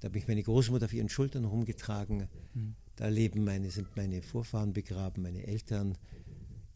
Da 0.00 0.08
habe 0.08 0.18
ich 0.18 0.28
meine 0.28 0.42
Großmutter 0.42 0.86
auf 0.86 0.92
ihren 0.92 1.08
Schultern 1.08 1.44
rumgetragen. 1.44 2.28
Mhm. 2.54 2.74
Da 2.96 3.08
leben 3.08 3.44
meine, 3.44 3.70
sind 3.70 3.94
meine 3.96 4.22
Vorfahren 4.22 4.72
begraben, 4.72 5.22
meine 5.22 5.46
Eltern. 5.46 5.98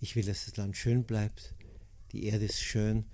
Ich 0.01 0.17
will, 0.17 0.25
dass 0.25 0.45
das 0.45 0.57
Land 0.57 0.77
schön 0.77 1.05
bleibt. 1.05 1.55
Die 2.13 2.25
Erde 2.25 2.45
ist 2.47 2.61
schön. 2.61 3.05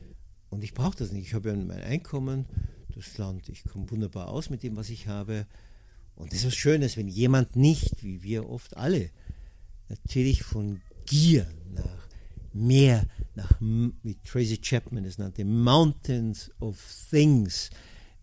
Und 0.51 0.65
ich 0.65 0.75
brauche 0.75 0.97
das 0.97 1.13
nicht. 1.13 1.27
Ich 1.27 1.35
habe 1.35 1.51
ja 1.51 1.57
mein 1.57 1.83
Einkommen, 1.83 2.47
das 2.89 3.19
Land, 3.19 3.49
ich 3.49 3.65
komme 3.65 3.91
wunderbar 3.91 4.29
aus 4.29 4.49
mit 4.49 4.63
dem, 4.63 4.77
was 4.77 4.91
ich 4.91 5.07
habe. 5.07 5.47
Und 6.17 6.33
das 6.33 6.41
ist 6.41 6.47
was 6.47 6.57
Schönes, 6.57 6.97
wenn 6.97 7.09
jemand 7.09 7.57
nicht, 7.57 8.03
wie 8.03 8.23
wir 8.23 8.49
oft 8.49 8.77
alle, 8.77 9.11
natürlich 9.89 10.43
von 10.43 10.81
Gier 11.05 11.47
nach 11.73 12.09
Meer, 12.53 13.07
nach, 13.35 13.61
wie 13.61 14.17
Tracy 14.25 14.57
Chapman 14.57 15.05
es 15.05 15.19
nannte, 15.19 15.45
Mountains 15.45 16.51
of 16.59 16.83
Things, 17.11 17.71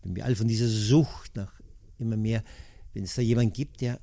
wenn 0.02 0.16
wir 0.16 0.24
alle 0.24 0.34
von 0.34 0.48
dieser 0.48 0.68
Sucht 0.68 1.36
nach 1.36 1.60
immer 1.98 2.16
mehr, 2.16 2.42
wenn 2.92 3.04
es 3.04 3.14
da 3.14 3.22
jemand 3.22 3.54
gibt, 3.54 3.80
der 3.80 3.98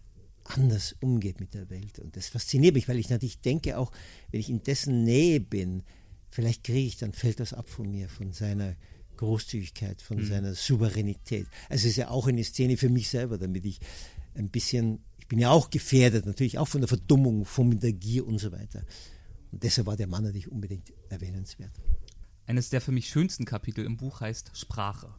anders 0.45 0.95
umgeht 1.01 1.39
mit 1.39 1.53
der 1.53 1.69
Welt. 1.69 1.99
Und 1.99 2.15
das 2.15 2.29
fasziniert 2.29 2.75
mich, 2.75 2.87
weil 2.87 2.97
ich 2.97 3.09
natürlich 3.09 3.41
denke, 3.41 3.77
auch 3.77 3.91
wenn 4.31 4.39
ich 4.39 4.49
in 4.49 4.63
dessen 4.63 5.03
Nähe 5.03 5.39
bin, 5.39 5.83
vielleicht 6.29 6.63
kriege 6.63 6.87
ich, 6.87 6.97
dann 6.97 7.13
fällt 7.13 7.39
das 7.39 7.53
ab 7.53 7.69
von 7.69 7.91
mir, 7.91 8.07
von 8.09 8.31
seiner 8.31 8.75
Großzügigkeit, 9.21 10.01
von 10.01 10.17
mhm. 10.17 10.25
seiner 10.25 10.55
Souveränität. 10.55 11.47
Also 11.69 11.85
es 11.85 11.91
ist 11.91 11.97
ja 11.97 12.09
auch 12.09 12.27
eine 12.27 12.43
Szene 12.43 12.75
für 12.75 12.89
mich 12.89 13.09
selber, 13.09 13.37
damit 13.37 13.65
ich 13.65 13.79
ein 14.35 14.49
bisschen, 14.49 14.99
ich 15.19 15.27
bin 15.27 15.39
ja 15.39 15.51
auch 15.51 15.69
gefährdet, 15.69 16.25
natürlich 16.25 16.57
auch 16.57 16.67
von 16.67 16.81
der 16.81 16.87
Verdummung, 16.87 17.45
von 17.45 17.79
der 17.79 17.93
Gier 17.93 18.27
und 18.27 18.39
so 18.39 18.51
weiter. 18.51 18.83
Und 19.51 19.63
deshalb 19.63 19.87
war 19.87 19.95
der 19.95 20.07
Mann 20.07 20.23
natürlich 20.23 20.51
unbedingt 20.51 20.91
erwähnenswert. 21.09 21.71
Eines 22.47 22.69
der 22.69 22.81
für 22.81 22.91
mich 22.91 23.09
schönsten 23.09 23.45
Kapitel 23.45 23.85
im 23.85 23.97
Buch 23.97 24.21
heißt 24.21 24.51
Sprache. 24.53 25.13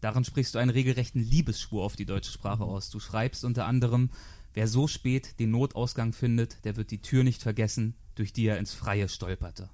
Darin 0.00 0.24
sprichst 0.24 0.54
du 0.54 0.58
einen 0.58 0.70
regelrechten 0.70 1.22
Liebesschwur 1.22 1.82
auf 1.82 1.96
die 1.96 2.04
deutsche 2.04 2.30
Sprache 2.30 2.64
aus. 2.64 2.90
Du 2.90 3.00
schreibst 3.00 3.44
unter 3.44 3.64
anderem, 3.64 4.10
wer 4.52 4.68
so 4.68 4.86
spät 4.86 5.40
den 5.40 5.50
Notausgang 5.50 6.12
findet, 6.12 6.64
der 6.64 6.76
wird 6.76 6.90
die 6.90 7.00
Tür 7.00 7.24
nicht 7.24 7.42
vergessen, 7.42 7.94
durch 8.14 8.32
die 8.32 8.46
er 8.46 8.58
ins 8.58 8.74
Freie 8.74 9.08
stolperte. 9.08 9.70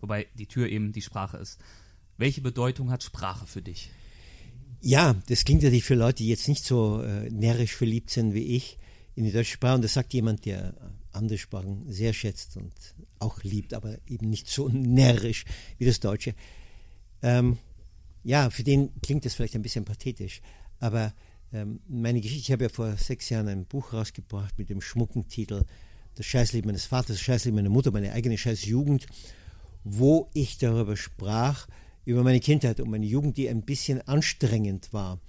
Wobei 0.00 0.26
die 0.34 0.46
Tür 0.46 0.68
eben 0.68 0.92
die 0.92 1.02
Sprache 1.02 1.36
ist. 1.36 1.60
Welche 2.18 2.40
Bedeutung 2.40 2.90
hat 2.90 3.02
Sprache 3.02 3.46
für 3.46 3.62
dich? 3.62 3.90
Ja, 4.80 5.16
das 5.28 5.44
klingt 5.44 5.62
natürlich 5.62 5.84
für 5.84 5.94
Leute, 5.94 6.18
die 6.18 6.28
jetzt 6.28 6.48
nicht 6.48 6.64
so 6.64 7.02
äh, 7.02 7.30
närrisch 7.30 7.74
verliebt 7.74 8.10
sind 8.10 8.34
wie 8.34 8.56
ich 8.56 8.78
in 9.14 9.24
die 9.24 9.32
deutsche 9.32 9.52
Sprache. 9.52 9.76
Und 9.76 9.82
das 9.82 9.94
sagt 9.94 10.14
jemand, 10.14 10.44
der 10.44 10.74
andere 11.12 11.38
Sprachen 11.38 11.90
sehr 11.90 12.12
schätzt 12.12 12.56
und 12.56 12.72
auch 13.18 13.42
liebt, 13.42 13.74
aber 13.74 13.96
eben 14.06 14.30
nicht 14.30 14.48
so 14.48 14.68
närrisch 14.72 15.44
wie 15.78 15.86
das 15.86 16.00
Deutsche. 16.00 16.34
Ähm, 17.22 17.58
ja, 18.22 18.50
für 18.50 18.62
den 18.62 18.90
klingt 19.00 19.24
das 19.24 19.34
vielleicht 19.34 19.54
ein 19.54 19.62
bisschen 19.62 19.84
pathetisch, 19.84 20.40
aber 20.78 21.14
ähm, 21.52 21.80
meine 21.88 22.20
Geschichte, 22.20 22.42
ich 22.42 22.52
habe 22.52 22.64
ja 22.64 22.68
vor 22.68 22.96
sechs 22.96 23.28
Jahren 23.28 23.48
ein 23.48 23.64
Buch 23.64 23.92
rausgebracht 23.92 24.58
mit 24.58 24.68
dem 24.68 24.80
schmucken 24.80 25.28
Titel 25.28 25.64
Das 26.16 26.26
Scheißleben 26.26 26.68
meines 26.68 26.86
Vaters, 26.86 27.16
das 27.16 27.20
Scheißleben 27.20 27.56
meiner 27.56 27.70
Mutter, 27.70 27.92
meine 27.92 28.12
eigene 28.12 28.36
Scheißjugend, 28.36 29.06
wo 29.84 30.28
ich 30.34 30.58
darüber 30.58 30.96
sprach, 30.96 31.68
über 32.06 32.22
meine 32.22 32.40
Kindheit 32.40 32.80
und 32.80 32.88
meine 32.88 33.04
Jugend, 33.04 33.36
die 33.36 33.50
ein 33.50 33.62
bisschen 33.62 34.00
anstrengend 34.00 34.92
war. 34.92 35.20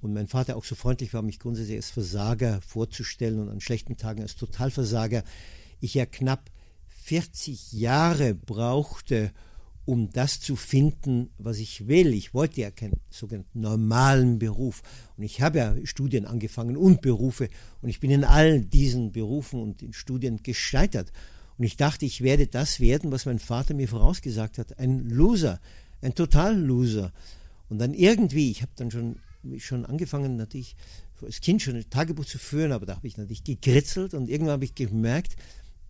Und 0.00 0.14
mein 0.14 0.28
Vater 0.28 0.56
auch 0.56 0.64
so 0.64 0.74
freundlich 0.74 1.12
war, 1.12 1.20
mich 1.20 1.40
grundsätzlich 1.40 1.76
als 1.76 1.90
Versager 1.90 2.60
vorzustellen 2.62 3.40
und 3.40 3.50
an 3.50 3.60
schlechten 3.60 3.98
Tagen 3.98 4.22
als 4.22 4.36
Totalversager. 4.36 5.24
Ich 5.80 5.92
ja 5.92 6.06
knapp 6.06 6.50
40 7.04 7.72
Jahre 7.72 8.34
brauchte, 8.34 9.32
um 9.84 10.10
das 10.10 10.40
zu 10.40 10.54
finden, 10.54 11.30
was 11.36 11.58
ich 11.58 11.88
will. 11.88 12.14
Ich 12.14 12.32
wollte 12.32 12.60
ja 12.60 12.70
keinen 12.70 13.00
sogenannten 13.10 13.60
normalen 13.60 14.38
Beruf. 14.38 14.82
Und 15.16 15.24
ich 15.24 15.42
habe 15.42 15.58
ja 15.58 15.74
Studien 15.84 16.26
angefangen 16.26 16.76
und 16.76 17.02
Berufe. 17.02 17.48
Und 17.82 17.88
ich 17.88 17.98
bin 17.98 18.12
in 18.12 18.24
all 18.24 18.60
diesen 18.60 19.10
Berufen 19.10 19.60
und 19.60 19.82
in 19.82 19.92
Studien 19.92 20.44
gescheitert. 20.44 21.10
Und 21.58 21.64
ich 21.64 21.76
dachte, 21.76 22.06
ich 22.06 22.20
werde 22.20 22.46
das 22.46 22.78
werden, 22.78 23.10
was 23.10 23.26
mein 23.26 23.40
Vater 23.40 23.74
mir 23.74 23.88
vorausgesagt 23.88 24.58
hat. 24.58 24.78
Ein 24.78 25.10
Loser, 25.10 25.60
ein 26.02 26.14
Total-Loser. 26.14 27.12
Und 27.68 27.78
dann 27.78 27.94
irgendwie, 27.94 28.50
ich 28.50 28.62
habe 28.62 28.72
dann 28.76 28.90
schon, 28.90 29.16
schon 29.58 29.84
angefangen, 29.86 30.36
natürlich 30.36 30.76
als 31.22 31.40
Kind 31.40 31.62
schon 31.62 31.76
ein 31.76 31.90
Tagebuch 31.90 32.24
zu 32.24 32.38
führen, 32.38 32.72
aber 32.72 32.86
da 32.86 32.96
habe 32.96 33.06
ich 33.06 33.16
natürlich 33.16 33.44
gekritzelt 33.44 34.14
und 34.14 34.28
irgendwann 34.28 34.54
habe 34.54 34.64
ich 34.64 34.74
gemerkt, 34.74 35.36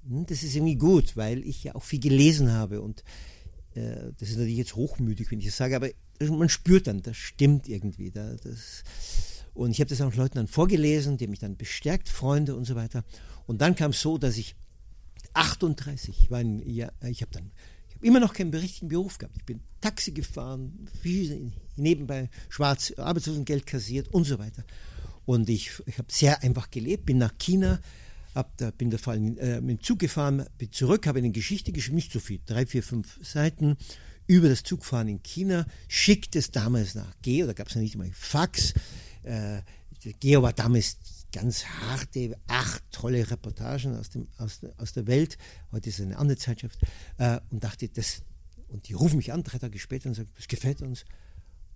hm, 0.08 0.26
das 0.26 0.42
ist 0.42 0.54
irgendwie 0.54 0.76
gut, 0.76 1.16
weil 1.16 1.44
ich 1.46 1.64
ja 1.64 1.74
auch 1.74 1.84
viel 1.84 2.00
gelesen 2.00 2.52
habe 2.52 2.80
und 2.80 3.04
äh, 3.74 4.12
das 4.18 4.30
ist 4.30 4.38
natürlich 4.38 4.56
jetzt 4.56 4.74
hochmütig, 4.74 5.30
wenn 5.30 5.38
ich 5.38 5.46
das 5.46 5.56
sage, 5.56 5.76
aber 5.76 5.88
man 6.28 6.48
spürt 6.48 6.86
dann, 6.86 7.02
das 7.02 7.16
stimmt 7.16 7.68
irgendwie. 7.68 8.10
Da, 8.10 8.34
das, 8.34 8.82
und 9.54 9.70
ich 9.70 9.80
habe 9.80 9.88
das 9.88 10.00
auch 10.00 10.14
Leuten 10.14 10.36
dann 10.36 10.48
vorgelesen, 10.48 11.16
die 11.16 11.26
mich 11.26 11.38
dann 11.38 11.56
bestärkt, 11.56 12.08
Freunde 12.08 12.54
und 12.54 12.64
so 12.64 12.74
weiter. 12.74 13.04
Und 13.46 13.60
dann 13.60 13.74
kam 13.74 13.92
es 13.92 14.00
so, 14.00 14.18
dass 14.18 14.36
ich 14.36 14.54
38, 15.32 16.22
ich, 16.22 16.30
war 16.30 16.42
ich 16.42 17.22
habe 17.22 17.32
dann 17.32 17.52
immer 18.00 18.20
noch 18.20 18.32
keinen 18.32 18.52
richtigen 18.54 18.88
Beruf 18.88 19.18
gehabt. 19.18 19.36
Ich 19.36 19.44
bin 19.44 19.60
Taxi 19.80 20.12
gefahren, 20.12 20.88
nebenbei 21.76 22.28
schwarz 22.48 22.92
Arbeitslosengeld 22.96 23.66
kassiert 23.66 24.08
und 24.08 24.24
so 24.24 24.38
weiter. 24.38 24.64
Und 25.26 25.48
ich, 25.48 25.70
ich 25.86 25.98
habe 25.98 26.08
sehr 26.10 26.42
einfach 26.42 26.70
gelebt, 26.70 27.06
bin 27.06 27.18
nach 27.18 27.36
China, 27.38 27.80
hab, 28.34 28.56
da 28.58 28.70
bin 28.70 28.90
da 28.90 28.98
vor 28.98 29.12
allem 29.12 29.38
äh, 29.38 29.60
mit 29.60 29.78
dem 29.78 29.82
Zug 29.82 29.98
gefahren, 29.98 30.46
bin 30.58 30.72
zurück, 30.72 31.06
habe 31.06 31.18
eine 31.18 31.30
Geschichte 31.30 31.72
geschrieben, 31.72 31.96
nicht 31.96 32.12
so 32.12 32.20
viel, 32.20 32.40
drei, 32.46 32.66
vier, 32.66 32.82
fünf 32.82 33.18
Seiten 33.22 33.76
über 34.26 34.48
das 34.48 34.62
Zugfahren 34.62 35.08
in 35.08 35.22
China, 35.22 35.66
schickt 35.88 36.36
es 36.36 36.50
damals 36.50 36.94
nach 36.94 37.14
Geo, 37.22 37.46
da 37.46 37.52
gab 37.52 37.68
es 37.68 37.74
ja 37.74 37.80
nicht 37.80 37.96
mal 37.96 38.10
Fax. 38.12 38.74
Äh, 39.24 39.62
Geo 40.20 40.42
war 40.42 40.52
damals 40.52 40.98
ganz 41.32 41.64
harte, 41.64 42.36
acht 42.46 42.82
tolle 42.90 43.30
Reportagen 43.30 43.96
aus, 43.96 44.10
dem, 44.10 44.28
aus, 44.38 44.60
aus 44.76 44.92
der 44.92 45.06
Welt. 45.06 45.38
Heute 45.72 45.88
ist 45.88 46.00
es 46.00 46.06
eine 46.06 46.18
andere 46.18 46.36
Zeitschrift. 46.36 46.78
Äh, 47.18 47.40
und 47.50 47.64
dachte, 47.64 47.88
das, 47.88 48.22
und 48.68 48.88
die 48.88 48.94
rufen 48.94 49.16
mich 49.16 49.32
an, 49.32 49.42
drei 49.42 49.58
Tage 49.58 49.78
später 49.78 50.08
und 50.08 50.14
sagen, 50.14 50.30
das 50.36 50.48
gefällt 50.48 50.82
uns. 50.82 51.04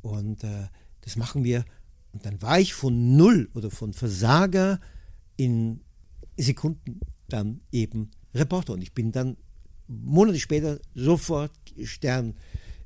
Und 0.02 0.44
äh, 0.44 0.68
das 1.02 1.16
machen 1.16 1.44
wir. 1.44 1.64
Und 2.12 2.24
dann 2.26 2.40
war 2.42 2.60
ich 2.60 2.74
von 2.74 3.16
Null 3.16 3.48
oder 3.54 3.70
von 3.70 3.92
Versager 3.92 4.80
in 5.36 5.80
Sekunden 6.36 7.00
dann 7.28 7.60
eben 7.72 8.10
Reporter. 8.34 8.72
Und 8.74 8.82
ich 8.82 8.92
bin 8.92 9.12
dann 9.12 9.36
Monate 9.86 10.38
später 10.38 10.80
sofort 10.94 11.52
Stern, 11.82 12.34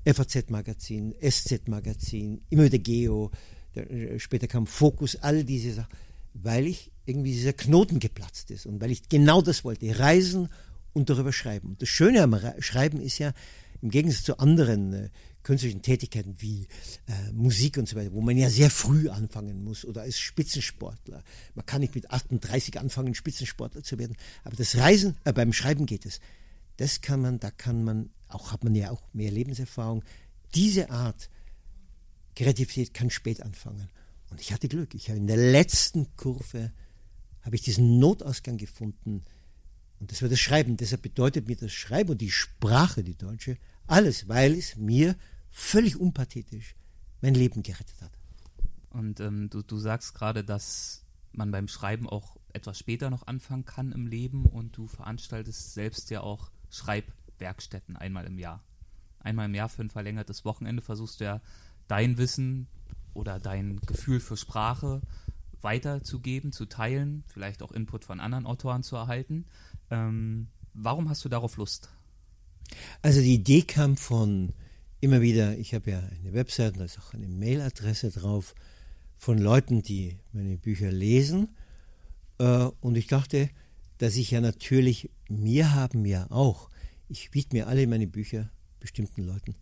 FAZ-Magazin, 0.04 1.14
SZ-Magazin, 1.20 2.42
immer 2.50 2.64
wieder 2.64 2.78
Geo, 2.78 3.30
äh, 3.74 4.18
später 4.18 4.46
kam 4.46 4.66
Fokus, 4.66 5.16
all 5.16 5.44
diese 5.44 5.74
Sachen, 5.74 5.90
weil 6.34 6.66
ich 6.66 6.92
irgendwie 7.06 7.32
dieser 7.32 7.52
Knoten 7.52 7.98
geplatzt 8.00 8.50
ist 8.50 8.66
und 8.66 8.80
weil 8.80 8.90
ich 8.90 9.08
genau 9.08 9.42
das 9.42 9.64
wollte, 9.64 9.98
reisen 9.98 10.48
und 10.92 11.10
darüber 11.10 11.32
schreiben. 11.32 11.70
Und 11.70 11.82
das 11.82 11.88
Schöne 11.88 12.22
am 12.22 12.38
Schreiben 12.60 13.00
ist 13.00 13.18
ja, 13.18 13.32
im 13.80 13.90
Gegensatz 13.90 14.24
zu 14.24 14.38
anderen 14.38 14.92
äh, 14.92 15.10
künstlerischen 15.42 15.82
Tätigkeiten 15.82 16.34
wie 16.38 16.66
äh, 17.06 17.32
Musik 17.32 17.78
und 17.78 17.88
so 17.88 17.96
weiter, 17.96 18.12
wo 18.12 18.20
man 18.20 18.36
ja 18.36 18.50
sehr 18.50 18.70
früh 18.70 19.08
anfangen 19.08 19.62
muss 19.62 19.84
oder 19.84 20.02
als 20.02 20.18
Spitzensportler. 20.18 21.22
Man 21.54 21.64
kann 21.64 21.80
nicht 21.80 21.94
mit 21.94 22.10
38 22.10 22.78
anfangen, 22.78 23.14
Spitzensportler 23.14 23.82
zu 23.82 23.98
werden, 23.98 24.16
aber 24.44 24.56
das 24.56 24.76
Reisen, 24.76 25.16
äh, 25.24 25.32
beim 25.32 25.52
Schreiben 25.52 25.86
geht 25.86 26.06
es. 26.06 26.20
Das 26.76 27.00
kann 27.00 27.20
man, 27.20 27.40
da 27.40 27.50
kann 27.50 27.84
man, 27.84 28.10
auch 28.28 28.52
hat 28.52 28.64
man 28.64 28.74
ja 28.74 28.90
auch 28.90 29.02
mehr 29.12 29.30
Lebenserfahrung. 29.30 30.04
Diese 30.54 30.90
Art 30.90 31.30
Kreativität 32.36 32.94
kann 32.94 33.10
spät 33.10 33.42
anfangen. 33.42 33.88
Und 34.30 34.40
ich 34.40 34.52
hatte 34.52 34.68
Glück. 34.68 34.94
Ich 34.94 35.08
habe 35.08 35.18
in 35.18 35.26
der 35.26 35.36
letzten 35.36 36.14
Kurve 36.16 36.72
habe 37.42 37.56
ich 37.56 37.62
diesen 37.62 37.98
Notausgang 37.98 38.58
gefunden. 38.58 39.24
Und 40.00 40.12
das 40.12 40.22
war 40.22 40.28
das 40.28 40.38
Schreiben. 40.38 40.76
Deshalb 40.76 41.02
bedeutet 41.02 41.48
mir 41.48 41.56
das 41.56 41.72
Schreiben 41.72 42.10
und 42.10 42.20
die 42.20 42.30
Sprache, 42.30 43.02
die 43.02 43.16
deutsche, 43.16 43.56
alles, 43.86 44.28
weil 44.28 44.52
es 44.52 44.76
mir 44.76 45.16
völlig 45.50 45.96
unpathetisch 45.96 46.74
mein 47.20 47.34
Leben 47.34 47.62
gerettet 47.62 48.00
hat. 48.00 48.12
Und 48.90 49.20
ähm, 49.20 49.50
du, 49.50 49.62
du 49.62 49.78
sagst 49.78 50.14
gerade, 50.14 50.44
dass 50.44 51.04
man 51.32 51.50
beim 51.50 51.68
Schreiben 51.68 52.08
auch 52.08 52.36
etwas 52.52 52.78
später 52.78 53.10
noch 53.10 53.26
anfangen 53.26 53.64
kann 53.64 53.92
im 53.92 54.06
Leben 54.06 54.46
und 54.46 54.76
du 54.76 54.86
veranstaltest 54.86 55.74
selbst 55.74 56.10
ja 56.10 56.20
auch 56.20 56.50
Schreibwerkstätten 56.70 57.96
einmal 57.96 58.26
im 58.26 58.38
Jahr. 58.38 58.64
Einmal 59.20 59.46
im 59.46 59.54
Jahr 59.54 59.68
für 59.68 59.82
ein 59.82 59.90
verlängertes 59.90 60.44
Wochenende 60.44 60.82
versuchst 60.82 61.20
du 61.20 61.24
ja 61.24 61.40
dein 61.86 62.18
Wissen 62.18 62.68
oder 63.18 63.38
dein 63.40 63.80
Gefühl 63.80 64.20
für 64.20 64.36
Sprache 64.36 65.02
weiterzugeben, 65.60 66.52
zu 66.52 66.66
teilen, 66.66 67.24
vielleicht 67.26 67.62
auch 67.62 67.72
Input 67.72 68.04
von 68.04 68.20
anderen 68.20 68.46
Autoren 68.46 68.84
zu 68.84 68.94
erhalten. 68.96 69.44
Ähm, 69.90 70.46
warum 70.72 71.08
hast 71.08 71.24
du 71.24 71.28
darauf 71.28 71.56
Lust? 71.56 71.90
Also 73.02 73.20
die 73.20 73.34
Idee 73.34 73.62
kam 73.62 73.96
von 73.96 74.52
immer 75.00 75.20
wieder, 75.20 75.58
ich 75.58 75.74
habe 75.74 75.90
ja 75.90 75.98
eine 75.98 76.32
Website 76.32 76.74
und 76.74 76.78
da 76.78 76.84
ist 76.84 76.98
auch 76.98 77.12
eine 77.12 77.28
Mailadresse 77.28 78.10
drauf 78.10 78.54
von 79.16 79.38
Leuten, 79.38 79.82
die 79.82 80.16
meine 80.32 80.56
Bücher 80.56 80.92
lesen. 80.92 81.48
Äh, 82.38 82.68
und 82.80 82.96
ich 82.96 83.08
dachte, 83.08 83.50
dass 83.98 84.16
ich 84.16 84.30
ja 84.30 84.40
natürlich, 84.40 85.10
mir 85.28 85.74
haben 85.74 86.04
ja 86.04 86.30
auch, 86.30 86.70
ich 87.08 87.30
biete 87.32 87.56
mir 87.56 87.66
alle 87.66 87.86
meine 87.88 88.06
Bücher 88.06 88.50
bestimmten 88.78 89.24
Leuten. 89.24 89.56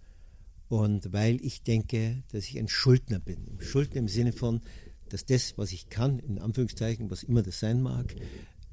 Und 0.68 1.12
weil 1.12 1.38
ich 1.44 1.62
denke, 1.62 2.22
dass 2.32 2.44
ich 2.44 2.58
ein 2.58 2.68
Schuldner 2.68 3.20
bin. 3.20 3.58
Schuldner 3.60 3.98
im 3.98 4.08
Sinne 4.08 4.32
von, 4.32 4.60
dass 5.08 5.24
das, 5.24 5.56
was 5.56 5.72
ich 5.72 5.88
kann, 5.88 6.18
in 6.18 6.38
Anführungszeichen, 6.38 7.10
was 7.10 7.22
immer 7.22 7.42
das 7.42 7.60
sein 7.60 7.80
mag, 7.82 8.14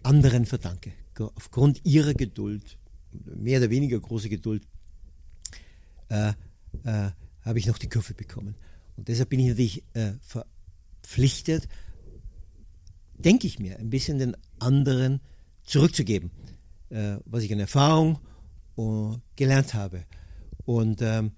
anderen 0.01 0.45
verdanke. 0.45 0.93
Aufgrund 1.35 1.81
ihrer 1.85 2.13
Geduld, 2.13 2.77
mehr 3.11 3.59
oder 3.59 3.69
weniger 3.69 3.99
große 3.99 4.29
Geduld, 4.29 4.63
äh, 6.09 6.33
äh, 6.83 7.11
habe 7.41 7.59
ich 7.59 7.67
noch 7.67 7.77
die 7.77 7.89
Kurve 7.89 8.13
bekommen. 8.13 8.55
Und 8.95 9.07
deshalb 9.07 9.29
bin 9.29 9.39
ich 9.39 9.47
natürlich 9.47 9.83
äh, 9.93 10.13
verpflichtet, 10.21 11.67
denke 13.15 13.47
ich 13.47 13.59
mir, 13.59 13.77
ein 13.77 13.89
bisschen 13.89 14.17
den 14.17 14.35
anderen 14.59 15.21
zurückzugeben, 15.63 16.31
äh, 16.89 17.17
was 17.25 17.43
ich 17.43 17.53
an 17.53 17.59
Erfahrung 17.59 18.19
uh, 18.77 19.17
gelernt 19.35 19.73
habe. 19.73 20.05
Und 20.65 21.01
ähm, 21.01 21.31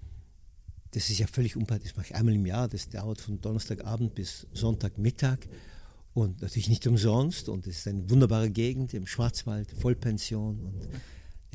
das 0.92 1.10
ist 1.10 1.18
ja 1.18 1.26
völlig 1.26 1.56
unparteiisch. 1.56 1.90
Das 1.90 1.96
mache 1.96 2.06
ich 2.10 2.14
einmal 2.14 2.34
im 2.34 2.46
Jahr. 2.46 2.68
Das 2.68 2.88
dauert 2.88 3.20
von 3.20 3.40
Donnerstagabend 3.40 4.14
bis 4.14 4.46
Sonntagmittag. 4.52 5.38
Und 6.14 6.40
natürlich 6.40 6.68
nicht 6.68 6.86
umsonst. 6.86 7.48
Und 7.48 7.66
es 7.66 7.78
ist 7.78 7.88
eine 7.88 8.08
wunderbare 8.08 8.50
Gegend 8.50 8.94
im 8.94 9.06
Schwarzwald, 9.06 9.70
Vollpension. 9.72 10.60
Und 10.60 10.88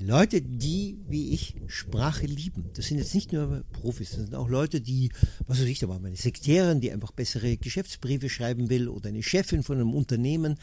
Leute, 0.02 0.42
die 0.42 1.00
wie 1.08 1.34
ich 1.34 1.56
Sprache 1.68 2.26
lieben, 2.26 2.70
das 2.74 2.88
sind 2.88 2.98
jetzt 2.98 3.14
nicht 3.14 3.34
nur 3.34 3.64
Profis, 3.72 4.12
das 4.12 4.22
sind 4.22 4.36
auch 4.36 4.50
Leute, 4.50 4.82
die, 4.82 5.12
was 5.48 5.60
weiß 5.60 5.68
ich, 5.68 5.80
da 5.80 5.88
war 5.88 6.00
meine 6.00 6.16
Sekretärin, 6.16 6.82
die 6.82 6.92
einfach 6.92 7.12
bessere 7.12 7.58
Geschäftsbriefe 7.58 8.30
schreiben 8.30 8.70
will 8.70 8.88
oder 8.88 9.10
eine 9.10 9.22
Chefin 9.22 9.64
von 9.64 9.78
einem 9.78 9.94
Unternehmen, 9.94 10.58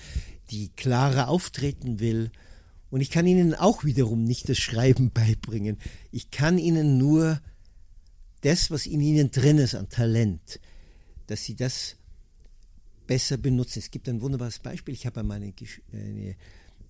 die 0.51 0.71
klarer 0.71 1.29
auftreten 1.29 2.01
will. 2.01 2.31
Und 2.91 3.01
ich 3.01 3.11
kann 3.11 3.27
ihnen 3.27 3.55
auch 3.55 3.85
wiederum 3.85 4.25
nicht 4.25 4.49
das 4.49 4.59
Schreiben 4.59 5.11
beibringen. 5.11 5.79
Ich 6.11 6.31
kann 6.31 6.59
ihnen 6.59 6.99
nur 6.99 7.41
das, 8.43 8.71
was 8.71 8.87
in 8.87 9.01
ihnen 9.01 9.31
drin 9.31 9.59
ist 9.59 9.75
an 9.75 9.89
Talent, 9.89 10.61
dass 11.27 11.45
sie 11.45 11.57
das 11.57 11.97
besser 13.07 13.37
benutzen. 13.37 13.81
Es 13.81 13.91
gibt 13.91 14.09
ein 14.09 14.21
wunderbares 14.21 14.59
Beispiel. 14.59 14.95
Ich 14.95 15.07
habe 15.07 15.21
einmal 15.21 15.39
eine, 15.39 15.53
eine 15.93 16.37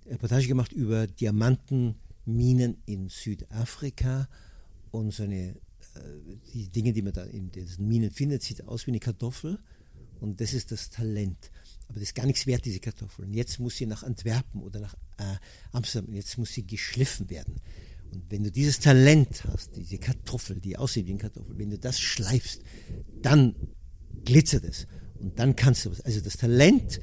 Reportage 0.07 0.49
gemacht 0.49 0.73
über 0.73 1.07
Diamantenminen 1.07 2.83
in 2.87 3.09
Südafrika 3.09 4.29
und 4.91 5.13
so 5.13 5.23
eine, 5.23 5.51
äh, 5.51 5.57
die 6.53 6.69
Dinge, 6.69 6.93
die 6.93 7.03
man 7.03 7.13
da 7.13 7.25
in 7.25 7.51
diesen 7.51 7.89
Minen 7.89 8.11
findet, 8.11 8.43
sieht 8.43 8.67
aus 8.67 8.87
wie 8.87 8.91
eine 8.91 9.01
Kartoffel 9.01 9.59
und 10.21 10.41
das 10.41 10.53
ist 10.53 10.73
das 10.73 10.91
Talent. 10.91 11.51
Aber 11.89 12.01
das 12.01 12.11
ist 12.11 12.15
gar 12.15 12.27
nichts 12.27 12.47
wert, 12.47 12.65
diese 12.65 12.81
Kartoffel. 12.81 13.25
Und 13.25 13.33
jetzt 13.33 13.59
muss 13.59 13.77
sie 13.77 13.87
nach 13.87 14.03
Antwerpen 14.03 14.63
oder 14.63 14.81
nach 14.81 14.95
äh, 15.19 15.37
Amsterdam, 15.73 16.15
jetzt 16.15 16.37
muss 16.37 16.53
sie 16.53 16.67
geschliffen 16.67 17.31
werden. 17.31 17.57
Und 18.13 18.31
wenn 18.31 18.45
du 18.45 18.51
dieses 18.51 18.81
Talent 18.81 19.45
hast, 19.45 19.77
diese 19.77 19.99
Kartoffel, 19.99 20.61
die 20.61 20.77
aussieht 20.77 21.07
wie 21.07 21.11
eine 21.11 21.21
Kartoffel, 21.21 21.59
wenn 21.59 21.71
du 21.71 21.79
das 21.79 22.01
schleifst, 22.01 22.63
dann 23.21 23.55
glitzert 24.25 24.65
es. 24.65 24.87
Und 25.19 25.39
dann 25.39 25.57
kannst 25.57 25.85
du 25.85 25.91
was. 25.91 26.01
Also 26.01 26.21
das 26.21 26.37
Talent 26.37 27.01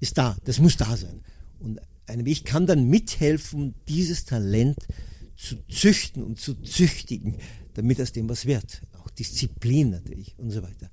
ist 0.00 0.18
da, 0.18 0.36
das 0.44 0.58
muss 0.58 0.76
da 0.76 0.96
sein. 0.96 1.22
Und 1.58 1.80
ich 2.26 2.44
kann 2.44 2.66
dann 2.66 2.88
mithelfen, 2.88 3.74
dieses 3.86 4.24
Talent 4.24 4.78
zu 5.36 5.56
züchten 5.68 6.22
und 6.22 6.40
zu 6.40 6.54
züchtigen, 6.62 7.36
damit 7.74 8.00
aus 8.00 8.12
dem 8.12 8.28
was 8.28 8.46
wird. 8.46 8.82
Auch 8.94 9.10
Disziplin 9.10 9.90
natürlich 9.90 10.34
und 10.38 10.50
so 10.50 10.62
weiter. 10.62 10.90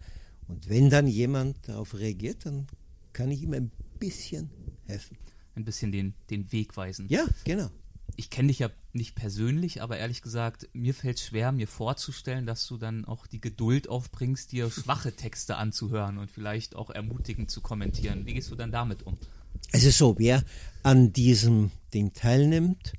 Und 0.47 0.69
wenn 0.69 0.89
dann 0.89 1.07
jemand 1.07 1.67
darauf 1.67 1.95
reagiert, 1.95 2.45
dann 2.45 2.67
kann 3.13 3.31
ich 3.31 3.41
ihm 3.41 3.53
ein 3.53 3.71
bisschen 3.97 4.49
helfen. 4.85 5.17
Ein 5.55 5.63
bisschen 5.63 5.91
den, 5.91 6.13
den 6.29 6.51
Weg 6.51 6.75
weisen. 6.75 7.07
Ja, 7.09 7.25
genau 7.45 7.71
ich 8.17 8.29
kenne 8.29 8.47
dich 8.47 8.59
ja 8.59 8.69
nicht 8.93 9.15
persönlich, 9.15 9.81
aber 9.81 9.97
ehrlich 9.97 10.21
gesagt, 10.21 10.69
mir 10.73 10.93
fällt 10.93 11.19
schwer, 11.19 11.51
mir 11.51 11.67
vorzustellen, 11.67 12.45
dass 12.45 12.67
du 12.67 12.77
dann 12.77 13.05
auch 13.05 13.27
die 13.27 13.41
Geduld 13.41 13.89
aufbringst, 13.89 14.51
dir 14.51 14.69
schwache 14.71 15.13
Texte 15.13 15.57
anzuhören 15.57 16.17
und 16.17 16.31
vielleicht 16.31 16.75
auch 16.75 16.89
ermutigend 16.89 17.51
zu 17.51 17.61
kommentieren. 17.61 18.25
Wie 18.25 18.33
gehst 18.33 18.51
du 18.51 18.55
dann 18.55 18.71
damit 18.71 19.03
um? 19.03 19.17
Es 19.71 19.83
ist 19.83 19.97
so, 19.97 20.15
wer 20.17 20.43
an 20.83 21.13
diesem 21.13 21.71
Ding 21.93 22.13
teilnimmt 22.13 22.93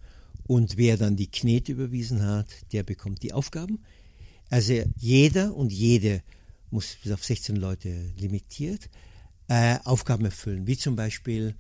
und 0.47 0.77
wer 0.77 0.97
dann 0.97 1.17
die 1.17 1.31
Knete 1.31 1.73
überwiesen 1.73 2.23
hat, 2.23 2.49
der 2.73 2.83
bekommt 2.83 3.23
die 3.23 3.33
Aufgaben. 3.33 3.81
Also 4.51 4.75
jeder 4.97 5.55
und 5.55 5.73
jede 5.73 6.23
muss 6.71 6.97
bis 7.03 7.13
auf 7.13 7.25
16 7.25 7.57
Leute 7.57 8.13
limitiert 8.19 8.89
äh, 9.49 9.79
Aufgaben 9.85 10.25
erfüllen, 10.25 10.67
wie 10.67 10.77
zum 10.77 10.97
Beispiel 10.97 11.55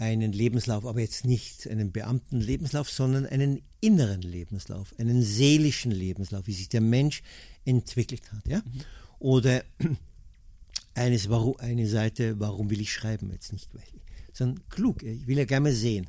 einen 0.00 0.32
Lebenslauf, 0.32 0.86
aber 0.86 1.00
jetzt 1.00 1.26
nicht 1.26 1.68
einen 1.68 1.92
Beamtenlebenslauf, 1.92 2.90
sondern 2.90 3.26
einen 3.26 3.60
inneren 3.80 4.22
Lebenslauf, 4.22 4.94
einen 4.98 5.22
seelischen 5.22 5.92
Lebenslauf, 5.92 6.46
wie 6.46 6.54
sich 6.54 6.70
der 6.70 6.80
Mensch 6.80 7.22
entwickelt 7.66 8.32
hat. 8.32 8.48
Ja? 8.48 8.58
Mhm. 8.58 8.80
Oder 9.18 9.62
eines, 10.94 11.28
warum, 11.28 11.56
eine 11.58 11.86
Seite, 11.86 12.40
warum 12.40 12.70
will 12.70 12.80
ich 12.80 12.92
schreiben, 12.92 13.30
jetzt 13.30 13.52
nicht 13.52 13.74
weil 13.74 13.84
sondern 14.32 14.62
klug, 14.70 15.02
ich 15.02 15.26
will 15.26 15.36
ja 15.36 15.44
gerne 15.44 15.64
mal 15.64 15.74
sehen. 15.74 16.06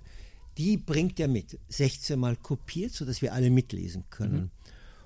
Die 0.57 0.77
bringt 0.77 1.19
er 1.19 1.27
mit, 1.27 1.59
16 1.69 2.19
Mal 2.19 2.37
kopiert, 2.37 2.93
sodass 2.93 3.21
wir 3.21 3.33
alle 3.33 3.49
mitlesen 3.49 4.05
können. 4.09 4.33
Mhm. 4.33 4.51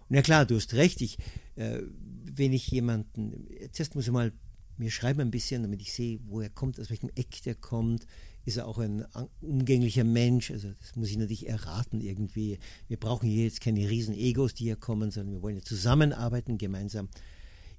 Und 0.10 0.16
ja 0.16 0.22
klar, 0.22 0.46
du 0.46 0.56
hast 0.56 0.74
recht, 0.74 1.02
ich, 1.02 1.18
äh, 1.56 1.82
wenn 2.24 2.54
ich 2.54 2.68
jemanden, 2.68 3.48
zuerst 3.72 3.96
muss 3.96 4.06
ich 4.06 4.12
mal 4.12 4.32
mir 4.78 4.92
schreiben 4.92 5.22
ein 5.22 5.32
bisschen, 5.32 5.64
damit 5.64 5.82
ich 5.82 5.94
sehe, 5.94 6.20
wo 6.28 6.42
er 6.42 6.50
kommt, 6.50 6.80
aus 6.80 6.90
welchem 6.90 7.10
Eck 7.16 7.42
der 7.44 7.56
kommt, 7.56 8.06
ist 8.46 8.58
er 8.58 8.68
auch 8.68 8.78
ein 8.78 9.06
umgänglicher 9.42 10.04
Mensch, 10.04 10.52
also 10.52 10.70
das 10.80 10.96
muss 10.96 11.10
ich 11.10 11.18
natürlich 11.18 11.50
erraten 11.50 12.00
irgendwie. 12.00 12.60
Wir 12.88 12.98
brauchen 12.98 13.28
hier 13.28 13.44
jetzt 13.44 13.60
keine 13.60 13.90
riesen 13.90 14.14
Egos, 14.14 14.54
die 14.54 14.66
hier 14.66 14.76
kommen, 14.76 15.10
sondern 15.12 15.34
wir 15.34 15.42
wollen 15.42 15.56
ja 15.56 15.64
zusammenarbeiten, 15.64 16.58
gemeinsam. 16.58 17.10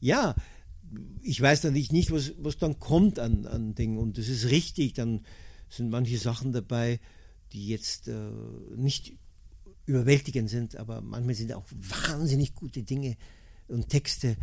Ja, 0.01 0.35
ich 1.23 1.41
weiß 1.41 1.64
natürlich 1.64 1.93
nicht, 1.93 2.11
was, 2.11 2.33
was 2.39 2.59
dann 2.59 2.79
kommt 2.79 3.19
an, 3.19 3.47
an 3.47 3.75
Dingen 3.75 3.99
und 3.99 4.19
das 4.19 4.29
ist 4.29 4.51
richtig, 4.51 4.95
dann 4.95 5.23
sind 5.69 5.91
manche 5.91 6.19
Sachen 6.19 6.53
dabei, 6.53 7.01
die 7.53 7.69
jetzt 7.69 8.09
äh, 8.09 8.31
nicht 8.77 9.17
überwältigend 9.87 10.51
sind, 10.51 10.77
aber 10.77 11.01
manchmal 11.01 11.35
sind 11.35 11.53
auch 11.53 11.67
wahnsinnig 11.71 12.55
gute 12.55 12.83
Dinge 12.83 13.17
und 13.69 13.89
Texte 13.89 14.37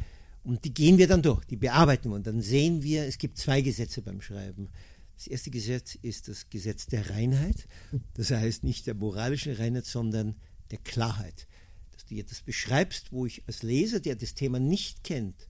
und 0.44 0.64
die 0.66 0.74
gehen 0.74 0.98
wir 0.98 1.08
dann 1.08 1.22
durch, 1.22 1.44
die 1.46 1.56
bearbeiten 1.56 2.10
wir 2.10 2.16
und 2.16 2.28
dann 2.28 2.42
sehen 2.42 2.84
wir, 2.84 3.06
es 3.06 3.18
gibt 3.18 3.38
zwei 3.38 3.62
Gesetze 3.62 4.02
beim 4.02 4.22
Schreiben. 4.22 4.70
Das 5.16 5.28
erste 5.28 5.52
Gesetz 5.52 5.96
ist 6.02 6.28
das 6.28 6.50
Gesetz 6.50 6.88
der 6.88 7.10
Reinheit, 7.12 7.68
das 8.16 8.32
heißt 8.32 8.64
nicht 8.64 8.88
der 8.88 8.96
moralischen 8.96 9.54
Reinheit, 9.56 9.86
sondern 9.86 10.36
der 10.72 10.80
Klarheit. 10.80 11.48
Dass 11.92 12.06
du 12.06 12.16
etwas 12.16 12.42
beschreibst, 12.42 13.12
wo 13.12 13.26
ich 13.26 13.44
als 13.48 13.64
Leser, 13.64 14.00
der 14.00 14.16
das 14.16 14.34
Thema 14.34 14.60
nicht 14.60 15.04
kennt, 15.04 15.48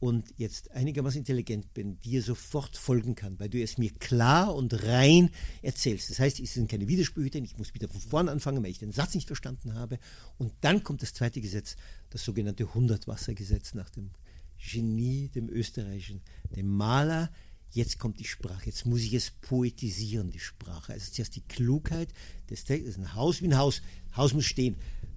und 0.00 0.32
jetzt 0.36 0.70
einigermaßen 0.70 1.18
intelligent 1.18 1.74
bin, 1.74 1.98
dir 2.00 2.22
sofort 2.22 2.76
folgen 2.76 3.14
kann, 3.14 3.38
weil 3.40 3.48
du 3.48 3.60
es 3.60 3.78
mir 3.78 3.90
klar 3.90 4.54
und 4.54 4.84
rein 4.84 5.30
erzählst. 5.62 6.10
Das 6.10 6.20
heißt, 6.20 6.38
es 6.40 6.54
sind 6.54 6.70
keine 6.70 6.86
Widersprüche 6.86 7.30
drin, 7.30 7.44
ich 7.44 7.58
muss 7.58 7.74
wieder 7.74 7.88
von 7.88 8.00
vorn 8.00 8.28
anfangen, 8.28 8.62
weil 8.62 8.70
ich 8.70 8.78
den 8.78 8.92
Satz 8.92 9.14
nicht 9.14 9.26
verstanden 9.26 9.74
habe. 9.74 9.98
Und 10.36 10.52
dann 10.60 10.84
kommt 10.84 11.02
das 11.02 11.14
zweite 11.14 11.40
Gesetz, 11.40 11.76
das 12.10 12.24
sogenannte 12.24 12.72
Hundertwassergesetz 12.74 13.74
nach 13.74 13.90
dem 13.90 14.10
Genie, 14.58 15.28
dem 15.28 15.48
österreichischen, 15.48 16.22
dem 16.54 16.68
Maler. 16.68 17.30
Jetzt 17.70 17.98
kommt 17.98 18.18
die 18.18 18.24
Sprache, 18.24 18.66
jetzt 18.66 18.86
muss 18.86 19.00
ich 19.00 19.12
es 19.12 19.30
poetisieren, 19.30 20.30
die 20.30 20.38
Sprache. 20.38 20.92
Also 20.92 21.12
zuerst 21.12 21.36
die 21.36 21.42
Klugheit 21.42 22.08
des 22.48 22.64
Textes, 22.64 22.96
ein 22.96 23.14
Haus 23.14 23.42
wie 23.42 23.46
ein 23.46 23.58
Haus, 23.58 23.82
Haus 24.16 24.32
muss 24.32 24.46
stehen. 24.46 24.76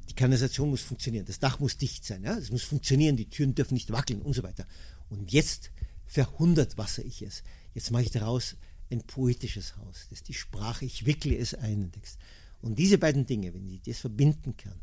Die 0.09 0.15
Kanalisation 0.15 0.69
muss 0.69 0.81
funktionieren, 0.81 1.25
das 1.25 1.39
Dach 1.39 1.59
muss 1.59 1.77
dicht 1.77 2.03
sein, 2.03 2.23
ja? 2.23 2.37
es 2.37 2.51
muss 2.51 2.63
funktionieren, 2.63 3.15
die 3.15 3.29
Türen 3.29 3.55
dürfen 3.55 3.75
nicht 3.75 3.91
wackeln 3.91 4.21
und 4.21 4.33
so 4.33 4.43
weiter. 4.43 4.67
Und 5.09 5.31
jetzt 5.31 5.71
verhundertwasser 6.05 7.05
ich 7.05 7.21
es. 7.21 7.43
Jetzt 7.73 7.91
mache 7.91 8.03
ich 8.03 8.11
daraus 8.11 8.57
ein 8.89 9.01
poetisches 9.01 9.77
Haus. 9.77 10.07
Das 10.09 10.19
ist 10.19 10.27
die 10.27 10.33
Sprache, 10.33 10.83
ich 10.83 11.05
wickle 11.05 11.37
es 11.37 11.53
ein 11.53 11.73
in 11.73 11.81
den 11.83 11.91
Text. 11.93 12.19
Und 12.61 12.77
diese 12.77 12.97
beiden 12.97 13.25
Dinge, 13.25 13.53
wenn 13.53 13.69
ich 13.69 13.81
das 13.81 13.99
verbinden 13.99 14.57
kann 14.57 14.79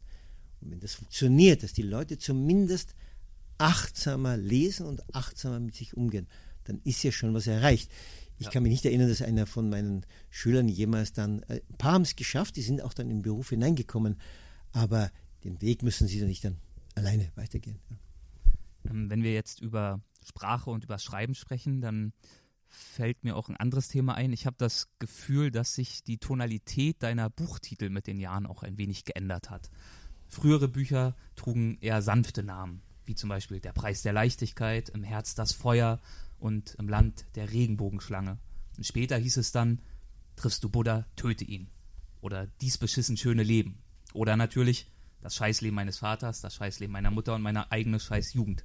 und 0.61 0.71
wenn 0.71 0.81
das 0.81 0.95
funktioniert, 0.95 1.63
dass 1.63 1.75
die 1.75 1.83
Leute 1.83 2.19
zumindest 2.19 2.95
achtsamer 3.59 4.37
lesen 4.37 4.87
und 4.87 5.15
achtsamer 5.15 5.61
mit 5.61 5.77
sich 5.77 5.97
umgehen, 5.97 6.27
dann 6.69 6.81
ist 6.85 7.03
ja 7.03 7.11
schon 7.11 7.35
was 7.35 7.47
erreicht. 7.47 7.91
Ich 8.39 8.47
ja. 8.47 8.53
kann 8.53 8.63
mich 8.63 8.71
nicht 8.71 8.85
erinnern, 8.85 9.09
dass 9.09 9.23
einer 9.23 9.47
von 9.47 9.69
meinen 9.69 10.07
Schülern 10.31 10.69
jemals 10.69 11.13
dann, 11.13 11.43
äh, 11.45 11.61
ein 11.69 11.79
paar 11.79 11.93
haben 11.93 12.03
es 12.03 12.15
geschafft, 12.15 12.57
die 12.57 12.63
sind 12.63 12.83
auch 12.83 12.95
dann 12.95 13.11
im 13.11 13.23
Beruf 13.23 13.51
hineingekommen, 13.51 14.21
aber 14.73 15.11
den 15.45 15.61
Weg 15.61 15.83
müssen 15.83 16.07
sie 16.07 16.21
dann 16.21 16.29
nicht 16.29 16.45
dann 16.45 16.59
alleine 16.95 17.33
weitergehen. 17.35 17.81
Ja. 17.91 17.97
Ähm, 18.91 19.11
wenn 19.11 19.23
wir 19.23 19.33
jetzt 19.33 19.61
über 19.61 20.01
Sprache 20.25 20.71
und 20.71 20.85
über 20.85 20.99
Schreiben 20.99 21.35
sprechen, 21.35 21.81
dann 21.81 22.13
fällt 22.69 23.25
mir 23.25 23.35
auch 23.35 23.49
ein 23.49 23.57
anderes 23.57 23.89
Thema 23.89 24.15
ein. 24.15 24.33
Ich 24.33 24.47
habe 24.47 24.57
das 24.59 24.89
Gefühl, 24.99 25.51
dass 25.51 25.75
sich 25.75 26.05
die 26.05 26.19
Tonalität 26.19 27.03
deiner 27.03 27.31
Buchtitel 27.31 27.89
mit 27.89 28.07
den 28.07 28.19
Jahren 28.19 28.47
auch 28.47 28.63
ein 28.63 28.79
wenig 28.79 29.05
geändert 29.05 29.51
hat. 29.51 29.71
Frühere 30.29 30.69
Bücher 30.69 31.17
trugen 31.35 31.79
eher 31.81 32.03
sanfte 32.03 32.43
Namen, 32.43 32.83
wie 33.07 33.15
zum 33.15 33.31
Beispiel 33.31 33.61
Der 33.61 33.73
Preis 33.73 34.03
der 34.03 34.13
Leichtigkeit, 34.13 34.91
Im 34.91 35.03
Herz 35.03 35.35
das 35.35 35.53
Feuer 35.53 36.01
und 36.39 36.75
Im 36.79 36.89
Land 36.89 37.25
der 37.35 37.53
Regenbogenschlange. 37.53 38.39
Und 38.77 38.85
später 38.85 39.17
hieß 39.17 39.37
es 39.39 39.53
dann, 39.53 39.81
triffst 40.37 40.63
du 40.63 40.69
Buddha, 40.69 41.07
töte 41.17 41.45
ihn. 41.45 41.69
Oder 42.21 42.47
dies 42.61 42.79
beschissen 42.79 43.17
schöne 43.17 43.43
Leben. 43.43 43.79
Oder 44.13 44.37
natürlich 44.37 44.91
das 45.21 45.35
Scheißleben 45.35 45.75
meines 45.75 45.99
Vaters, 45.99 46.41
das 46.41 46.55
Scheißleben 46.55 46.93
meiner 46.93 47.11
Mutter 47.11 47.35
und 47.35 47.43
meine 47.43 47.71
eigene 47.73 48.01
Scheißjugend. 48.01 48.65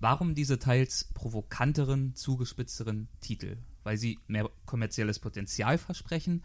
Warum 0.00 0.34
diese 0.34 0.58
teils 0.58 1.08
provokanteren, 1.14 2.14
zugespitzteren 2.14 3.08
Titel? 3.20 3.56
Weil 3.84 3.96
sie 3.96 4.18
mehr 4.26 4.50
kommerzielles 4.66 5.18
Potenzial 5.18 5.78
versprechen? 5.78 6.42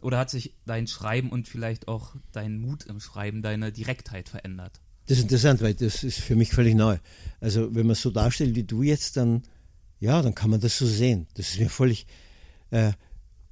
Oder 0.00 0.18
hat 0.18 0.30
sich 0.30 0.54
dein 0.66 0.86
Schreiben 0.86 1.30
und 1.30 1.48
vielleicht 1.48 1.88
auch 1.88 2.14
dein 2.32 2.58
Mut 2.58 2.84
im 2.84 3.00
Schreiben, 3.00 3.42
deine 3.42 3.72
Direktheit 3.72 4.28
verändert? 4.28 4.80
Das 5.06 5.18
ist 5.18 5.24
interessant, 5.24 5.60
weil 5.60 5.74
das 5.74 6.02
ist 6.02 6.20
für 6.20 6.36
mich 6.36 6.50
völlig 6.50 6.74
neu. 6.74 6.98
Also 7.40 7.74
wenn 7.74 7.86
man 7.86 7.92
es 7.92 8.02
so 8.02 8.10
darstellt 8.10 8.54
wie 8.54 8.64
du 8.64 8.82
jetzt, 8.82 9.16
dann 9.16 9.42
ja, 10.04 10.20
dann 10.20 10.34
kann 10.34 10.50
man 10.50 10.60
das 10.60 10.76
so 10.76 10.86
sehen. 10.86 11.26
Das 11.34 11.50
ist 11.50 11.58
mir 11.58 11.70
völlig, 11.70 12.06
äh, 12.70 12.92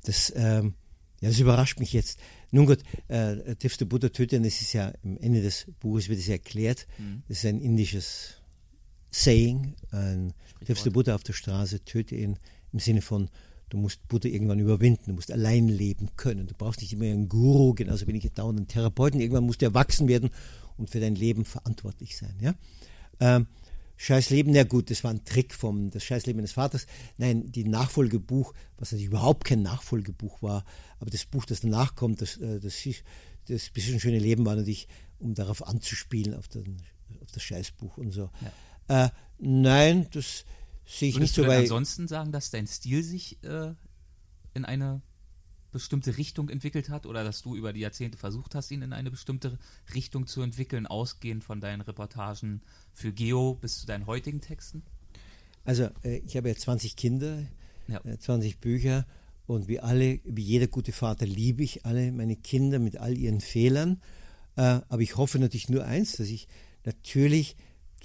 das, 0.04 0.32
ähm, 0.36 0.74
ja, 1.20 1.30
das 1.30 1.40
überrascht 1.40 1.80
mich 1.80 1.92
jetzt. 1.92 2.20
Nun 2.50 2.66
gut, 2.66 2.80
äh, 3.08 3.56
Tifte 3.56 3.86
Buddha 3.86 4.10
töten, 4.10 4.42
das 4.42 4.60
ist 4.60 4.74
ja 4.74 4.92
am 5.02 5.16
Ende 5.16 5.40
des 5.40 5.66
Buches 5.80 6.10
wird 6.10 6.18
es 6.18 6.28
erklärt. 6.28 6.86
Mhm. 6.98 7.22
Das 7.26 7.38
ist 7.38 7.46
ein 7.46 7.60
indisches 7.60 8.34
Saying. 9.10 9.74
Ein 9.90 10.34
triffst 10.64 10.92
Buddha 10.92 11.14
auf 11.14 11.22
der 11.22 11.32
Straße, 11.32 11.84
töte 11.84 12.16
ihn 12.16 12.38
im 12.72 12.78
Sinne 12.78 13.00
von, 13.00 13.30
du 13.70 13.78
musst 13.78 14.06
Buddha 14.08 14.28
irgendwann 14.28 14.58
überwinden, 14.58 15.04
du 15.06 15.12
musst 15.14 15.32
allein 15.32 15.68
leben 15.68 16.10
können. 16.16 16.46
Du 16.46 16.54
brauchst 16.54 16.82
nicht 16.82 16.92
immer 16.92 17.06
einen 17.06 17.30
Guru, 17.30 17.72
genauso 17.72 18.04
bin 18.04 18.16
ich 18.16 18.30
dauernd 18.30 18.60
ein 18.60 18.68
Therapeuten. 18.68 19.20
Irgendwann 19.20 19.44
musst 19.44 19.62
du 19.62 19.66
erwachsen 19.66 20.06
werden 20.06 20.28
und 20.76 20.90
für 20.90 21.00
dein 21.00 21.14
Leben 21.14 21.46
verantwortlich 21.46 22.18
sein. 22.18 22.36
Ja? 22.40 22.54
Ähm, 23.20 23.46
Scheißleben, 23.96 24.54
ja 24.54 24.64
gut, 24.64 24.90
das 24.90 25.04
war 25.04 25.10
ein 25.10 25.24
Trick 25.24 25.54
vom 25.54 25.90
das 25.90 26.04
Scheißleben 26.04 26.38
meines 26.38 26.52
Vaters. 26.52 26.86
Nein, 27.18 27.52
die 27.52 27.64
Nachfolgebuch, 27.64 28.52
was 28.76 28.92
natürlich 28.92 29.08
überhaupt 29.08 29.44
kein 29.44 29.62
Nachfolgebuch 29.62 30.42
war, 30.42 30.64
aber 30.98 31.10
das 31.10 31.24
Buch, 31.24 31.44
das 31.44 31.60
danach 31.60 31.94
kommt, 31.94 32.20
das, 32.20 32.36
äh, 32.38 32.58
das, 32.58 32.76
das 33.46 33.70
bisschen 33.70 34.00
schöne 34.00 34.18
Leben 34.18 34.44
war 34.44 34.56
natürlich, 34.56 34.88
um 35.18 35.34
darauf 35.34 35.66
anzuspielen, 35.66 36.34
auf, 36.34 36.48
den, 36.48 36.82
auf 37.22 37.30
das 37.32 37.42
Scheißbuch 37.42 37.96
und 37.96 38.10
so. 38.10 38.30
Ja. 38.88 39.06
Äh, 39.06 39.10
nein, 39.38 40.08
das 40.10 40.44
sehe 40.84 41.08
ich 41.08 41.14
Würdest 41.14 41.20
nicht 41.20 41.34
so. 41.34 41.42
Würdest 41.42 41.70
du 41.70 41.74
ansonsten 41.74 42.08
sagen, 42.08 42.32
dass 42.32 42.50
dein 42.50 42.66
Stil 42.66 43.02
sich 43.02 43.42
äh, 43.44 43.74
in 44.54 44.64
eine 44.64 45.00
bestimmte 45.72 46.16
Richtung 46.18 46.48
entwickelt 46.48 46.90
hat 46.90 47.06
oder 47.06 47.24
dass 47.24 47.42
du 47.42 47.56
über 47.56 47.72
die 47.72 47.80
Jahrzehnte 47.80 48.18
versucht 48.18 48.54
hast, 48.54 48.70
ihn 48.70 48.82
in 48.82 48.92
eine 48.92 49.10
bestimmte 49.10 49.58
Richtung 49.94 50.26
zu 50.26 50.42
entwickeln, 50.42 50.86
ausgehend 50.86 51.42
von 51.42 51.60
deinen 51.60 51.80
Reportagen 51.80 52.60
für 52.92 53.12
Geo 53.12 53.54
bis 53.54 53.80
zu 53.80 53.86
deinen 53.86 54.06
heutigen 54.06 54.40
Texten? 54.40 54.82
Also 55.64 55.88
äh, 56.04 56.18
ich 56.26 56.36
habe 56.36 56.48
ja 56.48 56.54
20 56.54 56.96
Kinder, 56.96 57.42
ja. 57.88 58.00
äh, 58.04 58.18
20 58.18 58.58
Bücher 58.58 59.06
und 59.46 59.66
wie 59.68 59.80
alle, 59.80 60.20
wie 60.24 60.42
jeder 60.42 60.66
gute 60.66 60.92
Vater 60.92 61.26
liebe 61.26 61.62
ich 61.62 61.84
alle 61.84 62.12
meine 62.12 62.36
Kinder 62.36 62.78
mit 62.78 62.98
all 62.98 63.16
ihren 63.16 63.40
Fehlern. 63.40 64.00
Äh, 64.56 64.80
aber 64.88 65.00
ich 65.00 65.16
hoffe 65.16 65.38
natürlich 65.38 65.68
nur 65.68 65.84
eins, 65.84 66.16
dass 66.16 66.28
ich 66.28 66.48
natürlich 66.84 67.56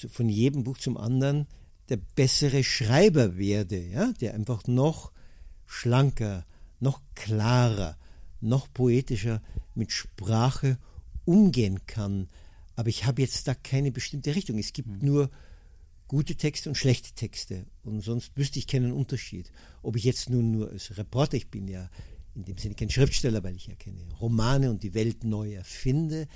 von 0.09 0.29
jedem 0.29 0.63
Buch 0.63 0.77
zum 0.77 0.97
anderen 0.97 1.47
der 1.89 1.97
bessere 1.97 2.63
Schreiber 2.63 3.37
werde, 3.37 3.79
ja, 3.79 4.11
der 4.13 4.33
einfach 4.33 4.67
noch 4.67 5.11
schlanker, 5.65 6.45
noch 6.79 7.01
klarer, 7.15 7.97
noch 8.41 8.71
poetischer 8.71 9.41
mit 9.75 9.91
Sprache 9.91 10.77
umgehen 11.25 11.85
kann. 11.85 12.27
Aber 12.75 12.89
ich 12.89 13.05
habe 13.05 13.21
jetzt 13.21 13.47
da 13.47 13.55
keine 13.55 13.91
bestimmte 13.91 14.35
Richtung. 14.35 14.57
Es 14.57 14.73
gibt 14.73 14.89
mhm. 14.89 14.99
nur 15.05 15.29
gute 16.07 16.35
Texte 16.35 16.69
und 16.69 16.75
schlechte 16.75 17.13
Texte. 17.13 17.65
Und 17.83 18.01
sonst 18.01 18.31
wüsste 18.35 18.59
ich 18.59 18.67
keinen 18.67 18.91
Unterschied. 18.91 19.51
Ob 19.81 19.95
ich 19.95 20.03
jetzt 20.03 20.29
nun 20.29 20.51
nur 20.51 20.69
als 20.69 20.97
Reporter, 20.97 21.37
ich 21.37 21.49
bin 21.49 21.67
ja 21.67 21.89
in 22.35 22.45
dem 22.45 22.57
Sinne 22.57 22.75
kein 22.75 22.89
Schriftsteller, 22.89 23.43
weil 23.43 23.55
ich 23.55 23.67
ja 23.67 23.75
keine 23.75 24.01
Romane 24.19 24.69
und 24.69 24.83
die 24.83 24.93
Welt 24.93 25.23
neu 25.23 25.53
erfinde, 25.53 26.27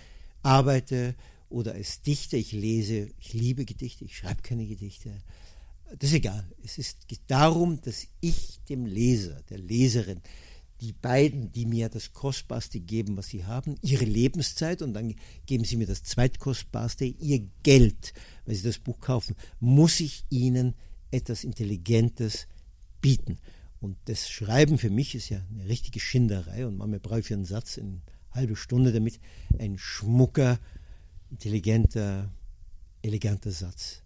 arbeite 0.42 1.16
oder 1.50 1.74
als 1.74 2.02
Dichter, 2.02 2.38
ich 2.38 2.54
lese, 2.54 3.12
ich 3.20 3.34
liebe 3.34 3.66
Gedichte, 3.66 4.06
ich 4.06 4.18
schreibe 4.18 4.42
keine 4.42 4.66
Gedichte 4.66 5.22
das 5.98 6.10
ist 6.10 6.16
egal. 6.16 6.46
Es 6.64 6.78
ist, 6.78 6.98
darum, 7.28 7.82
dass 7.82 8.08
ich 8.20 8.60
dem 8.70 8.86
Leser, 8.86 9.42
der 9.50 9.58
Leserin, 9.58 10.22
die 10.80 10.94
beiden, 10.94 11.52
die 11.52 11.66
mir 11.66 11.90
das 11.90 12.12
Kostbarste 12.12 12.80
geben, 12.80 13.16
was 13.16 13.28
sie 13.28 13.46
haben, 13.46 13.76
ihre 13.82 14.06
Lebenszeit 14.06 14.82
und 14.82 14.94
dann 14.94 15.14
geben 15.46 15.64
sie 15.64 15.78
mir 15.78 15.86
das 15.86 16.04
Zweitkostbarste, 16.04 17.06
ihr 17.06 17.48
Geld, 17.62 18.14
weil 18.46 18.56
sie 18.56 18.64
das 18.64 18.80
Buch 18.80 19.00
kaufen, 19.00 19.36
muss 19.60 20.00
ich 20.00 20.26
ihnen 20.30 20.74
etwas 21.12 21.44
Intelligentes 21.44 22.48
bieten. 23.00 23.38
Und 23.80 23.98
das 24.06 24.30
Schreiben 24.30 24.78
für 24.78 24.90
mich 24.90 25.14
ist 25.14 25.30
ja 25.30 25.42
eine 25.52 25.68
richtige 25.68 26.00
Schinderei 26.00 26.66
und 26.66 26.78
manchmal 26.78 27.00
brauche 27.00 27.20
ich 27.20 27.28
für 27.28 27.36
einen 27.36 27.46
Satz 27.46 27.78
eine 27.78 28.02
halbe 28.32 28.56
Stunde, 28.56 28.92
damit 28.92 29.20
ein 29.60 29.78
schmucker, 29.78 30.60
intelligenter, 31.30 32.32
eleganter 33.04 33.52
Satz 33.52 34.02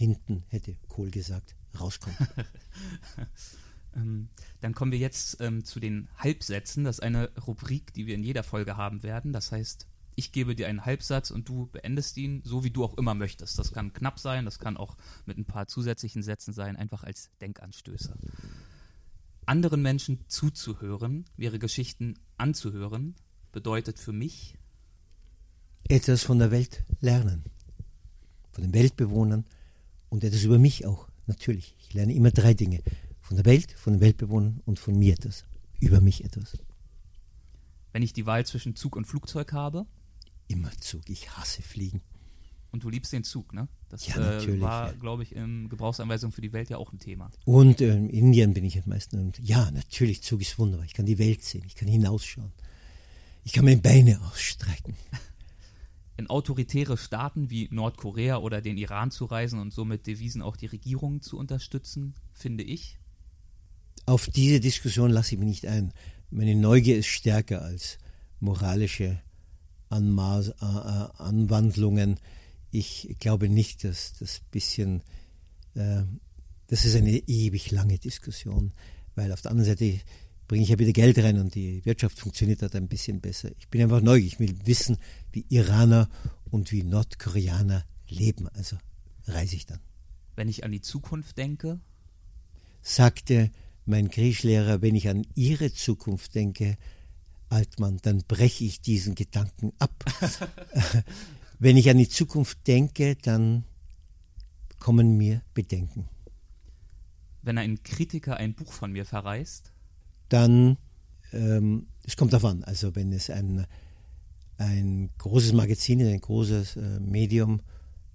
hinten, 0.00 0.44
hätte 0.48 0.76
Kohl 0.88 1.10
gesagt, 1.10 1.54
rauskommt. 1.78 2.16
ähm, 3.94 4.30
dann 4.62 4.74
kommen 4.74 4.92
wir 4.92 4.98
jetzt 4.98 5.42
ähm, 5.42 5.62
zu 5.62 5.78
den 5.78 6.08
Halbsätzen. 6.16 6.84
Das 6.84 6.96
ist 6.96 7.02
eine 7.02 7.30
Rubrik, 7.46 7.92
die 7.92 8.06
wir 8.06 8.14
in 8.14 8.22
jeder 8.22 8.42
Folge 8.42 8.78
haben 8.78 9.02
werden. 9.02 9.34
Das 9.34 9.52
heißt, 9.52 9.86
ich 10.16 10.32
gebe 10.32 10.56
dir 10.56 10.68
einen 10.68 10.86
Halbsatz 10.86 11.30
und 11.30 11.50
du 11.50 11.66
beendest 11.66 12.16
ihn, 12.16 12.40
so 12.44 12.64
wie 12.64 12.70
du 12.70 12.82
auch 12.82 12.96
immer 12.96 13.12
möchtest. 13.12 13.58
Das 13.58 13.74
kann 13.74 13.92
knapp 13.92 14.18
sein, 14.18 14.46
das 14.46 14.58
kann 14.58 14.78
auch 14.78 14.96
mit 15.26 15.36
ein 15.36 15.44
paar 15.44 15.66
zusätzlichen 15.66 16.22
Sätzen 16.22 16.54
sein, 16.54 16.76
einfach 16.76 17.04
als 17.04 17.28
Denkanstößer. 17.42 18.16
Anderen 19.44 19.82
Menschen 19.82 20.24
zuzuhören, 20.28 21.26
ihre 21.36 21.58
Geschichten 21.58 22.14
anzuhören, 22.38 23.16
bedeutet 23.52 23.98
für 23.98 24.12
mich 24.12 24.56
etwas 25.88 26.22
von 26.22 26.38
der 26.38 26.50
Welt 26.50 26.84
lernen, 27.00 27.44
von 28.52 28.64
den 28.64 28.72
Weltbewohnern 28.72 29.44
und 30.10 30.22
etwas 30.24 30.42
über 30.42 30.58
mich 30.58 30.84
auch, 30.84 31.08
natürlich. 31.26 31.74
Ich 31.78 31.94
lerne 31.94 32.14
immer 32.14 32.30
drei 32.30 32.52
Dinge, 32.52 32.82
von 33.20 33.36
der 33.36 33.46
Welt, 33.46 33.72
von 33.72 33.94
den 33.94 34.00
Weltbewohnern 34.00 34.60
und 34.66 34.78
von 34.78 34.98
mir 34.98 35.14
etwas, 35.14 35.44
über 35.78 36.00
mich 36.00 36.24
etwas. 36.24 36.58
Wenn 37.92 38.02
ich 38.02 38.12
die 38.12 38.26
Wahl 38.26 38.44
zwischen 38.44 38.76
Zug 38.76 38.96
und 38.96 39.06
Flugzeug 39.06 39.52
habe, 39.52 39.86
immer 40.48 40.70
Zug. 40.80 41.08
Ich 41.08 41.30
hasse 41.30 41.62
Fliegen. 41.62 42.02
Und 42.72 42.84
du 42.84 42.88
liebst 42.88 43.12
den 43.12 43.24
Zug, 43.24 43.52
ne? 43.52 43.68
Das 43.88 44.06
ja, 44.06 44.40
äh, 44.40 44.60
war, 44.60 44.88
ja. 44.88 44.92
glaube 44.92 45.24
ich, 45.24 45.34
in 45.34 45.68
Gebrauchsanweisung 45.68 46.30
für 46.30 46.40
die 46.40 46.52
Welt 46.52 46.70
ja 46.70 46.76
auch 46.76 46.92
ein 46.92 47.00
Thema. 47.00 47.30
Und 47.44 47.80
äh, 47.80 47.96
in 47.96 48.08
Indien 48.08 48.54
bin 48.54 48.64
ich 48.64 48.78
am 48.78 48.84
meisten. 48.86 49.18
Und 49.18 49.38
ja, 49.40 49.70
natürlich, 49.72 50.22
Zug 50.22 50.40
ist 50.40 50.58
wunderbar. 50.58 50.86
Ich 50.86 50.94
kann 50.94 51.06
die 51.06 51.18
Welt 51.18 51.42
sehen, 51.42 51.64
ich 51.66 51.74
kann 51.74 51.88
hinausschauen. 51.88 52.52
Ich 53.42 53.52
kann 53.52 53.64
meine 53.64 53.80
Beine 53.80 54.20
ausstrecken. 54.22 54.94
In 56.20 56.26
autoritäre 56.26 56.98
Staaten 56.98 57.48
wie 57.48 57.66
Nordkorea 57.70 58.36
oder 58.36 58.60
den 58.60 58.76
Iran 58.76 59.10
zu 59.10 59.24
reisen 59.24 59.58
und 59.58 59.72
somit 59.72 60.06
Devisen 60.06 60.42
auch 60.42 60.56
die 60.56 60.66
Regierungen 60.66 61.22
zu 61.22 61.38
unterstützen, 61.38 62.14
finde 62.34 62.62
ich. 62.62 62.98
Auf 64.04 64.26
diese 64.28 64.60
Diskussion 64.60 65.10
lasse 65.10 65.34
ich 65.34 65.38
mich 65.38 65.48
nicht 65.48 65.66
ein. 65.66 65.94
Meine 66.30 66.54
Neugier 66.54 66.98
ist 66.98 67.06
stärker 67.06 67.62
als 67.62 67.96
moralische 68.38 69.22
Anmaß, 69.88 70.48
äh, 70.48 70.52
äh, 70.60 71.08
Anwandlungen. 71.16 72.20
Ich 72.70 73.16
glaube 73.18 73.48
nicht, 73.48 73.84
dass 73.84 74.12
das 74.18 74.42
bisschen, 74.50 75.02
äh, 75.74 76.02
das 76.66 76.84
ist 76.84 76.96
eine 76.96 77.16
ewig 77.16 77.70
lange 77.70 77.98
Diskussion, 77.98 78.72
weil 79.14 79.32
auf 79.32 79.40
der 79.40 79.52
anderen 79.52 79.70
Seite 79.70 80.00
bringe 80.50 80.64
ich 80.64 80.70
ja 80.70 80.80
wieder 80.80 80.90
Geld 80.90 81.16
rein 81.18 81.38
und 81.38 81.54
die 81.54 81.84
Wirtschaft 81.84 82.18
funktioniert 82.18 82.60
dort 82.60 82.74
ein 82.74 82.88
bisschen 82.88 83.20
besser. 83.20 83.52
Ich 83.60 83.68
bin 83.68 83.82
einfach 83.82 84.00
neugierig, 84.00 84.32
ich 84.32 84.40
will 84.40 84.66
wissen, 84.66 84.96
wie 85.30 85.46
Iraner 85.48 86.08
und 86.50 86.72
wie 86.72 86.82
Nordkoreaner 86.82 87.84
leben. 88.08 88.48
Also 88.48 88.76
reise 89.26 89.54
ich 89.54 89.66
dann. 89.66 89.78
Wenn 90.34 90.48
ich 90.48 90.64
an 90.64 90.72
die 90.72 90.80
Zukunft 90.80 91.38
denke? 91.38 91.78
Sagte 92.82 93.52
mein 93.86 94.08
Griechischlehrer, 94.08 94.82
wenn 94.82 94.96
ich 94.96 95.08
an 95.08 95.24
ihre 95.36 95.72
Zukunft 95.72 96.34
denke, 96.34 96.76
Altmann, 97.48 97.98
dann 98.02 98.24
breche 98.26 98.64
ich 98.64 98.80
diesen 98.80 99.14
Gedanken 99.14 99.72
ab. 99.78 100.04
Wenn 101.60 101.76
ich 101.76 101.90
an 101.90 101.98
die 101.98 102.08
Zukunft 102.08 102.66
denke, 102.66 103.14
dann 103.14 103.64
kommen 104.80 105.16
mir 105.16 105.42
Bedenken. 105.54 106.08
Wenn 107.42 107.58
ein 107.58 107.84
Kritiker 107.84 108.36
ein 108.36 108.54
Buch 108.54 108.72
von 108.72 108.90
mir 108.90 109.04
verreißt? 109.04 109.72
Dann, 110.30 110.78
ähm, 111.32 111.88
es 112.04 112.16
kommt 112.16 112.32
davon, 112.32 112.64
also 112.64 112.96
wenn 112.96 113.12
es 113.12 113.28
ein, 113.28 113.66
ein 114.56 115.10
großes 115.18 115.52
Magazin 115.52 116.00
ist, 116.00 116.08
ein 116.08 116.20
großes 116.20 116.76
äh, 116.76 117.00
Medium, 117.00 117.60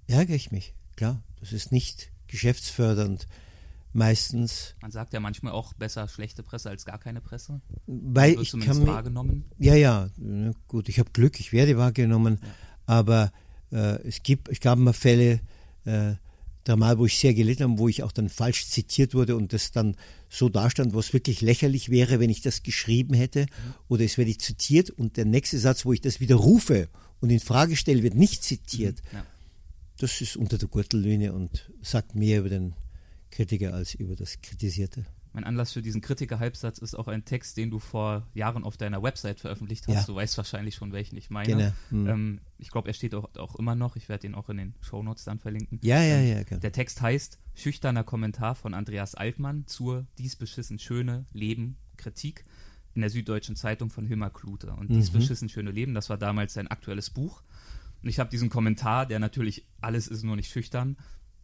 ärgere 0.07 0.36
ich 0.36 0.51
mich, 0.51 0.74
klar. 0.95 1.22
Das 1.39 1.53
ist 1.53 1.72
nicht 1.72 2.11
geschäftsfördernd 2.28 3.28
meistens. 3.93 4.76
Man 4.82 4.91
sagt 4.91 5.13
ja 5.13 5.20
manchmal 5.20 5.53
auch 5.53 5.74
besser 5.74 6.07
schlechte 6.07 6.43
Presse 6.43 6.70
als 6.70 6.86
gar 6.86 6.97
keine 6.97 7.22
Presse. 7.22 7.61
Weil 7.88 8.39
ich 8.41 8.51
kann 8.59 8.86
wahrgenommen. 8.86 9.45
Ja, 9.57 9.76
ja, 9.76 10.09
gut, 10.68 10.89
ich 10.89 10.99
habe 10.99 11.11
Glück, 11.11 11.39
ich 11.39 11.53
werde 11.53 11.78
wahrgenommen, 11.78 12.39
ja. 12.41 12.47
aber 12.86 13.32
äh, 13.72 14.01
es 14.07 14.24
gibt, 14.24 14.49
ich 14.49 14.59
gab 14.59 14.78
mal 14.80 14.93
Fälle, 14.93 15.39
äh, 15.86 16.16
dreimal, 16.66 16.97
wo 16.97 17.05
ich 17.05 17.18
sehr 17.18 17.34
gelitten 17.34 17.63
habe, 17.63 17.78
wo 17.78 17.88
ich 17.88 18.03
auch 18.03 18.11
dann 18.11 18.30
falsch 18.30 18.68
zitiert 18.68 19.13
wurde 19.13 19.36
und 19.36 19.53
das 19.53 19.72
dann 19.72 19.95
so 20.36 20.49
dastand, 20.49 20.93
was 20.93 21.13
wirklich 21.13 21.41
lächerlich 21.41 21.89
wäre, 21.89 22.19
wenn 22.19 22.29
ich 22.29 22.41
das 22.41 22.63
geschrieben 22.63 23.13
hätte 23.13 23.45
oder 23.88 24.03
es 24.03 24.17
werde 24.17 24.31
ich 24.31 24.39
zitiert 24.39 24.89
und 24.89 25.17
der 25.17 25.25
nächste 25.25 25.57
Satz, 25.57 25.86
wo 25.86 25.93
ich 25.93 26.01
das 26.01 26.19
wieder 26.19 26.36
rufe 26.36 26.89
und 27.21 27.29
in 27.29 27.39
Frage 27.39 27.75
stelle, 27.75 28.03
wird 28.03 28.15
nicht 28.15 28.43
zitiert. 28.43 29.01
Mhm. 29.11 29.17
Ja. 29.17 29.25
Das 29.97 30.19
ist 30.19 30.36
unter 30.36 30.57
der 30.57 30.67
Gürtellöhne 30.67 31.31
und 31.31 31.71
sagt 31.81 32.15
mehr 32.15 32.39
über 32.39 32.49
den 32.49 32.73
Kritiker 33.31 33.73
als 33.73 33.93
über 33.93 34.15
das 34.15 34.41
Kritisierte. 34.41 35.05
Mein 35.36 35.43
Anlass 35.43 35.73
für 35.73 35.81
diesen 35.81 35.99
Kritiker-Halbsatz 35.99 36.77
ist 36.77 36.95
auch 36.95 37.09
ein 37.09 37.25
Text, 37.25 37.57
den 37.57 37.69
du 37.69 37.79
vor 37.79 38.25
Jahren 38.33 38.63
auf 38.63 38.77
deiner 38.77 39.03
Website 39.03 39.41
veröffentlicht 39.41 39.86
hast. 39.86 39.93
Ja. 39.93 40.03
Du 40.05 40.15
weißt 40.15 40.38
wahrscheinlich 40.38 40.75
schon, 40.75 40.93
welchen 40.93 41.17
ich 41.17 41.29
meine. 41.29 41.47
Genau. 41.47 41.71
Hm. 41.89 42.07
Ähm, 42.07 42.41
ich 42.57 42.71
glaube, 42.71 42.88
er 42.88 42.93
steht 42.93 43.13
auch, 43.13 43.36
auch, 43.36 43.57
immer 43.57 43.75
noch. 43.75 43.97
Ich 43.97 44.07
werde 44.07 44.21
den 44.21 44.33
auch 44.33 44.47
in 44.47 44.55
den 44.55 44.75
Shownotes 44.79 45.25
dann 45.25 45.39
verlinken. 45.39 45.79
Ja, 45.83 46.01
ja, 46.01 46.19
ähm, 46.19 46.38
ja. 46.38 46.43
Genau. 46.43 46.61
Der 46.61 46.71
Text 46.71 47.01
heißt 47.01 47.38
Schüchterner 47.53 48.05
Kommentar 48.05 48.55
von 48.55 48.73
Andreas 48.73 49.13
Altmann 49.13 49.67
zur 49.67 50.07
Dies 50.17 50.38
beschissen 50.38 50.79
schöne 50.79 51.25
Leben 51.33 51.75
Kritik 51.97 52.45
in 52.93 53.01
der 53.01 53.09
Süddeutschen 53.09 53.57
Zeitung 53.57 53.89
von 53.89 54.05
Hilmar 54.05 54.31
Klute. 54.31 54.71
Und 54.71 54.89
Dies 54.89 55.11
mhm. 55.11 55.17
beschissen 55.17 55.49
schöne 55.49 55.71
Leben, 55.71 55.93
das 55.93 56.09
war 56.09 56.17
damals 56.17 56.53
sein 56.53 56.69
aktuelles 56.69 57.09
Buch. 57.09 57.43
Und 58.01 58.07
ich 58.07 58.19
habe 58.19 58.29
diesen 58.29 58.49
Kommentar, 58.49 59.05
der 59.05 59.19
natürlich 59.19 59.65
alles 59.81 60.07
ist 60.07 60.23
nur 60.23 60.38
nicht 60.38 60.49
schüchtern, 60.49 60.95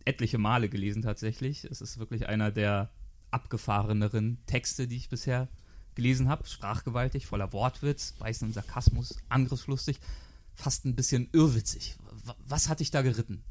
etliche 0.05 0.37
Male 0.37 0.69
gelesen 0.69 1.01
tatsächlich. 1.01 1.65
Es 1.65 1.81
ist 1.81 1.99
wirklich 1.99 2.29
einer 2.29 2.51
der 2.51 2.89
abgefahreneren 3.31 4.37
Texte, 4.45 4.87
die 4.87 4.97
ich 4.97 5.09
bisher 5.09 5.47
gelesen 5.95 6.29
habe. 6.29 6.47
Sprachgewaltig, 6.47 7.25
voller 7.25 7.53
Wortwitz, 7.53 8.13
beißenden 8.13 8.53
Sarkasmus, 8.53 9.17
angriffslustig, 9.29 9.99
fast 10.53 10.85
ein 10.85 10.95
bisschen 10.95 11.29
irrwitzig. 11.33 11.95
Was 12.45 12.69
hat 12.69 12.79
dich 12.79 12.91
da 12.91 13.01
geritten? 13.01 13.43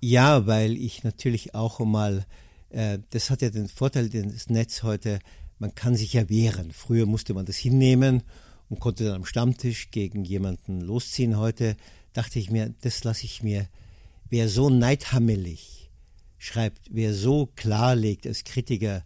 Ja, 0.00 0.46
weil 0.46 0.76
ich 0.76 1.04
natürlich 1.04 1.54
auch 1.54 1.80
mal, 1.80 2.26
äh, 2.70 2.98
das 3.10 3.30
hat 3.30 3.42
ja 3.42 3.50
den 3.50 3.68
Vorteil, 3.68 4.08
das 4.08 4.48
Netz 4.48 4.82
heute, 4.82 5.18
man 5.58 5.74
kann 5.74 5.96
sich 5.96 6.12
ja 6.12 6.28
wehren. 6.28 6.72
Früher 6.72 7.06
musste 7.06 7.32
man 7.32 7.46
das 7.46 7.56
hinnehmen 7.56 8.22
und 8.68 8.80
konnte 8.80 9.04
dann 9.04 9.14
am 9.14 9.24
Stammtisch 9.24 9.90
gegen 9.90 10.24
jemanden 10.24 10.80
losziehen. 10.80 11.38
Heute 11.38 11.76
dachte 12.12 12.38
ich 12.38 12.50
mir, 12.50 12.74
das 12.82 13.04
lasse 13.04 13.24
ich 13.24 13.42
mir 13.42 13.68
wer 14.30 14.48
so 14.48 14.70
neidhammelig 14.70 15.85
schreibt, 16.38 16.88
wer 16.90 17.14
so 17.14 17.46
klarlegt 17.56 18.26
als 18.26 18.44
Kritiker, 18.44 19.04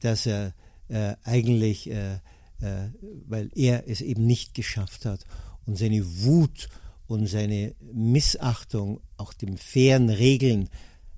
dass 0.00 0.26
er 0.26 0.54
äh, 0.88 1.16
eigentlich, 1.24 1.90
äh, 1.90 2.14
äh, 2.60 2.88
weil 3.26 3.50
er 3.54 3.88
es 3.88 4.00
eben 4.00 4.26
nicht 4.26 4.54
geschafft 4.54 5.04
hat 5.04 5.24
und 5.66 5.76
seine 5.76 6.04
Wut 6.22 6.68
und 7.06 7.26
seine 7.26 7.74
Missachtung 7.92 9.00
auch 9.16 9.32
den 9.32 9.58
fairen 9.58 10.10
Regeln 10.10 10.68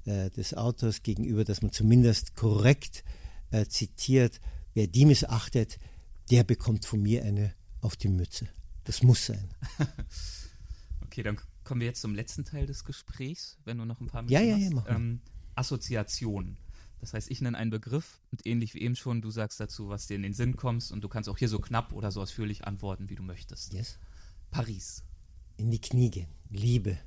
äh, 0.05 0.31
des 0.31 0.55
Autors 0.55 1.03
gegenüber, 1.03 1.45
dass 1.45 1.63
man 1.63 1.73
zumindest 1.73 2.35
korrekt 2.35 3.05
äh, 3.51 3.67
zitiert, 3.67 4.41
wer 4.75 4.87
die 4.87 5.07
missachtet, 5.07 5.79
der 6.31 6.45
bekommt 6.45 6.87
von 6.87 7.03
mir 7.03 7.25
eine 7.25 7.55
auf 7.81 7.97
die 7.97 8.09
Mütze. 8.09 8.49
Das 8.85 9.03
muss 9.03 9.27
sein. 9.27 9.51
okay, 11.05 11.23
dann 11.23 11.39
kommen 11.65 11.81
wir 11.81 11.89
jetzt 11.89 12.01
zum 12.01 12.15
letzten 12.15 12.45
Teil 12.45 12.67
des 12.67 12.85
Gesprächs, 12.85 13.59
wenn 13.65 13.79
du 13.79 13.85
noch 13.85 14.01
ein 14.01 14.07
paar 14.07 14.23
Minuten 14.23 14.33
ja, 14.33 14.57
ja, 14.57 14.57
ja, 14.57 14.71
mach 14.73 14.89
ähm, 14.89 15.21
Assoziation. 15.55 16.57
Das 17.01 17.15
heißt, 17.15 17.31
ich 17.31 17.41
nenne 17.41 17.59
einen 17.59 17.71
Begriff 17.71 18.21
und 18.31 18.47
ähnlich 18.47 18.75
wie 18.75 18.81
eben 18.83 18.95
schon, 18.95 19.23
du 19.23 19.31
sagst 19.31 19.59
dazu, 19.59 19.89
was 19.89 20.07
dir 20.07 20.15
in 20.15 20.23
den 20.23 20.35
Sinn 20.35 20.57
kommst 20.57 20.93
und 20.93 21.03
du 21.03 21.09
kannst 21.09 21.29
auch 21.29 21.37
hier 21.37 21.49
so 21.49 21.59
knapp 21.59 21.93
oder 21.93 22.13
so 22.13 22.23
ausführlich 22.23 22.65
antworten, 22.65 23.09
wie 23.09 23.17
du 23.17 23.25
möchtest. 23.25 23.73
Yes. 23.73 23.99
Paris. 24.51 25.03
In 25.57 25.71
die 25.71 25.81
Knie 25.81 26.11
gehen. 26.11 26.29
Liebe. 26.49 26.99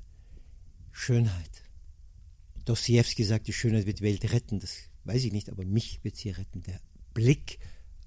Schönheit. 0.92 1.62
Dostoevsky 2.66 3.24
sagt, 3.24 3.46
die 3.46 3.52
Schönheit 3.52 3.86
wird 3.86 4.00
die 4.00 4.04
Welt 4.04 4.32
retten. 4.32 4.60
Das 4.60 4.90
weiß 5.04 5.24
ich 5.24 5.32
nicht, 5.32 5.48
aber 5.48 5.64
mich 5.64 6.04
wird 6.04 6.16
sie 6.16 6.30
retten. 6.30 6.62
Der 6.62 6.80
Blick 7.14 7.58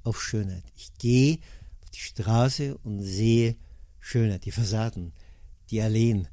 auf 0.03 0.21
Schönheit. 0.21 0.63
Ich 0.75 0.93
gehe 0.99 1.39
auf 1.81 1.89
die 1.89 1.99
Straße 1.99 2.77
und 2.79 3.01
sehe 3.01 3.55
Schönheit, 3.99 4.45
die 4.45 4.51
Fassaden, 4.51 5.13
die 5.71 5.81
Alleen, 5.81 6.27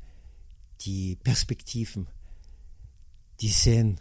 die 0.83 1.17
Perspektiven, 1.17 2.09
die 3.41 3.51
Szenen, 3.51 4.01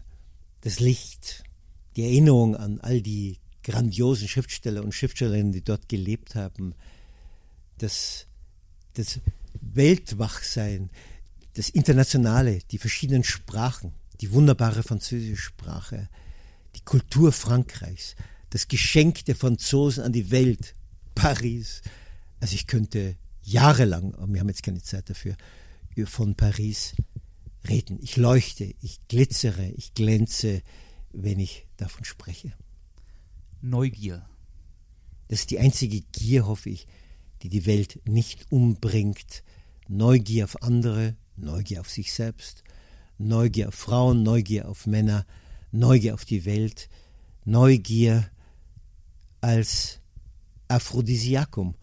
das 0.62 0.80
Licht, 0.80 1.44
die 1.96 2.04
Erinnerung 2.04 2.56
an 2.56 2.80
all 2.82 3.02
die 3.02 3.40
grandiosen 3.64 4.28
Schriftsteller 4.28 4.84
und 4.84 4.94
Schriftstellerinnen, 4.94 5.52
die 5.52 5.64
dort 5.64 5.90
gelebt 5.90 6.36
haben, 6.36 6.76
das, 7.78 8.28
das 8.94 9.20
Weltwachsein, 9.62 10.90
das 11.54 11.70
Internationale, 11.70 12.60
die 12.72 12.78
verschiedenen 12.78 13.24
Sprachen, 13.24 13.94
die 14.22 14.32
wunderbare 14.32 14.84
französische 14.84 15.42
Sprache, 15.42 16.10
die 16.76 16.82
Kultur 16.82 17.32
Frankreichs, 17.32 18.16
das 18.50 18.68
Geschenk 18.68 19.26
der 19.26 19.36
Franzosen 19.36 20.04
an 20.04 20.14
die 20.14 20.32
Welt, 20.32 20.76
Paris. 21.16 21.82
Also 22.40 22.56
ich 22.56 22.68
könnte 22.68 23.16
jahrelang, 23.44 24.14
wir 24.28 24.40
haben 24.40 24.50
jetzt 24.50 24.64
keine 24.64 24.82
Zeit 24.82 25.10
dafür, 25.10 25.36
von 26.06 26.36
Paris 26.36 26.94
reden. 27.68 28.00
Ich 28.02 28.18
leuchte, 28.18 28.74
ich 28.82 29.00
glitzere, 29.08 29.68
ich 29.72 29.94
glänze, 29.94 30.62
wenn 31.12 31.40
ich 31.40 31.68
davon 31.78 32.04
spreche. 32.06 32.54
Neugier. 33.62 34.28
Das 35.28 35.40
ist 35.40 35.52
die 35.52 35.60
einzige 35.60 36.02
Gier, 36.02 36.46
hoffe 36.46 36.70
ich, 36.70 36.88
die 37.42 37.50
die 37.50 37.66
Welt 37.66 38.00
nicht 38.08 38.52
umbringt. 38.52 39.44
Neugier 39.88 40.46
auf 40.46 40.62
andere, 40.64 41.16
Neugier 41.36 41.82
auf 41.82 41.90
sich 41.90 42.14
selbst, 42.14 42.64
Neugier 43.18 43.70
auf 43.70 43.76
Frauen, 43.76 44.24
Neugier 44.24 44.68
auf 44.70 44.88
Männer, 44.88 45.26
Neugier 45.72 46.14
auf 46.14 46.26
die 46.26 46.46
Welt, 46.46 46.90
Neugier 47.44 48.30
als 49.42 50.00
Aphrodisiakum, 50.68 51.76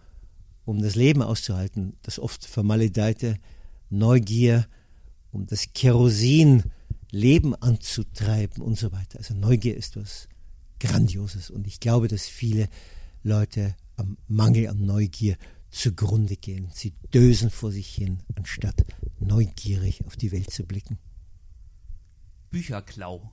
um 0.65 0.81
das 0.81 0.95
Leben 0.95 1.23
auszuhalten, 1.23 1.97
das 2.03 2.19
oft 2.19 2.45
vermaledeite 2.45 3.39
Neugier, 3.91 4.67
um 5.33 5.47
das 5.47 5.73
Kerosin 5.73 6.65
Leben 7.11 7.55
anzutreiben 7.55 8.63
und 8.63 8.79
so 8.79 8.93
weiter. 8.93 9.19
Also 9.19 9.35
Neugier 9.35 9.77
ist 9.77 9.97
was 9.97 10.29
Grandioses 10.81 11.51
und 11.51 11.67
ich 11.67 11.81
glaube, 11.81 12.09
dass 12.09 12.27
viele 12.27 12.69
Leute 13.23 13.77
am 13.97 14.17
Mangel 14.29 14.69
an 14.69 14.85
Neugier 14.85 15.37
zugrunde 15.71 16.37
gehen. 16.37 16.71
Sie 16.73 16.93
dösen 17.13 17.51
vor 17.51 17.71
sich 17.71 17.89
hin, 17.89 18.23
anstatt 18.35 18.85
neugierig 19.21 20.05
auf 20.07 20.17
die 20.17 20.33
Welt 20.33 20.51
zu 20.51 20.65
blicken. 20.65 20.99
Bücherklau. 22.51 23.33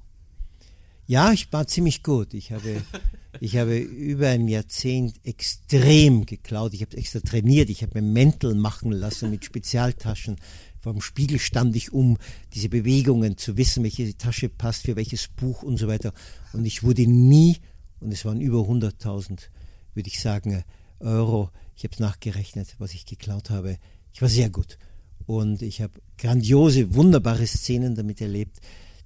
Ja, 1.05 1.31
ich 1.31 1.51
war 1.51 1.65
ziemlich 1.65 2.03
gut. 2.03 2.33
Ich 2.35 2.51
habe, 2.51 2.83
ich 3.39 3.57
habe 3.57 3.77
über 3.79 4.29
ein 4.29 4.47
Jahrzehnt 4.47 5.19
extrem 5.25 6.25
geklaut. 6.25 6.73
Ich 6.73 6.81
habe 6.81 6.95
extra 6.95 7.19
trainiert. 7.19 7.69
Ich 7.69 7.81
habe 7.81 7.99
mir 7.99 8.07
Mäntel 8.07 8.53
machen 8.53 8.91
lassen 8.91 9.31
mit 9.31 9.43
Spezialtaschen. 9.43 10.37
Vom 10.81 11.01
Spiegel 11.01 11.39
stand 11.39 11.75
ich 11.75 11.91
um, 11.91 12.17
diese 12.53 12.69
Bewegungen 12.69 13.37
zu 13.37 13.57
wissen, 13.57 13.83
welche 13.83 14.15
Tasche 14.17 14.49
passt 14.49 14.83
für 14.83 14.95
welches 14.95 15.27
Buch 15.27 15.63
und 15.63 15.77
so 15.77 15.87
weiter. 15.87 16.13
Und 16.53 16.65
ich 16.65 16.83
wurde 16.83 17.05
nie, 17.05 17.57
und 17.99 18.13
es 18.13 18.23
waren 18.23 18.39
über 18.39 18.59
100.000, 18.59 19.49
würde 19.93 20.07
ich 20.07 20.19
sagen, 20.19 20.63
Euro. 20.99 21.49
Ich 21.75 21.83
habe 21.83 21.93
es 21.93 21.99
nachgerechnet, 21.99 22.75
was 22.77 22.93
ich 22.93 23.05
geklaut 23.05 23.49
habe. 23.49 23.77
Ich 24.13 24.21
war 24.21 24.29
sehr 24.29 24.49
gut. 24.49 24.77
Und 25.25 25.61
ich 25.61 25.81
habe 25.81 25.93
grandiose, 26.17 26.93
wunderbare 26.95 27.45
Szenen 27.47 27.95
damit 27.95 28.21
erlebt. 28.21 28.57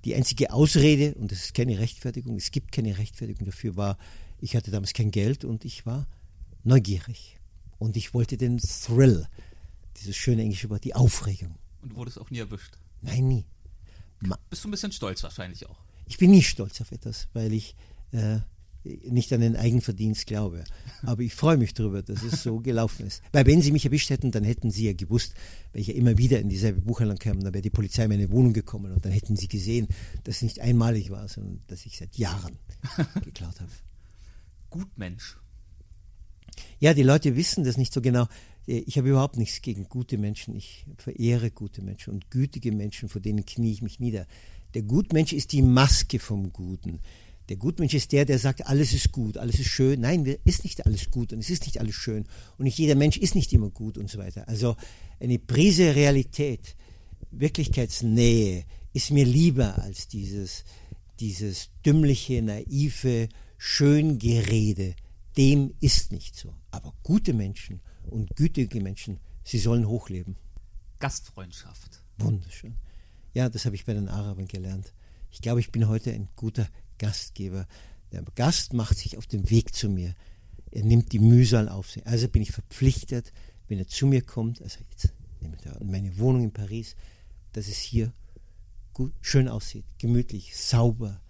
Die 0.05 0.15
einzige 0.15 0.51
Ausrede, 0.51 1.15
und 1.15 1.31
das 1.31 1.39
ist 1.39 1.53
keine 1.53 1.79
Rechtfertigung, 1.79 2.35
es 2.35 2.51
gibt 2.51 2.71
keine 2.71 2.97
Rechtfertigung 2.97 3.45
dafür, 3.45 3.75
war, 3.75 3.97
ich 4.39 4.55
hatte 4.55 4.71
damals 4.71 4.93
kein 4.93 5.11
Geld 5.11 5.45
und 5.45 5.65
ich 5.65 5.85
war 5.85 6.07
neugierig. 6.63 7.37
Und 7.77 7.95
ich 7.97 8.13
wollte 8.13 8.37
den 8.37 8.57
Thrill, 8.57 9.27
dieses 9.97 10.15
schöne 10.15 10.41
englische 10.41 10.69
Wort, 10.69 10.83
die 10.83 10.95
Aufregung. 10.95 11.55
Und 11.83 11.91
du 11.91 11.95
wurdest 11.97 12.19
auch 12.19 12.29
nie 12.29 12.39
erwischt? 12.39 12.77
Nein, 13.01 13.27
nie. 13.27 13.45
Ma 14.21 14.37
Bist 14.49 14.63
du 14.63 14.69
ein 14.69 14.71
bisschen 14.71 14.93
stolz 14.93 15.21
wahrscheinlich 15.23 15.67
auch? 15.67 15.77
Ich 16.07 16.17
bin 16.17 16.31
nie 16.31 16.41
stolz 16.41 16.79
auf 16.79 16.91
etwas, 16.91 17.27
weil 17.33 17.51
ich 17.51 17.75
äh, 18.11 18.39
nicht 18.83 19.33
an 19.33 19.41
den 19.41 19.57
Eigenverdienst 19.57 20.25
glaube. 20.25 20.63
Aber 21.03 21.21
ich 21.21 21.35
freue 21.35 21.57
mich 21.57 21.73
darüber, 21.73 22.01
dass 22.01 22.23
es 22.23 22.41
so 22.41 22.59
gelaufen 22.59 23.05
ist. 23.05 23.21
Weil 23.33 23.45
wenn 23.45 23.61
sie 23.61 23.73
mich 23.73 23.85
erwischt 23.85 24.09
hätten, 24.09 24.31
dann 24.31 24.45
hätten 24.45 24.71
sie 24.71 24.85
ja 24.85 24.93
gewusst, 24.93 25.33
weil 25.73 25.81
ich 25.81 25.87
ja 25.87 25.93
immer 25.93 26.17
wieder 26.17 26.39
in 26.39 26.47
dieselbe 26.47 26.81
Buchhandlung 26.81 27.17
kam, 27.17 27.41
dann 27.41 27.53
wäre 27.53 27.61
die 27.61 27.69
Polizei 27.69 28.03
in 28.05 28.09
meine 28.09 28.31
Wohnung 28.31 28.53
gekommen 28.53 28.93
und 28.93 29.03
dann 29.03 29.11
hätten 29.11 29.35
sie 29.35 29.49
gesehen, 29.49 29.87
dass 30.23 30.37
es 30.37 30.41
nicht 30.43 30.61
einmalig 30.61 31.09
war, 31.09 31.27
sondern 31.27 31.61
dass 31.67 31.85
ich 31.85 31.97
seit 31.97 32.15
Jahren 32.17 32.57
geklaut 33.23 33.59
habe. 33.59 33.71
Gutmensch. 34.69 35.37
Ja, 36.79 36.93
die 36.93 37.03
Leute 37.03 37.35
wissen 37.35 37.63
das 37.63 37.77
nicht 37.77 37.93
so 37.93 38.01
genau. 38.01 38.27
Ich 38.65 38.97
habe 38.97 39.09
überhaupt 39.09 39.37
nichts 39.37 39.61
gegen 39.61 39.89
gute 39.89 40.17
Menschen. 40.17 40.55
Ich 40.55 40.85
verehre 40.97 41.51
gute 41.51 41.81
Menschen 41.81 42.13
und 42.13 42.31
gütige 42.31 42.71
Menschen, 42.71 43.09
vor 43.09 43.19
denen 43.19 43.45
knie 43.45 43.73
ich 43.73 43.81
mich 43.81 43.99
nieder. 43.99 44.25
Der 44.73 44.83
Gutmensch 44.83 45.33
ist 45.33 45.51
die 45.51 45.61
Maske 45.61 46.19
vom 46.19 46.53
Guten. 46.53 46.99
Der 47.49 47.57
Gutmensch 47.57 47.93
ist 47.93 48.13
der, 48.13 48.23
der 48.23 48.39
sagt, 48.39 48.65
alles 48.67 48.93
ist 48.93 49.11
gut, 49.11 49.37
alles 49.37 49.59
ist 49.59 49.67
schön. 49.67 49.99
Nein, 49.99 50.25
ist 50.45 50.63
nicht 50.63 50.85
alles 50.85 51.11
gut 51.11 51.33
und 51.33 51.39
es 51.39 51.49
ist 51.49 51.65
nicht 51.65 51.79
alles 51.79 51.95
schön. 51.95 52.25
Und 52.57 52.63
nicht 52.63 52.77
jeder 52.77 52.95
Mensch 52.95 53.17
ist 53.17 53.35
nicht 53.35 53.51
immer 53.51 53.69
gut 53.69 53.97
und 53.97 54.09
so 54.09 54.17
weiter. 54.17 54.47
Also 54.47 54.77
eine 55.19 55.39
Prise 55.39 55.95
Realität, 55.95 56.75
Wirklichkeitsnähe 57.31 58.63
ist 58.93 59.11
mir 59.11 59.25
lieber 59.25 59.77
als 59.79 60.07
dieses, 60.07 60.63
dieses 61.19 61.69
dümmliche, 61.85 62.41
naive 62.41 63.27
Schöngerede. 63.57 64.95
Dem 65.35 65.73
ist 65.81 66.11
nicht 66.13 66.37
so. 66.37 66.53
Aber 66.71 66.93
gute 67.03 67.33
Menschen 67.33 67.81
und 68.09 68.35
gütige 68.35 68.81
Menschen, 68.81 69.19
sie 69.43 69.59
sollen 69.59 69.87
hochleben. 69.87 70.35
Gastfreundschaft. 70.99 72.03
Wunderschön. 72.17 72.75
Ja, 73.33 73.49
das 73.49 73.65
habe 73.65 73.75
ich 73.75 73.85
bei 73.85 73.93
den 73.93 74.07
Arabern 74.07 74.47
gelernt. 74.47 74.93
Ich 75.31 75.41
glaube, 75.41 75.59
ich 75.59 75.71
bin 75.71 75.87
heute 75.87 76.11
ein 76.11 76.29
guter 76.35 76.67
Gastgeber. 76.97 77.67
Der 78.11 78.23
Gast 78.35 78.73
macht 78.73 78.97
sich 78.97 79.17
auf 79.17 79.25
den 79.25 79.49
Weg 79.49 79.73
zu 79.73 79.89
mir. 79.89 80.13
Er 80.71 80.83
nimmt 80.83 81.11
die 81.11 81.19
Mühsal 81.19 81.69
auf 81.69 81.89
sich. 81.89 82.05
Also 82.05 82.27
bin 82.27 82.41
ich 82.41 82.51
verpflichtet, 82.51 83.33
wenn 83.67 83.79
er 83.79 83.87
zu 83.87 84.05
mir 84.05 84.21
kommt, 84.21 84.61
also 84.61 84.79
jetzt 84.91 85.13
meine 85.83 86.17
Wohnung 86.17 86.43
in 86.43 86.53
Paris, 86.53 86.95
dass 87.51 87.67
es 87.67 87.77
hier 87.77 88.13
gut, 88.93 89.13
schön 89.21 89.47
aussieht, 89.47 89.85
gemütlich, 89.97 90.55
sauber, 90.55 91.21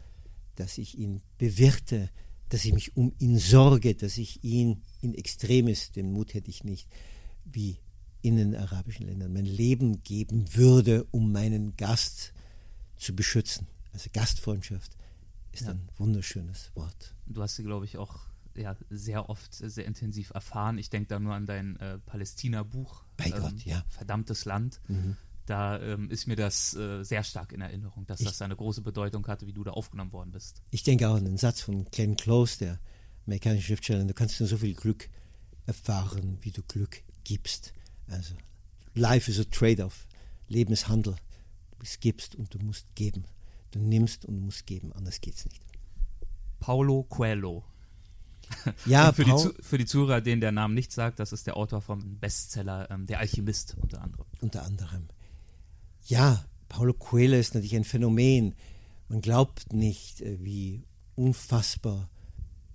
dass 0.56 0.78
ich 0.78 0.98
ihn 0.98 1.22
bewirte, 1.38 2.10
dass 2.54 2.66
ich 2.66 2.74
mich 2.74 2.96
um 2.96 3.14
ihn 3.18 3.40
sorge, 3.40 3.96
dass 3.96 4.20
ich 4.20 4.44
ihn 4.44 4.84
in 5.02 5.16
Extremis, 5.16 5.92
den 5.92 6.14
Mut 6.14 6.36
hätte 6.36 6.52
ich 6.52 6.64
nicht, 6.64 6.88
wie 7.46 7.80
in 8.22 8.36
den 8.36 8.56
arabischen 8.56 9.08
Ländern, 9.08 9.34
mein 9.34 9.46
Leben 9.46 10.04
geben 10.04 10.46
würde, 10.54 11.06
um 11.10 11.32
meinen 11.32 11.76
Gast 11.78 12.32
zu 12.96 13.16
beschützen. 13.16 13.68
Also 13.92 14.12
Gastfreundschaft 14.14 14.96
ist 15.52 15.64
ja. 15.64 15.72
ein 15.72 15.90
wunderschönes 15.98 16.70
Wort. 16.76 17.16
Du 17.26 17.42
hast 17.42 17.56
sie, 17.56 17.64
glaube 17.64 17.86
ich, 17.86 17.98
auch 17.98 18.20
ja, 18.56 18.78
sehr 18.92 19.30
oft 19.30 19.52
sehr 19.52 19.86
intensiv 19.86 20.30
erfahren. 20.30 20.78
Ich 20.78 20.92
denke 20.92 21.08
da 21.08 21.20
nur 21.20 21.34
an 21.34 21.48
dein 21.48 21.78
äh, 21.78 21.98
Palästina-Buch. 21.98 23.04
Bei 23.18 23.26
ähm, 23.26 23.40
Gott, 23.40 23.66
ja. 23.66 23.84
Verdammtes 23.90 24.46
Land. 24.46 24.80
Mhm. 24.88 25.18
Da 25.46 25.80
ähm, 25.82 26.10
ist 26.10 26.28
mir 26.28 26.36
das 26.36 26.74
äh, 26.76 27.04
sehr 27.04 27.24
stark 27.24 27.52
in 27.52 27.62
Erinnerung, 27.62 28.06
dass 28.06 28.22
ich, 28.22 28.28
das 28.28 28.42
eine 28.42 28.56
große 28.56 28.82
Bedeutung 28.82 29.28
hatte, 29.28 29.46
wie 29.46 29.54
du 29.54 29.64
da 29.64 29.72
aufgenommen 29.72 30.14
worden 30.14 30.32
bist. 30.32 30.62
Ich 30.72 30.84
denke 30.84 31.10
auch 31.10 31.16
an 31.16 31.26
den 31.26 31.38
Satz 31.38 31.62
von 31.62 31.86
Glenn 31.86 32.16
Close, 32.16 32.60
der 32.60 32.80
amerikanischen 33.26 33.64
Schriftsteller, 33.64 34.04
du 34.06 34.14
kannst 34.14 34.40
nur 34.40 34.48
so 34.48 34.58
viel 34.58 34.74
Glück 34.74 35.10
erfahren, 35.66 36.38
wie 36.42 36.52
du 36.52 36.62
Glück 36.64 37.04
gibst. 37.24 37.74
Also, 38.08 38.36
life 38.94 39.30
is 39.30 39.40
a 39.40 39.44
trade-off. 39.50 40.08
Leben 40.48 40.74
ist 40.74 40.88
Handel. 40.88 41.16
Du 41.80 41.86
gibst 42.00 42.36
und 42.36 42.54
du 42.54 42.60
musst 42.60 42.86
geben. 42.96 43.26
Du 43.72 43.80
nimmst 43.80 44.26
und 44.26 44.40
musst 44.40 44.66
geben, 44.66 44.94
anders 44.94 45.20
geht's 45.20 45.46
nicht. 45.46 45.62
Paulo 46.60 47.04
Coelho. 47.04 47.64
Ja, 48.86 49.12
für, 49.12 49.24
Paul 49.24 49.54
die, 49.58 49.64
für 49.64 49.78
die 49.78 49.86
Zuhörer, 49.86 50.22
denen 50.22 50.42
der 50.42 50.52
Name 50.52 50.74
nicht 50.74 50.92
sagt, 50.92 51.20
das 51.20 51.34
ist 51.34 51.48
der 51.48 51.58
Autor 51.58 51.82
vom 51.82 52.20
Bestseller 52.20 52.90
ähm, 52.92 53.06
Der 53.08 53.20
Alchemist 53.20 53.76
unter 53.82 54.02
anderem. 54.02 54.28
Unter 54.42 54.64
anderem. 54.64 55.08
Ja, 56.06 56.46
Paulo 56.68 56.94
Coelho 56.94 57.38
ist 57.38 57.54
natürlich 57.54 57.76
ein 57.76 57.86
Phänomen. 57.86 58.56
Man 59.08 59.22
glaubt 59.22 59.72
nicht, 59.72 60.22
äh, 60.22 60.38
wie 60.44 60.84
unfassbar, 61.16 62.10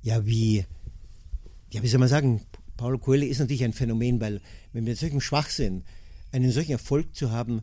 ja, 0.01 0.25
wie, 0.25 0.65
ja, 1.71 1.83
wie 1.83 1.89
soll 1.89 2.01
man 2.01 2.09
sagen, 2.09 2.41
Paulo 2.79 2.99
Coelho 2.99 3.27
ist 3.27 3.41
natürlich 3.41 3.65
ein 3.65 3.75
Phänomen, 3.75 4.21
weil 4.21 4.41
wenn 4.73 4.87
wir 4.87 4.97
solchen 4.97 5.21
Schwachsinn, 5.21 5.85
einen 6.33 6.53
solchen 6.53 6.73
Erfolg 6.73 7.15
zu 7.15 7.31
haben, 7.31 7.63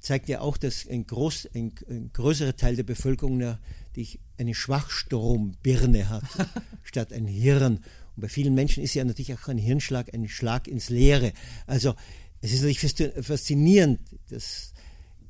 zeigt 0.00 0.28
ja 0.28 0.40
auch, 0.40 0.58
dass 0.58 0.86
ein, 0.86 1.06
groß, 1.06 1.48
ein, 1.54 1.72
ein 1.88 2.10
größerer 2.12 2.56
Teil 2.56 2.76
der 2.76 2.82
Bevölkerung 2.82 3.34
eine, 3.34 3.58
die 3.96 4.18
eine 4.36 4.54
Schwachstrombirne 4.54 6.08
hat, 6.08 6.24
statt 6.82 7.12
ein 7.14 7.26
Hirn. 7.26 7.78
Und 8.16 8.22
bei 8.22 8.28
vielen 8.28 8.54
Menschen 8.54 8.82
ist 8.82 8.94
ja 8.94 9.04
natürlich 9.04 9.32
auch 9.34 9.48
ein 9.48 9.58
Hirnschlag 9.58 10.12
ein 10.12 10.28
Schlag 10.28 10.68
ins 10.68 10.90
Leere. 10.90 11.32
Also 11.66 11.94
es 12.40 12.52
ist 12.52 12.60
natürlich 12.62 12.80
faszinierend. 12.80 14.00
Das 14.28 14.72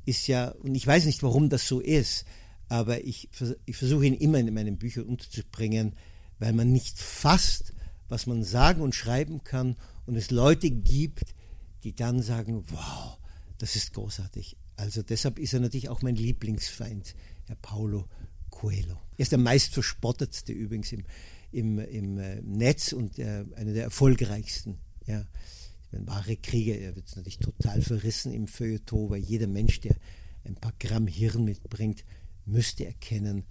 ist 0.09 0.27
ja, 0.27 0.49
und 0.49 0.73
ich 0.75 0.85
weiß 0.85 1.05
nicht, 1.05 1.21
warum 1.23 1.49
das 1.49 1.67
so 1.67 1.79
ist, 1.79 2.25
aber 2.67 3.03
ich, 3.03 3.29
ich 3.65 3.77
versuche 3.77 4.05
ihn 4.05 4.15
immer 4.15 4.39
in 4.39 4.53
meinen 4.53 4.77
Büchern 4.77 5.05
unterzubringen, 5.05 5.95
weil 6.39 6.53
man 6.53 6.71
nicht 6.71 6.97
fasst, 6.97 7.73
was 8.07 8.25
man 8.25 8.43
sagen 8.43 8.81
und 8.81 8.95
schreiben 8.95 9.43
kann 9.43 9.75
und 10.05 10.15
es 10.15 10.31
Leute 10.31 10.71
gibt, 10.71 11.35
die 11.83 11.95
dann 11.95 12.21
sagen, 12.21 12.63
wow, 12.69 13.17
das 13.59 13.75
ist 13.75 13.93
großartig. 13.93 14.57
Also 14.75 15.03
deshalb 15.03 15.37
ist 15.37 15.53
er 15.53 15.59
natürlich 15.59 15.89
auch 15.89 16.01
mein 16.01 16.15
Lieblingsfeind, 16.15 17.15
Herr 17.45 17.57
Paulo 17.57 18.07
Coelho. 18.49 18.97
Er 19.17 19.23
ist 19.23 19.31
der 19.31 19.39
meist 19.39 19.73
verspottetste 19.73 20.53
übrigens 20.53 20.91
im, 20.91 21.03
im, 21.51 21.79
im 21.79 22.17
äh, 22.17 22.41
Netz 22.41 22.93
und 22.93 23.19
äh, 23.19 23.45
einer 23.55 23.73
der 23.73 23.83
erfolgreichsten. 23.83 24.79
Ja. 25.05 25.25
Ein 25.91 26.07
wahre 26.07 26.35
Krieger, 26.37 26.77
er 26.77 26.95
wird 26.95 27.07
natürlich 27.15 27.39
total 27.39 27.81
verrissen 27.81 28.31
im 28.31 28.47
Feuilleton, 28.47 29.09
weil 29.09 29.21
jeder 29.21 29.47
Mensch, 29.47 29.79
der 29.79 29.95
ein 30.45 30.55
paar 30.55 30.73
Gramm 30.79 31.07
Hirn 31.07 31.43
mitbringt, 31.43 32.05
müsste 32.45 32.85
erkennen, 32.85 33.43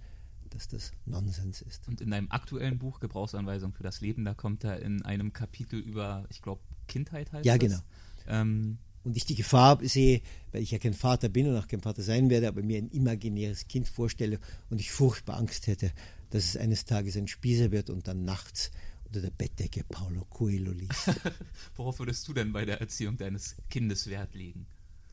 dass 0.49 0.67
das 0.67 0.91
Nonsens 1.05 1.61
ist. 1.61 1.87
Und 1.87 2.01
in 2.01 2.09
deinem 2.11 2.31
aktuellen 2.31 2.79
Buch 2.79 2.99
Gebrauchsanweisung 2.99 3.73
für 3.73 3.83
das 3.83 4.01
Leben, 4.01 4.25
da 4.25 4.33
kommt 4.33 4.63
er 4.63 4.81
in 4.81 5.03
einem 5.03 5.31
Kapitel 5.33 5.79
über, 5.79 6.25
ich 6.29 6.41
glaube, 6.41 6.61
Kindheit 6.87 7.31
heißt 7.31 7.45
Ja, 7.45 7.57
das. 7.57 7.69
genau. 7.69 7.81
Ähm, 8.27 8.77
Und 9.03 9.15
ich 9.15 9.25
die 9.25 9.35
Gefahr 9.35 9.79
sehe, 9.83 10.21
weil 10.51 10.61
ich 10.63 10.71
ja 10.71 10.79
kein 10.79 10.93
Vater 10.93 11.29
bin 11.29 11.47
und 11.47 11.55
auch 11.55 11.67
kein 11.67 11.81
Vater 11.81 12.01
sein 12.01 12.29
werde, 12.29 12.47
aber 12.47 12.63
mir 12.63 12.77
ein 12.79 12.89
imaginäres 12.89 13.67
Kind 13.67 13.87
vorstelle 13.87 14.39
und 14.69 14.79
ich 14.81 14.91
furchtbar 14.91 15.37
Angst 15.37 15.67
hätte, 15.67 15.91
dass 16.31 16.45
es 16.45 16.57
eines 16.57 16.85
Tages 16.85 17.15
ein 17.15 17.27
Spießer 17.27 17.71
wird 17.71 17.89
und 17.89 18.07
dann 18.07 18.23
nachts 18.23 18.71
unter 19.09 19.21
der 19.21 19.31
Bettdecke 19.31 19.83
Paulo 19.89 20.25
Coelho 20.29 20.71
liest. 20.71 21.11
worauf 21.75 21.99
würdest 21.99 22.27
du 22.27 22.33
denn 22.33 22.51
bei 22.53 22.65
der 22.65 22.79
Erziehung 22.79 23.17
deines 23.17 23.55
Kindes 23.69 24.07
Wert 24.07 24.35
legen? 24.35 24.65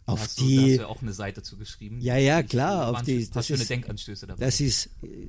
Auf 0.05 0.21
hast 0.21 0.41
du, 0.41 0.47
die- 0.47 0.57
da 0.57 0.63
hast 0.63 0.69
du 0.69 0.81
ja 0.83 0.87
auch 0.87 1.03
eine 1.03 1.13
Seite 1.13 1.43
zu 1.43 1.57
geschrieben. 1.57 2.01
Ja, 2.01 2.17
ja, 2.17 2.43
klar, 2.43 2.91
auf 2.91 3.03
die- 3.03 3.29
das 3.29 3.47
schöne 3.47 3.63
ist- 3.63 3.71
Denkanstöße 3.71 4.27
dabei. 4.27 4.45
Das 4.45 4.61
ist 4.61 4.87
äh, 5.03 5.29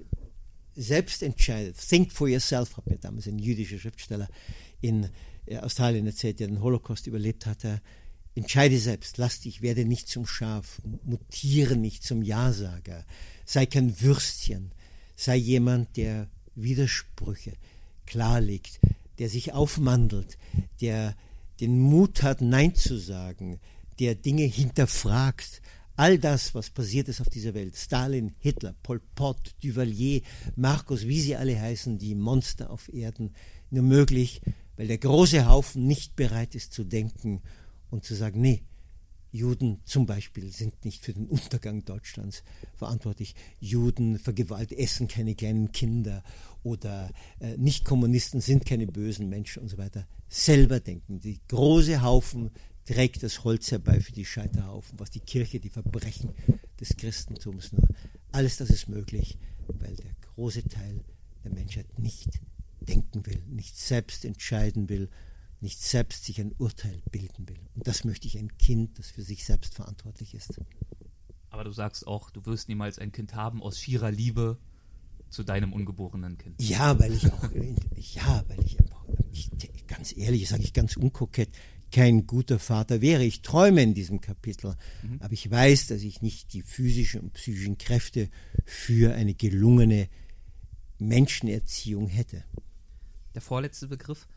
selbst 0.75 1.23
entscheidet. 1.23 1.77
Think 1.77 2.11
for 2.11 2.27
yourself, 2.27 2.77
hat 2.77 2.85
mir 2.87 2.97
damals 2.97 3.27
ein 3.27 3.39
jüdischer 3.39 3.79
Schriftsteller 3.79 4.27
in 4.81 5.09
äh, 5.47 5.57
Australien 5.59 6.05
erzählt, 6.05 6.39
der 6.39 6.47
den 6.47 6.61
Holocaust 6.61 7.07
überlebt 7.07 7.45
hatte. 7.45 7.81
Entscheide 8.35 8.77
selbst, 8.77 9.17
lass 9.17 9.39
dich, 9.39 9.63
werde 9.63 9.83
nicht 9.85 10.07
zum 10.09 10.27
Schaf, 10.27 10.79
mutiere 11.03 11.75
nicht 11.75 12.03
zum 12.03 12.21
Ja-Sager, 12.21 13.03
sei 13.45 13.65
kein 13.65 13.99
Würstchen, 13.99 14.71
sei 15.15 15.37
jemand, 15.37 15.97
der 15.97 16.29
Widersprüche 16.53 17.53
klarlegt, 18.07 18.79
der 19.19 19.29
sich 19.29 19.53
aufmandelt, 19.53 20.37
der 20.81 21.15
den 21.59 21.79
Mut 21.79 22.23
hat, 22.23 22.41
Nein 22.41 22.75
zu 22.75 22.97
sagen, 22.97 23.59
der 23.99 24.15
Dinge 24.15 24.43
hinterfragt. 24.43 25.61
All 25.95 26.19
das, 26.19 26.53
was 26.53 26.69
passiert 26.69 27.07
ist 27.07 27.21
auf 27.21 27.29
dieser 27.29 27.53
Welt, 27.55 27.75
Stalin, 27.75 28.33
Hitler, 28.39 28.75
Pol 28.83 29.01
Pot, 29.15 29.55
Duvalier, 29.63 30.21
Marcos, 30.55 31.07
wie 31.07 31.21
sie 31.21 31.35
alle 31.35 31.59
heißen, 31.59 31.97
die 31.97 32.13
Monster 32.13 32.69
auf 32.69 32.93
Erden, 32.93 33.33
nur 33.71 33.83
möglich, 33.83 34.41
weil 34.75 34.87
der 34.87 34.99
große 34.99 35.47
Haufen 35.47 35.87
nicht 35.87 36.15
bereit 36.15 36.53
ist 36.53 36.73
zu 36.73 36.83
denken 36.83 37.41
und 37.89 38.05
zu 38.05 38.13
sagen, 38.13 38.41
nee, 38.41 38.61
Juden 39.37 39.79
zum 39.85 40.05
Beispiel 40.05 40.51
sind 40.51 40.83
nicht 40.83 41.03
für 41.05 41.13
den 41.13 41.27
Untergang 41.27 41.85
Deutschlands 41.85 42.43
verantwortlich. 42.75 43.35
Juden 43.59 44.17
vergewalt 44.17 44.71
essen 44.71 45.07
keine 45.07 45.35
kleinen 45.35 45.71
Kinder 45.71 46.23
oder 46.63 47.11
äh, 47.39 47.55
Nicht-Kommunisten 47.57 48.41
sind 48.41 48.65
keine 48.65 48.87
bösen 48.87 49.29
Menschen 49.29 49.61
und 49.61 49.69
so 49.69 49.77
weiter. 49.77 50.07
Selber 50.27 50.79
denken. 50.79 51.21
Die 51.21 51.39
große 51.47 52.01
Haufen 52.01 52.51
trägt 52.85 53.23
das 53.23 53.43
Holz 53.43 53.71
herbei 53.71 53.99
für 53.99 54.11
die 54.11 54.25
Scheiterhaufen, 54.25 54.99
was 54.99 55.11
die 55.11 55.19
Kirche, 55.19 55.59
die 55.59 55.69
Verbrechen 55.69 56.31
des 56.79 56.97
Christentums 56.97 57.71
nur. 57.71 57.87
Alles 58.31 58.57
das 58.57 58.69
ist 58.69 58.89
möglich, 58.89 59.37
weil 59.67 59.95
der 59.95 60.11
große 60.35 60.67
Teil 60.67 61.03
der 61.43 61.51
Menschheit 61.51 61.99
nicht 61.99 62.39
denken 62.79 63.25
will, 63.25 63.41
nicht 63.47 63.77
selbst 63.77 64.25
entscheiden 64.25 64.89
will, 64.89 65.09
nicht 65.59 65.81
selbst 65.81 66.25
sich 66.25 66.39
ein 66.39 66.53
Urteil 66.57 67.01
bilden 67.11 67.47
will. 67.49 67.59
Und 67.75 67.87
das 67.87 68.03
möchte 68.03 68.27
ich 68.27 68.37
ein 68.37 68.57
Kind, 68.57 68.99
das 68.99 69.09
für 69.09 69.23
sich 69.23 69.45
selbst 69.45 69.75
verantwortlich 69.75 70.33
ist. 70.33 70.59
Aber 71.49 71.63
du 71.63 71.71
sagst 71.71 72.05
auch, 72.05 72.29
du 72.29 72.45
wirst 72.45 72.69
niemals 72.69 72.99
ein 72.99 73.11
Kind 73.11 73.33
haben 73.33 73.63
aus 73.63 73.79
schierer 73.79 74.11
Liebe 74.11 74.57
zu 75.29 75.43
deinem 75.43 75.73
ungeborenen 75.73 76.37
Kind. 76.37 76.61
Ja, 76.61 76.99
weil 76.99 77.13
ich 77.13 77.31
auch, 77.31 77.49
ja, 77.95 78.43
weil 78.47 78.59
ich, 78.63 78.77
ich 79.31 79.87
ganz 79.87 80.15
ehrlich, 80.15 80.47
sage 80.47 80.63
ich 80.63 80.73
ganz 80.73 80.95
unkokett, 80.95 81.49
kein 81.91 82.27
guter 82.27 82.59
Vater 82.59 83.01
wäre. 83.01 83.23
Ich 83.23 83.41
träume 83.41 83.81
in 83.81 83.93
diesem 83.93 84.21
Kapitel, 84.21 84.75
aber 85.19 85.33
ich 85.33 85.49
weiß, 85.49 85.87
dass 85.87 86.01
ich 86.01 86.21
nicht 86.21 86.53
die 86.53 86.61
physischen 86.61 87.21
und 87.21 87.33
psychischen 87.33 87.77
Kräfte 87.77 88.29
für 88.65 89.13
eine 89.13 89.33
gelungene 89.33 90.09
Menschenerziehung 90.99 92.07
hätte. 92.07 92.43
Der 93.35 93.41
vorletzte 93.41 93.87
Begriff, 93.87 94.27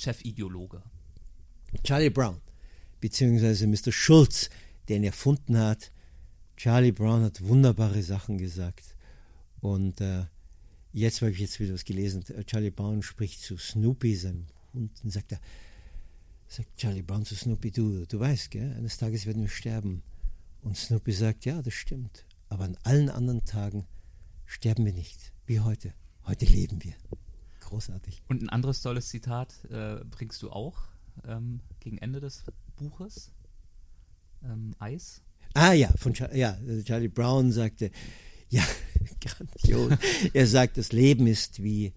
Chefideologe. 0.00 0.82
Charlie 1.84 2.10
Brown, 2.10 2.40
beziehungsweise 3.00 3.66
Mr. 3.66 3.92
Schulz, 3.92 4.50
der 4.88 4.96
ihn 4.96 5.04
erfunden 5.04 5.56
hat. 5.58 5.92
Charlie 6.56 6.92
Brown 6.92 7.22
hat 7.22 7.42
wunderbare 7.42 8.02
Sachen 8.02 8.38
gesagt. 8.38 8.96
Und 9.60 10.00
äh, 10.00 10.24
jetzt 10.92 11.20
habe 11.20 11.30
ich 11.32 11.38
jetzt 11.38 11.60
wieder 11.60 11.74
was 11.74 11.84
gelesen. 11.84 12.24
Äh, 12.28 12.44
Charlie 12.44 12.70
Brown 12.70 13.02
spricht 13.02 13.40
zu 13.40 13.58
Snoopy, 13.58 14.16
seinem 14.16 14.46
Hund, 14.72 14.92
und 15.04 15.10
sagt 15.10 15.32
er, 15.32 15.40
sagt 16.48 16.76
Charlie 16.76 17.02
Brown 17.02 17.24
zu 17.24 17.36
Snoopy, 17.36 17.70
du, 17.70 18.06
du 18.06 18.18
weißt, 18.18 18.50
gell, 18.50 18.74
eines 18.76 18.96
Tages 18.96 19.26
werden 19.26 19.42
wir 19.42 19.48
sterben. 19.48 20.02
Und 20.62 20.76
Snoopy 20.76 21.12
sagt, 21.12 21.44
ja, 21.44 21.62
das 21.62 21.74
stimmt. 21.74 22.24
Aber 22.48 22.64
an 22.64 22.76
allen 22.82 23.10
anderen 23.10 23.44
Tagen 23.44 23.86
sterben 24.46 24.84
wir 24.84 24.92
nicht, 24.92 25.32
wie 25.46 25.60
heute. 25.60 25.94
Heute 26.26 26.46
leben 26.46 26.82
wir. 26.82 26.94
Großartig. 27.70 28.22
Und 28.26 28.42
ein 28.42 28.48
anderes 28.48 28.82
tolles 28.82 29.08
Zitat 29.08 29.64
äh, 29.70 30.04
bringst 30.04 30.42
du 30.42 30.50
auch 30.50 30.88
ähm, 31.24 31.60
gegen 31.78 31.98
Ende 31.98 32.20
des 32.20 32.42
Buches. 32.74 33.30
Ähm, 34.42 34.74
Eis. 34.80 35.22
Ah 35.54 35.72
ja, 35.72 35.88
von 35.96 36.12
Char 36.12 36.34
ja, 36.34 36.58
Charlie 36.82 37.06
Brown 37.06 37.52
sagte, 37.52 37.92
ja, 38.48 38.64
grandios. 39.20 39.92
er 40.34 40.46
sagt, 40.48 40.78
das 40.78 40.90
Leben 40.90 41.28
ist 41.28 41.62
wie 41.62 41.92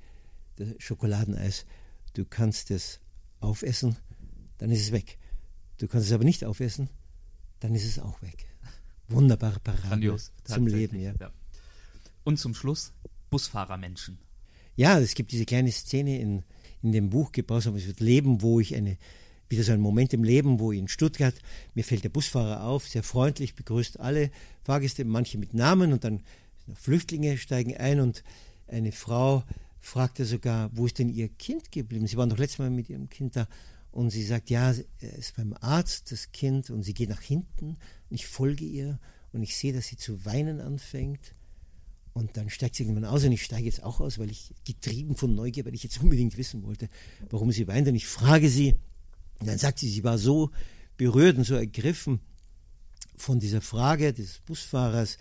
das 0.57 0.69
Schokoladeneis. 0.78 1.65
Du 2.13 2.24
kannst 2.24 2.69
es 2.69 2.99
aufessen, 3.39 3.95
dann 4.59 4.69
ist 4.69 4.82
es 4.82 4.91
weg. 4.91 5.17
Du 5.80 5.88
kannst 5.88 6.05
es 6.05 6.13
aber 6.13 6.24
nicht 6.24 6.45
aufessen, 6.45 6.88
dann 7.61 7.74
ist 7.74 7.86
es 7.86 7.97
auch 7.97 8.21
weg. 8.21 8.45
Wunderbare 9.07 9.59
Grandios. 9.59 10.32
zum 10.43 10.67
Leben, 10.67 10.99
ja. 10.99 11.13
Und 12.24 12.38
zum 12.38 12.53
Schluss 12.53 12.93
Busfahrermenschen. 13.32 14.19
Ja, 14.76 14.99
es 14.99 15.13
gibt 15.13 15.32
diese 15.32 15.45
kleine 15.45 15.71
Szene 15.71 16.19
in, 16.19 16.43
in 16.82 16.91
dem 16.91 17.09
Buch 17.09 17.32
Gebrauchsam, 17.32 17.76
es 17.76 17.88
wird 17.88 17.99
Leben, 17.99 18.41
wo 18.41 18.59
ich 18.59 18.76
eine, 18.76 18.97
wieder 19.49 19.63
so 19.63 19.71
ein 19.71 19.80
Moment 19.80 20.13
im 20.13 20.24
Leben, 20.24 20.59
wo 20.59 20.71
in 20.71 20.88
Stuttgart, 20.88 21.36
mir 21.76 21.84
fällt 21.84 22.03
der 22.03 22.09
Busfahrer 22.09 22.63
auf, 22.63 22.88
sehr 22.88 23.03
freundlich, 23.03 23.55
begrüßt 23.55 23.99
alle 23.99 24.32
Fahrgäste, 24.63 25.05
manche 25.05 25.38
mit 25.38 25.53
Namen 25.53 25.93
und 25.93 26.03
dann 26.03 26.21
Flüchtlinge 26.74 27.38
steigen 27.38 27.76
ein 27.78 27.99
und 27.99 28.24
eine 28.67 28.91
Frau 28.91 29.43
fragte 29.84 30.26
sogar, 30.26 30.69
wo 30.74 30.86
ist 30.86 30.97
denn 30.97 31.09
ihr 31.09 31.28
Kind 31.28 31.71
geblieben? 31.71 32.07
Sie 32.07 32.17
waren 32.17 32.30
doch 32.30 32.38
letztes 32.38 32.59
Mal 32.59 32.69
mit 32.69 32.89
ihrem 32.89 33.09
Kind 33.09 33.36
da. 33.36 33.47
Und 33.91 34.09
sie 34.09 34.24
sagt, 34.24 34.49
ja, 34.49 34.71
es 34.71 34.86
ist 35.01 35.36
beim 35.36 35.53
Arzt, 35.59 36.11
das 36.11 36.32
Kind, 36.32 36.69
und 36.69 36.84
sie 36.84 36.93
geht 36.93 37.09
nach 37.09 37.21
hinten 37.21 37.78
und 38.09 38.15
ich 38.15 38.26
folge 38.26 38.65
ihr 38.65 38.97
und 39.34 39.43
ich 39.43 39.55
sehe, 39.55 39.74
dass 39.74 39.88
sie 39.88 39.97
zu 39.97 40.26
weinen 40.26 40.61
anfängt. 40.61 41.36
Und 42.14 42.38
dann 42.38 42.49
steigt 42.49 42.76
sie 42.76 42.84
irgendwann 42.84 43.05
aus 43.05 43.24
und 43.24 43.32
ich 43.32 43.43
steige 43.43 43.66
jetzt 43.66 43.84
auch 43.84 43.99
aus, 43.99 44.20
weil 44.20 44.30
ich 44.30 44.53
getrieben 44.66 45.16
von 45.16 45.34
Neugier, 45.34 45.66
weil 45.66 45.74
ich 45.74 45.84
jetzt 45.84 46.01
unbedingt 46.01 46.38
wissen 46.38 46.64
wollte, 46.64 46.89
warum 47.30 47.51
sie 47.51 47.68
weint. 47.68 47.88
Und 47.88 47.95
ich 47.95 48.05
frage 48.05 48.49
sie, 48.49 48.76
und 49.39 49.47
dann 49.47 49.57
sagt 49.57 49.80
sie, 49.80 49.89
sie 49.89 50.03
war 50.03 50.18
so 50.18 50.51
berührt 50.95 51.38
und 51.38 51.43
so 51.43 51.55
ergriffen 51.55 52.20
von 53.16 53.39
dieser 53.39 53.61
Frage 53.61 54.14
des 54.14 54.39
Busfahrers. 54.45 55.18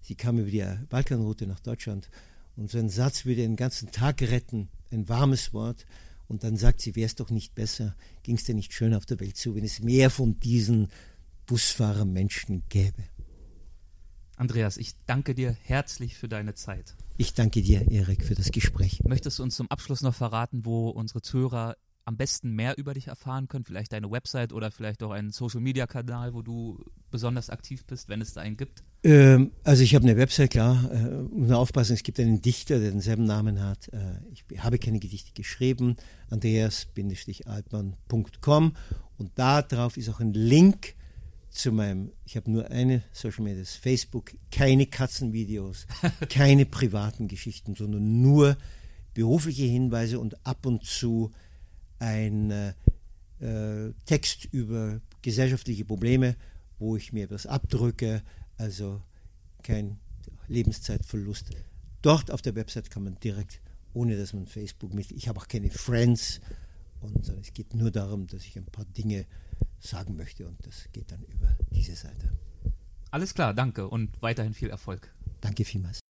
Sie 0.00 0.14
kam 0.14 0.38
über 0.38 0.50
die 0.50 0.64
Balkanroute 0.88 1.48
nach 1.48 1.60
Deutschland 1.60 2.08
und 2.56 2.70
so 2.70 2.78
ein 2.78 2.88
Satz 2.88 3.24
würde 3.24 3.42
den 3.42 3.56
ganzen 3.56 3.90
Tag 3.90 4.22
retten, 4.22 4.68
ein 4.90 5.08
warmes 5.08 5.52
Wort. 5.52 5.84
Und 6.28 6.42
dann 6.42 6.56
sagt 6.56 6.80
sie, 6.80 6.96
wäre 6.96 7.06
es 7.06 7.14
doch 7.14 7.30
nicht 7.30 7.54
besser, 7.54 7.94
ging 8.22 8.36
es 8.36 8.44
dir 8.44 8.54
nicht 8.54 8.72
schön 8.72 8.94
auf 8.94 9.06
der 9.06 9.20
Welt 9.20 9.36
zu, 9.36 9.54
wenn 9.54 9.64
es 9.64 9.80
mehr 9.80 10.10
von 10.10 10.40
diesen 10.40 10.88
Busfahrermenschen 11.46 12.64
gäbe. 12.68 13.04
Andreas, 14.36 14.76
ich 14.76 14.92
danke 15.06 15.34
dir 15.34 15.56
herzlich 15.64 16.16
für 16.16 16.28
deine 16.28 16.54
Zeit. 16.54 16.94
Ich 17.16 17.32
danke 17.32 17.62
dir, 17.62 17.90
Erik, 17.90 18.22
für 18.22 18.34
das 18.34 18.52
Gespräch. 18.52 19.02
Möchtest 19.04 19.38
du 19.38 19.42
uns 19.42 19.56
zum 19.56 19.70
Abschluss 19.70 20.02
noch 20.02 20.14
verraten, 20.14 20.66
wo 20.66 20.90
unsere 20.90 21.22
Zuhörer 21.22 21.78
am 22.04 22.18
besten 22.18 22.50
mehr 22.50 22.76
über 22.76 22.92
dich 22.92 23.06
erfahren 23.08 23.48
können? 23.48 23.64
Vielleicht 23.64 23.94
deine 23.94 24.10
Website 24.10 24.52
oder 24.52 24.70
vielleicht 24.70 25.02
auch 25.02 25.12
einen 25.12 25.30
Social-Media-Kanal, 25.30 26.34
wo 26.34 26.42
du 26.42 26.84
besonders 27.10 27.48
aktiv 27.48 27.86
bist, 27.86 28.10
wenn 28.10 28.20
es 28.20 28.34
da 28.34 28.42
einen 28.42 28.58
gibt? 28.58 28.84
Ähm, 29.02 29.52
also 29.64 29.82
ich 29.82 29.94
habe 29.94 30.04
eine 30.04 30.18
Website, 30.18 30.50
klar. 30.50 30.92
Äh, 30.92 31.22
muss 31.22 31.48
nur 31.48 31.58
aufpassen, 31.58 31.94
es 31.94 32.02
gibt 32.02 32.20
einen 32.20 32.42
Dichter, 32.42 32.78
der 32.78 32.90
denselben 32.90 33.24
Namen 33.24 33.62
hat. 33.62 33.88
Äh, 33.88 34.20
ich 34.32 34.44
habe 34.58 34.78
keine 34.78 34.98
Gedichte 34.98 35.32
geschrieben. 35.32 35.96
Andreas-altmann.com 36.28 38.76
und 39.16 39.30
da 39.34 39.62
drauf 39.62 39.96
ist 39.96 40.10
auch 40.10 40.20
ein 40.20 40.34
Link 40.34 40.94
zu 41.56 41.72
meinem, 41.72 42.12
ich 42.24 42.36
habe 42.36 42.50
nur 42.50 42.70
eine 42.70 43.02
Social 43.12 43.44
Media, 43.44 43.60
das 43.60 43.74
Facebook, 43.74 44.32
keine 44.50 44.86
Katzenvideos, 44.86 45.86
keine 46.28 46.66
privaten 46.66 47.28
Geschichten, 47.28 47.74
sondern 47.74 48.20
nur 48.20 48.56
berufliche 49.14 49.64
Hinweise 49.64 50.20
und 50.20 50.46
ab 50.46 50.66
und 50.66 50.84
zu 50.84 51.32
ein 51.98 52.50
äh, 52.50 52.74
äh, 53.40 53.94
Text 54.04 54.46
über 54.52 55.00
gesellschaftliche 55.22 55.84
Probleme, 55.84 56.36
wo 56.78 56.96
ich 56.96 57.12
mir 57.12 57.24
etwas 57.24 57.46
abdrücke, 57.46 58.22
also 58.58 59.02
kein 59.62 59.98
Lebenszeitverlust. 60.48 61.50
Dort 62.02 62.30
auf 62.30 62.42
der 62.42 62.54
Website 62.54 62.90
kann 62.90 63.04
man 63.04 63.18
direkt, 63.20 63.60
ohne 63.94 64.16
dass 64.16 64.32
man 64.32 64.46
Facebook 64.46 64.94
mit, 64.94 65.10
ich 65.10 65.28
habe 65.28 65.40
auch 65.40 65.48
keine 65.48 65.70
Friends 65.70 66.40
und 67.00 67.28
es 67.28 67.52
geht 67.52 67.74
nur 67.74 67.90
darum, 67.90 68.26
dass 68.26 68.44
ich 68.44 68.56
ein 68.56 68.66
paar 68.66 68.84
Dinge 68.84 69.26
sagen 69.80 70.16
möchte 70.16 70.46
und 70.46 70.64
das 70.66 70.88
geht 70.92 71.12
dann 71.12 71.22
über 71.22 71.48
diese 71.70 71.94
Seite. 71.94 72.30
Alles 73.10 73.34
klar, 73.34 73.54
danke 73.54 73.88
und 73.88 74.22
weiterhin 74.22 74.54
viel 74.54 74.70
Erfolg. 74.70 75.14
Danke 75.40 75.64
vielmals. 75.64 76.00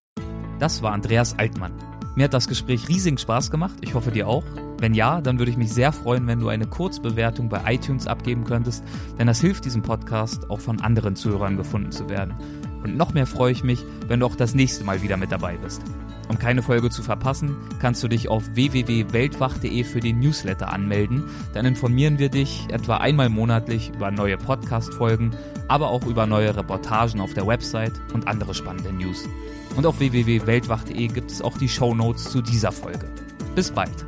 Das 0.58 0.80
war 0.80 0.92
Andreas 0.92 1.38
Altmann. 1.38 1.74
Mir 2.16 2.24
hat 2.24 2.34
das 2.34 2.48
Gespräch 2.48 2.88
riesigen 2.88 3.18
Spaß 3.18 3.50
gemacht. 3.50 3.76
Ich 3.82 3.92
hoffe 3.92 4.10
dir 4.10 4.26
auch. 4.26 4.44
Wenn 4.78 4.94
ja, 4.94 5.20
dann 5.20 5.38
würde 5.38 5.50
ich 5.50 5.58
mich 5.58 5.70
sehr 5.70 5.92
freuen, 5.92 6.26
wenn 6.26 6.40
du 6.40 6.48
eine 6.48 6.66
Kurzbewertung 6.66 7.50
bei 7.50 7.74
iTunes 7.74 8.06
abgeben 8.06 8.44
könntest, 8.44 8.82
denn 9.18 9.26
das 9.26 9.40
hilft 9.40 9.66
diesem 9.66 9.82
Podcast 9.82 10.48
auch 10.50 10.60
von 10.60 10.80
anderen 10.80 11.14
Zuhörern 11.14 11.58
gefunden 11.58 11.92
zu 11.92 12.08
werden. 12.08 12.34
Und 12.82 12.96
noch 12.96 13.12
mehr 13.12 13.26
freue 13.26 13.52
ich 13.52 13.64
mich, 13.64 13.84
wenn 14.06 14.20
du 14.20 14.26
auch 14.26 14.36
das 14.36 14.54
nächste 14.54 14.84
Mal 14.84 15.02
wieder 15.02 15.18
mit 15.18 15.30
dabei 15.30 15.58
bist. 15.58 15.82
Um 16.28 16.38
keine 16.38 16.62
Folge 16.62 16.90
zu 16.90 17.02
verpassen, 17.02 17.56
kannst 17.80 18.02
du 18.02 18.08
dich 18.08 18.28
auf 18.28 18.42
www.weltwach.de 18.54 19.84
für 19.84 20.00
den 20.00 20.18
Newsletter 20.18 20.72
anmelden. 20.72 21.24
Dann 21.54 21.66
informieren 21.66 22.18
wir 22.18 22.28
dich 22.28 22.66
etwa 22.70 22.96
einmal 22.96 23.28
monatlich 23.28 23.90
über 23.94 24.10
neue 24.10 24.36
Podcast-Folgen, 24.36 25.36
aber 25.68 25.90
auch 25.90 26.04
über 26.04 26.26
neue 26.26 26.56
Reportagen 26.56 27.20
auf 27.20 27.34
der 27.34 27.46
Website 27.46 27.92
und 28.12 28.26
andere 28.26 28.54
spannende 28.54 28.92
News. 28.92 29.28
Und 29.76 29.86
auf 29.86 30.00
www.weltwach.de 30.00 31.06
gibt 31.08 31.30
es 31.30 31.42
auch 31.42 31.58
die 31.58 31.68
Show 31.68 31.94
Notes 31.94 32.30
zu 32.30 32.42
dieser 32.42 32.72
Folge. 32.72 33.08
Bis 33.54 33.70
bald. 33.70 34.04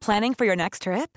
Planning 0.00 0.34
for 0.34 0.44
your 0.44 0.56
next 0.56 0.82
trip? 0.82 1.16